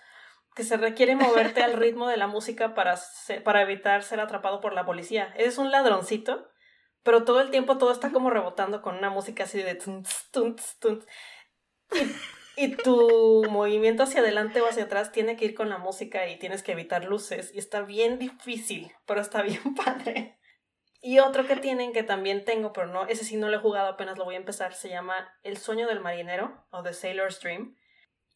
que 0.55 0.65
se 0.65 0.77
requiere 0.77 1.17
moverte 1.17 1.63
al 1.63 1.73
ritmo 1.79 2.09
de 2.09 2.17
la 2.17 2.27
música 2.27 2.75
para, 2.75 2.99
para 3.45 3.63
evitar 3.63 4.03
ser 4.03 4.21
atrapado 4.21 4.61
por 4.61 4.75
la 4.75 4.85
policía. 4.85 5.33
Eres 5.37 5.59
un 5.59 5.71
ladroncito, 5.71 6.49
pero 7.03 7.25
todo 7.25 7.41
el 7.41 7.51
tiempo 7.51 7.79
todo 7.79 7.93
está 7.93 8.11
como 8.11 8.31
rebotando 8.31 8.83
con 8.83 8.97
una 8.97 9.11
música 9.11 9.45
así 9.45 9.63
de 9.63 9.75
tunts, 9.75 10.29
tunts, 10.31 10.79
tunts. 10.79 11.07
Y, 12.57 12.65
y 12.65 12.77
tu 12.77 13.45
movimiento 13.51 14.03
hacia 14.03 14.21
adelante 14.21 14.61
o 14.61 14.69
hacia 14.69 14.85
atrás 14.85 15.13
tiene 15.13 15.37
que 15.37 15.47
ir 15.47 15.55
con 15.55 15.69
la 15.69 15.79
música 15.79 16.29
y 16.29 16.39
tienes 16.39 16.63
que 16.63 16.73
evitar 16.73 17.05
luces. 17.05 17.51
Y 17.55 17.59
está 17.59 17.83
bien 17.83 18.19
difícil, 18.19 18.93
pero 19.07 19.21
está 19.21 19.43
bien 19.43 19.75
padre. 19.75 20.39
Y 21.05 21.19
otro 21.19 21.47
que 21.47 21.57
tienen 21.57 21.93
que 21.93 22.05
también 22.05 22.45
tengo, 22.45 22.73
pero 22.73 22.87
no, 22.87 23.07
ese 23.07 23.25
sí 23.25 23.37
no 23.37 23.49
lo 23.49 23.57
he 23.57 23.61
jugado, 23.61 23.89
apenas 23.89 24.17
lo 24.17 24.25
voy 24.25 24.37
a 24.37 24.39
empezar, 24.39 24.73
se 24.73 24.89
llama 24.89 25.37
El 25.43 25.59
sueño 25.59 25.89
del 25.89 26.01
marinero 26.01 26.65
o 26.71 26.83
The 26.83 26.95
Sailor's 26.95 27.41
Dream 27.41 27.77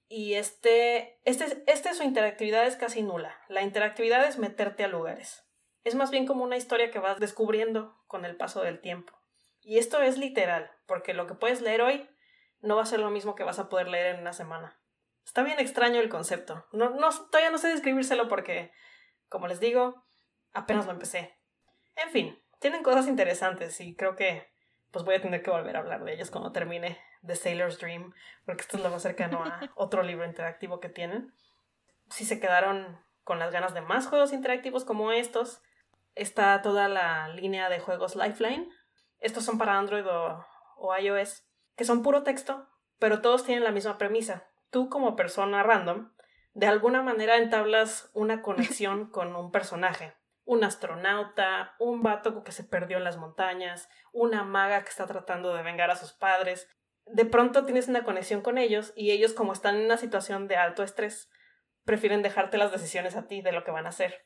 y 0.09 0.35
este, 0.35 1.19
este, 1.25 1.65
este, 1.67 1.95
su 1.95 2.03
interactividad 2.03 2.67
es 2.67 2.77
casi 2.77 3.03
nula. 3.03 3.41
La 3.49 3.63
interactividad 3.63 4.25
es 4.27 4.39
meterte 4.39 4.85
a 4.85 4.89
lugares. 4.89 5.45
Es 5.85 5.95
más 5.95 6.11
bien 6.11 6.27
como 6.27 6.45
una 6.45 6.57
historia 6.57 6.91
que 6.91 6.99
vas 6.99 7.19
descubriendo 7.19 7.97
con 8.07 8.25
el 8.25 8.37
paso 8.37 8.63
del 8.63 8.81
tiempo. 8.81 9.13
Y 9.61 9.79
esto 9.79 10.01
es 10.03 10.19
literal, 10.19 10.71
porque 10.87 11.15
lo 11.15 11.27
que 11.27 11.35
puedes 11.35 11.61
leer 11.61 11.83
hoy 11.83 12.09
no 12.61 12.77
va 12.77 12.83
a 12.83 12.87
ser 12.87 13.01
lo 13.01 13.11
mismo 13.11 13.35
que 13.35 13.45
vas 13.45 13.59
a 13.59 13.69
poder 13.69 13.89
leer 13.89 14.15
en 14.15 14.21
una 14.21 14.33
semana. 14.33 14.81
Está 15.25 15.43
bien 15.43 15.59
extraño 15.59 16.01
el 16.01 16.09
concepto. 16.09 16.67
No, 16.71 16.91
no, 16.91 17.11
todavía 17.31 17.51
no 17.51 17.59
sé 17.59 17.69
describírselo 17.69 18.29
porque, 18.29 18.73
como 19.29 19.49
les 19.49 19.59
digo, 19.59 20.05
apenas 20.53 20.87
lo 20.87 20.93
empecé. 20.93 21.37
En 21.97 22.11
fin, 22.11 22.41
tienen 22.59 22.83
cosas 22.83 23.09
interesantes 23.09 23.81
y 23.81 23.95
creo 23.95 24.17
que 24.17 24.49
pues 24.91 25.05
voy 25.05 25.17
a 25.17 25.21
tener 25.21 25.43
que 25.43 25.51
volver 25.51 25.77
a 25.77 25.81
hablar 25.81 26.05
de 26.05 26.15
ellos 26.15 26.31
cuando 26.31 26.53
termine 26.53 26.99
The 27.27 27.37
Sailor's 27.37 27.79
Dream, 27.79 28.15
porque 28.45 28.63
esto 28.63 28.77
es 28.77 28.83
lo 28.83 28.91
más 28.91 29.03
cercano 29.03 29.45
a 29.45 29.61
otro 29.75 30.03
libro 30.03 30.25
interactivo 30.25 30.81
que 30.81 30.89
tienen. 30.89 31.35
Si 32.09 32.25
se 32.25 32.41
quedaron 32.41 32.99
con 33.25 33.39
las 33.39 33.53
ganas 33.53 33.75
de 33.75 33.81
más 33.81 34.07
juegos 34.07 34.33
interactivos 34.33 34.85
como 34.85 35.13
estos, 35.13 35.61
está 36.15 36.63
toda 36.63 36.89
la 36.89 37.29
línea 37.29 37.69
de 37.69 37.81
juegos 37.81 38.17
Lifeline. 38.17 38.69
Estos 39.19 39.45
son 39.45 39.59
para 39.59 39.77
Android 39.77 40.07
o, 40.07 40.47
o 40.77 40.97
iOS, 40.97 41.45
que 41.77 41.85
son 41.85 42.03
puro 42.03 42.23
texto, 42.23 42.69
pero 42.99 43.21
todos 43.21 43.45
tienen 43.45 43.65
la 43.65 43.73
misma 43.73 43.99
premisa. 43.99 44.49
Tú 44.71 44.89
como 44.89 45.17
persona 45.17 45.63
random, 45.63 46.13
de 46.55 46.67
alguna 46.67 47.03
manera 47.03 47.37
entablas 47.37 48.11
una 48.15 48.41
conexión 48.41 49.07
con 49.11 49.35
un 49.37 49.51
personaje 49.51 50.15
un 50.47 50.63
astronauta, 50.65 51.75
un 51.79 52.03
vato 52.03 52.43
que 52.43 52.53
se 52.53 52.65
perdió 52.65 52.97
en 52.97 53.05
las 53.05 53.19
montañas, 53.19 53.91
una 54.13 54.45
maga 54.45 54.83
que 54.83 54.89
está 54.89 55.07
tratando 55.07 55.53
de 55.53 55.63
vengar 55.63 55.91
a 55.91 55.97
sus 55.97 56.13
padres. 56.13 56.69
De 57.05 57.27
pronto 57.27 57.65
tienes 57.67 57.89
una 57.89 58.05
conexión 58.05 58.41
con 58.41 58.57
ellos 58.57 58.93
y 58.97 59.11
ellos 59.11 59.35
como 59.35 59.53
están 59.53 59.77
en 59.77 59.85
una 59.85 59.97
situación 59.97 60.47
de 60.47 60.57
alto 60.57 60.85
estrés, 60.85 61.29
prefieren 61.85 62.23
dejarte 62.23 62.59
las 62.59 62.73
decisiones 62.73 63.17
a 63.17 63.27
ti 63.27 63.43
de 63.43 63.53
lo 63.53 63.65
que 63.65 63.73
van 63.73 63.87
a 63.87 63.91
hacer. 63.91 64.25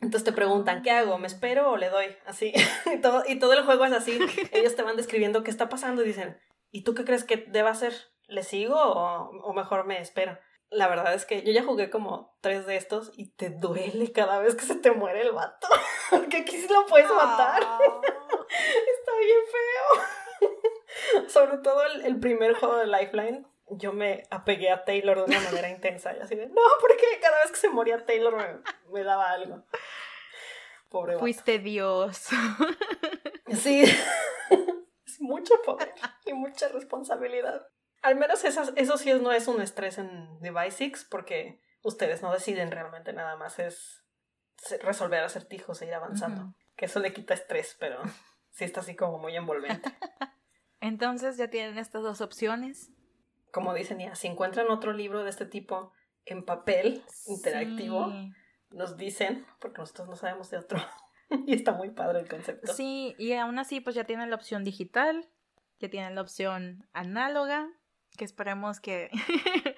Entonces 0.00 0.24
te 0.24 0.32
preguntan, 0.32 0.82
¿qué 0.82 0.92
hago? 0.92 1.18
¿Me 1.18 1.26
espero 1.26 1.70
o 1.70 1.76
le 1.76 1.88
doy? 1.88 2.16
Así. 2.24 2.52
y, 2.92 3.00
todo, 3.00 3.24
y 3.26 3.38
todo 3.38 3.52
el 3.54 3.64
juego 3.64 3.84
es 3.84 3.92
así. 3.92 4.18
Ellos 4.52 4.76
te 4.76 4.82
van 4.82 4.96
describiendo 4.96 5.42
qué 5.42 5.50
está 5.50 5.68
pasando 5.68 6.02
y 6.02 6.06
dicen, 6.06 6.40
¿y 6.70 6.84
tú 6.84 6.94
qué 6.94 7.04
crees 7.04 7.24
que 7.24 7.36
deba 7.48 7.70
hacer? 7.70 7.92
¿Le 8.28 8.44
sigo 8.44 8.76
o, 8.76 9.30
o 9.30 9.52
mejor 9.52 9.84
me 9.84 10.00
espero? 10.00 10.38
La 10.72 10.88
verdad 10.88 11.14
es 11.14 11.26
que 11.26 11.42
yo 11.42 11.52
ya 11.52 11.62
jugué 11.62 11.90
como 11.90 12.36
tres 12.40 12.66
de 12.66 12.76
estos 12.76 13.12
y 13.14 13.30
te 13.30 13.50
duele 13.50 14.10
cada 14.12 14.38
vez 14.40 14.54
que 14.54 14.64
se 14.64 14.74
te 14.74 14.90
muere 14.90 15.20
el 15.20 15.32
vato. 15.32 15.68
Porque 16.10 16.38
aquí 16.38 16.56
sí 16.56 16.66
lo 16.68 16.86
puedes 16.86 17.10
matar. 17.10 17.62
Ah. 17.64 17.78
Está 18.98 19.12
bien 19.18 19.38
feo. 19.52 21.28
Sobre 21.28 21.58
todo 21.58 21.84
el, 21.84 22.18
primer 22.20 22.54
juego 22.54 22.76
de 22.76 22.86
Lifeline, 22.86 23.46
yo 23.68 23.92
me 23.92 24.24
apegué 24.30 24.70
a 24.70 24.84
Taylor 24.84 25.18
de 25.18 25.24
una 25.24 25.40
manera 25.40 25.68
intensa. 25.68 26.16
Y 26.16 26.20
así 26.20 26.34
de, 26.34 26.48
no, 26.48 26.62
porque 26.80 27.04
cada 27.20 27.38
vez 27.42 27.52
que 27.52 27.58
se 27.58 27.68
moría 27.68 28.04
Taylor 28.04 28.62
me, 28.90 29.04
daba 29.04 29.30
algo. 29.30 29.64
Pobre 30.88 31.18
Fuiste 31.18 31.58
Dios. 31.58 32.28
Sí. 33.54 33.84
Es 35.06 35.20
mucho 35.20 35.54
poder 35.64 35.94
y 36.24 36.32
mucha 36.32 36.68
responsabilidad. 36.68 37.66
Al 38.02 38.16
menos 38.16 38.44
eso 38.44 38.98
sí 38.98 39.14
no 39.14 39.32
es 39.32 39.48
un 39.48 39.62
estrés 39.62 39.98
en 39.98 40.40
Device 40.40 40.78
6 40.78 41.06
porque 41.08 41.60
ustedes 41.82 42.22
no 42.22 42.32
deciden 42.32 42.70
realmente 42.70 43.12
nada 43.12 43.36
más, 43.36 43.58
es 43.58 44.04
resolver 44.82 45.22
acertijos 45.22 45.82
e 45.82 45.86
ir 45.86 45.94
avanzando. 45.94 46.54
Que 46.76 46.86
eso 46.86 47.00
le 47.00 47.12
quita 47.12 47.34
estrés, 47.34 47.76
pero 47.78 48.02
sí 48.50 48.64
está 48.64 48.80
así 48.80 48.96
como 48.96 49.18
muy 49.18 49.36
envolvente. 49.36 49.90
Entonces 50.80 51.36
ya 51.36 51.48
tienen 51.48 51.78
estas 51.78 52.02
dos 52.02 52.20
opciones. 52.20 52.90
Como 53.52 53.74
dicen 53.74 54.00
ya, 54.00 54.14
si 54.14 54.26
encuentran 54.26 54.70
otro 54.70 54.92
libro 54.92 55.22
de 55.22 55.30
este 55.30 55.46
tipo 55.46 55.92
en 56.24 56.44
papel 56.44 57.04
interactivo, 57.26 58.12
nos 58.70 58.96
dicen, 58.96 59.46
porque 59.60 59.78
nosotros 59.78 60.08
no 60.08 60.16
sabemos 60.16 60.50
de 60.50 60.58
otro. 60.58 60.80
y 61.46 61.54
está 61.54 61.72
muy 61.72 61.90
padre 61.90 62.20
el 62.20 62.28
concepto. 62.28 62.72
Sí, 62.72 63.14
y 63.18 63.32
aún 63.34 63.58
así 63.58 63.80
pues 63.80 63.94
ya 63.94 64.04
tienen 64.04 64.30
la 64.30 64.36
opción 64.36 64.64
digital, 64.64 65.28
ya 65.78 65.88
tienen 65.88 66.14
la 66.14 66.22
opción 66.22 66.88
análoga 66.92 67.68
que 68.16 68.24
esperemos 68.24 68.80
que 68.80 69.10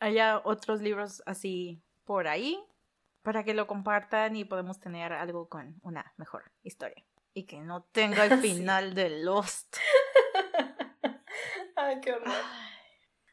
haya 0.00 0.40
otros 0.44 0.80
libros 0.80 1.22
así 1.26 1.82
por 2.04 2.28
ahí 2.28 2.62
para 3.22 3.42
que 3.44 3.54
lo 3.54 3.66
compartan 3.66 4.36
y 4.36 4.44
podemos 4.44 4.80
tener 4.80 5.12
algo 5.12 5.48
con 5.48 5.80
una 5.82 6.12
mejor 6.16 6.52
historia 6.62 7.04
y 7.32 7.46
que 7.46 7.58
no 7.58 7.82
tenga 7.84 8.24
el 8.24 8.38
final 8.40 8.94
de 8.94 9.22
Lost. 9.22 9.76
Ay, 11.76 12.00
qué 12.00 12.12
horror. 12.12 12.32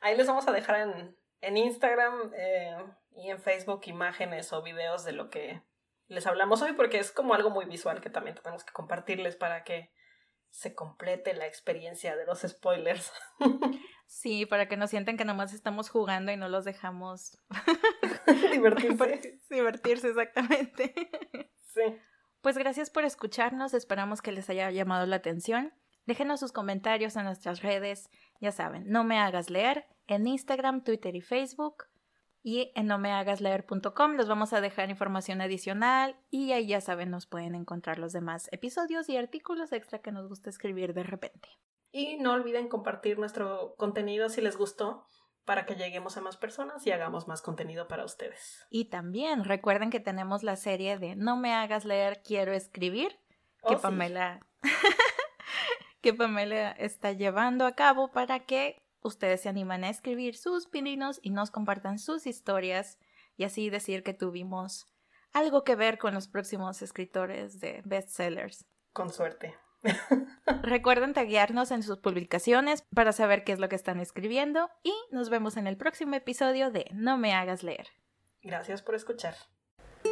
Ahí 0.02 0.18
les 0.18 0.28
vamos 0.28 0.48
a 0.48 0.52
dejar 0.52 0.88
en, 0.88 1.16
en 1.42 1.58
Instagram 1.58 2.32
eh, 2.36 2.76
y 3.12 3.30
en 3.30 3.40
Facebook 3.40 3.82
imágenes 3.86 4.52
o 4.54 4.64
videos 4.64 5.06
de 5.06 5.12
lo 5.12 5.30
que 5.30 5.62
les 6.08 6.26
hablamos 6.26 6.62
hoy 6.62 6.74
porque 6.74 7.00
es 7.00 7.12
como 7.12 7.34
algo 7.34 7.50
muy 7.50 7.66
visual 7.66 8.02
que 8.02 8.10
también 8.10 8.36
tenemos 8.36 8.64
que 8.64 8.74
compartirles 8.74 9.36
para 9.36 9.64
que 9.64 9.92
se 10.52 10.76
complete 10.76 11.34
la 11.34 11.48
experiencia 11.48 12.16
de 12.16 12.26
los 12.26 12.42
spoilers. 12.42 13.12
Sí, 14.14 14.46
para 14.46 14.68
que 14.68 14.76
no 14.76 14.88
sientan 14.88 15.16
que 15.16 15.24
nomás 15.24 15.54
estamos 15.54 15.90
jugando 15.90 16.34
y 16.34 16.36
no 16.36 16.50
los 16.50 16.66
dejamos 16.66 17.38
divertirse. 18.52 19.40
divertirse, 19.50 20.10
exactamente. 20.10 20.94
Sí. 21.62 21.82
Pues 22.42 22.58
gracias 22.58 22.90
por 22.90 23.06
escucharnos, 23.06 23.74
esperamos 23.74 24.22
que 24.22 24.34
les 24.34 24.50
haya 24.50 24.70
llamado 24.70 25.06
la 25.06 25.16
atención. 25.16 25.74
Déjenos 26.06 26.42
sus 26.42 26.52
comentarios 26.52 27.16
en 27.16 27.24
nuestras 27.24 27.62
redes, 27.62 28.10
ya 28.42 28.52
saben, 28.52 28.84
no 28.90 29.06
me 29.06 29.18
hagas 29.18 29.50
leer, 29.50 29.86
en 30.08 30.28
Instagram, 30.28 30.84
Twitter 30.84 31.16
y 31.16 31.22
Facebook. 31.22 31.86
Y 32.44 32.72
en 32.76 32.88
no 32.88 32.98
me 32.98 33.12
hagas 33.12 33.40
leer.com 33.40 34.16
les 34.16 34.28
vamos 34.28 34.54
a 34.54 34.62
dejar 34.62 34.90
información 34.90 35.42
adicional 35.42 36.16
y 36.30 36.54
ahí 36.54 36.68
ya 36.68 36.82
saben, 36.82 37.12
nos 37.12 37.28
pueden 37.28 37.54
encontrar 37.54 38.00
los 38.00 38.14
demás 38.14 38.50
episodios 38.52 39.10
y 39.10 39.18
artículos 39.18 39.72
extra 39.72 40.00
que 40.00 40.12
nos 40.12 40.28
gusta 40.28 40.50
escribir 40.50 40.94
de 40.94 41.04
repente. 41.04 41.50
Y 41.92 42.18
no 42.18 42.34
olviden 42.34 42.68
compartir 42.68 43.20
nuestro 43.20 43.76
contenido 43.78 44.30
si 44.30 44.42
les 44.42 44.58
gustó 44.58 45.06
para 45.46 45.66
que 45.66 45.76
lleguemos 45.76 46.18
a 46.18 46.22
más 46.22 46.38
personas 46.38 46.86
y 46.88 46.92
hagamos 46.92 47.28
más 47.28 47.42
contenido 47.42 47.88
para 47.88 48.06
ustedes. 48.06 48.66
Y 48.70 48.86
también 48.86 49.44
recuerden 49.44 49.90
que 49.90 50.00
tenemos 50.00 50.44
la 50.44 50.56
serie 50.56 50.98
de 50.98 51.16
No 51.16 51.38
me 51.38 51.54
hagas 51.54 51.86
leer, 51.86 52.22
quiero 52.24 52.54
escribir, 52.54 53.20
que 53.68 53.76
oh, 53.76 53.82
Pamela 53.82 54.40
que 56.02 56.14
Pamela 56.14 56.72
está 56.72 57.12
llevando 57.12 57.66
a 57.66 57.76
cabo 57.76 58.12
para 58.12 58.40
que 58.40 58.82
ustedes 59.02 59.42
se 59.42 59.50
animen 59.50 59.84
a 59.84 59.90
escribir 59.90 60.36
sus 60.36 60.68
pininos 60.68 61.20
y 61.22 61.32
nos 61.32 61.52
compartan 61.52 62.00
sus 62.00 62.28
historias 62.28 62.98
y 63.38 63.44
así 63.44 63.70
decir 63.70 64.04
que 64.04 64.14
tuvimos 64.14 64.88
algo 65.34 65.64
que 65.64 65.76
ver 65.76 65.98
con 65.98 66.14
los 66.14 66.28
próximos 66.28 66.82
escritores 66.82 67.60
de 67.60 67.82
bestsellers. 67.86 68.66
Con 68.94 69.12
suerte. 69.12 69.56
Recuerden 70.62 71.14
taguearnos 71.14 71.72
en 71.72 71.84
sus 71.84 71.98
publicaciones 71.98 72.84
para 72.94 73.14
saber 73.14 73.44
qué 73.44 73.54
es 73.54 73.60
lo 73.60 73.70
que 73.70 73.76
están 73.76 74.00
escribiendo 74.00 74.70
y 74.84 74.94
nos 75.12 75.30
vemos 75.30 75.58
en 75.58 75.68
el 75.68 75.78
próximo 75.78 76.16
episodio 76.16 76.72
de 76.72 76.86
No 76.94 77.18
me 77.18 77.34
hagas 77.34 77.64
leer. 77.64 77.88
Gracias 78.44 78.82
por 78.82 78.96
escuchar. 78.96 79.36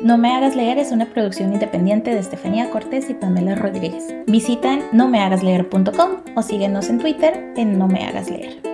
No 0.02 0.18
me 0.18 0.34
hagas 0.34 0.56
leer 0.56 0.78
es 0.78 0.92
una 0.92 1.08
producción 1.08 1.52
independiente 1.52 2.12
de 2.12 2.20
Estefanía 2.20 2.70
Cortés 2.70 3.10
y 3.10 3.16
Pamela 3.16 3.56
Rodríguez. 3.56 4.08
Visita 4.28 4.78
nomehagasleer.com 4.94 6.24
o 6.36 6.42
síguenos 6.42 6.90
en 6.90 7.00
Twitter 7.00 7.54
en 7.58 7.78
No 7.78 7.88
me 7.88 8.06
hagas 8.06 8.30
leer. 8.30 8.69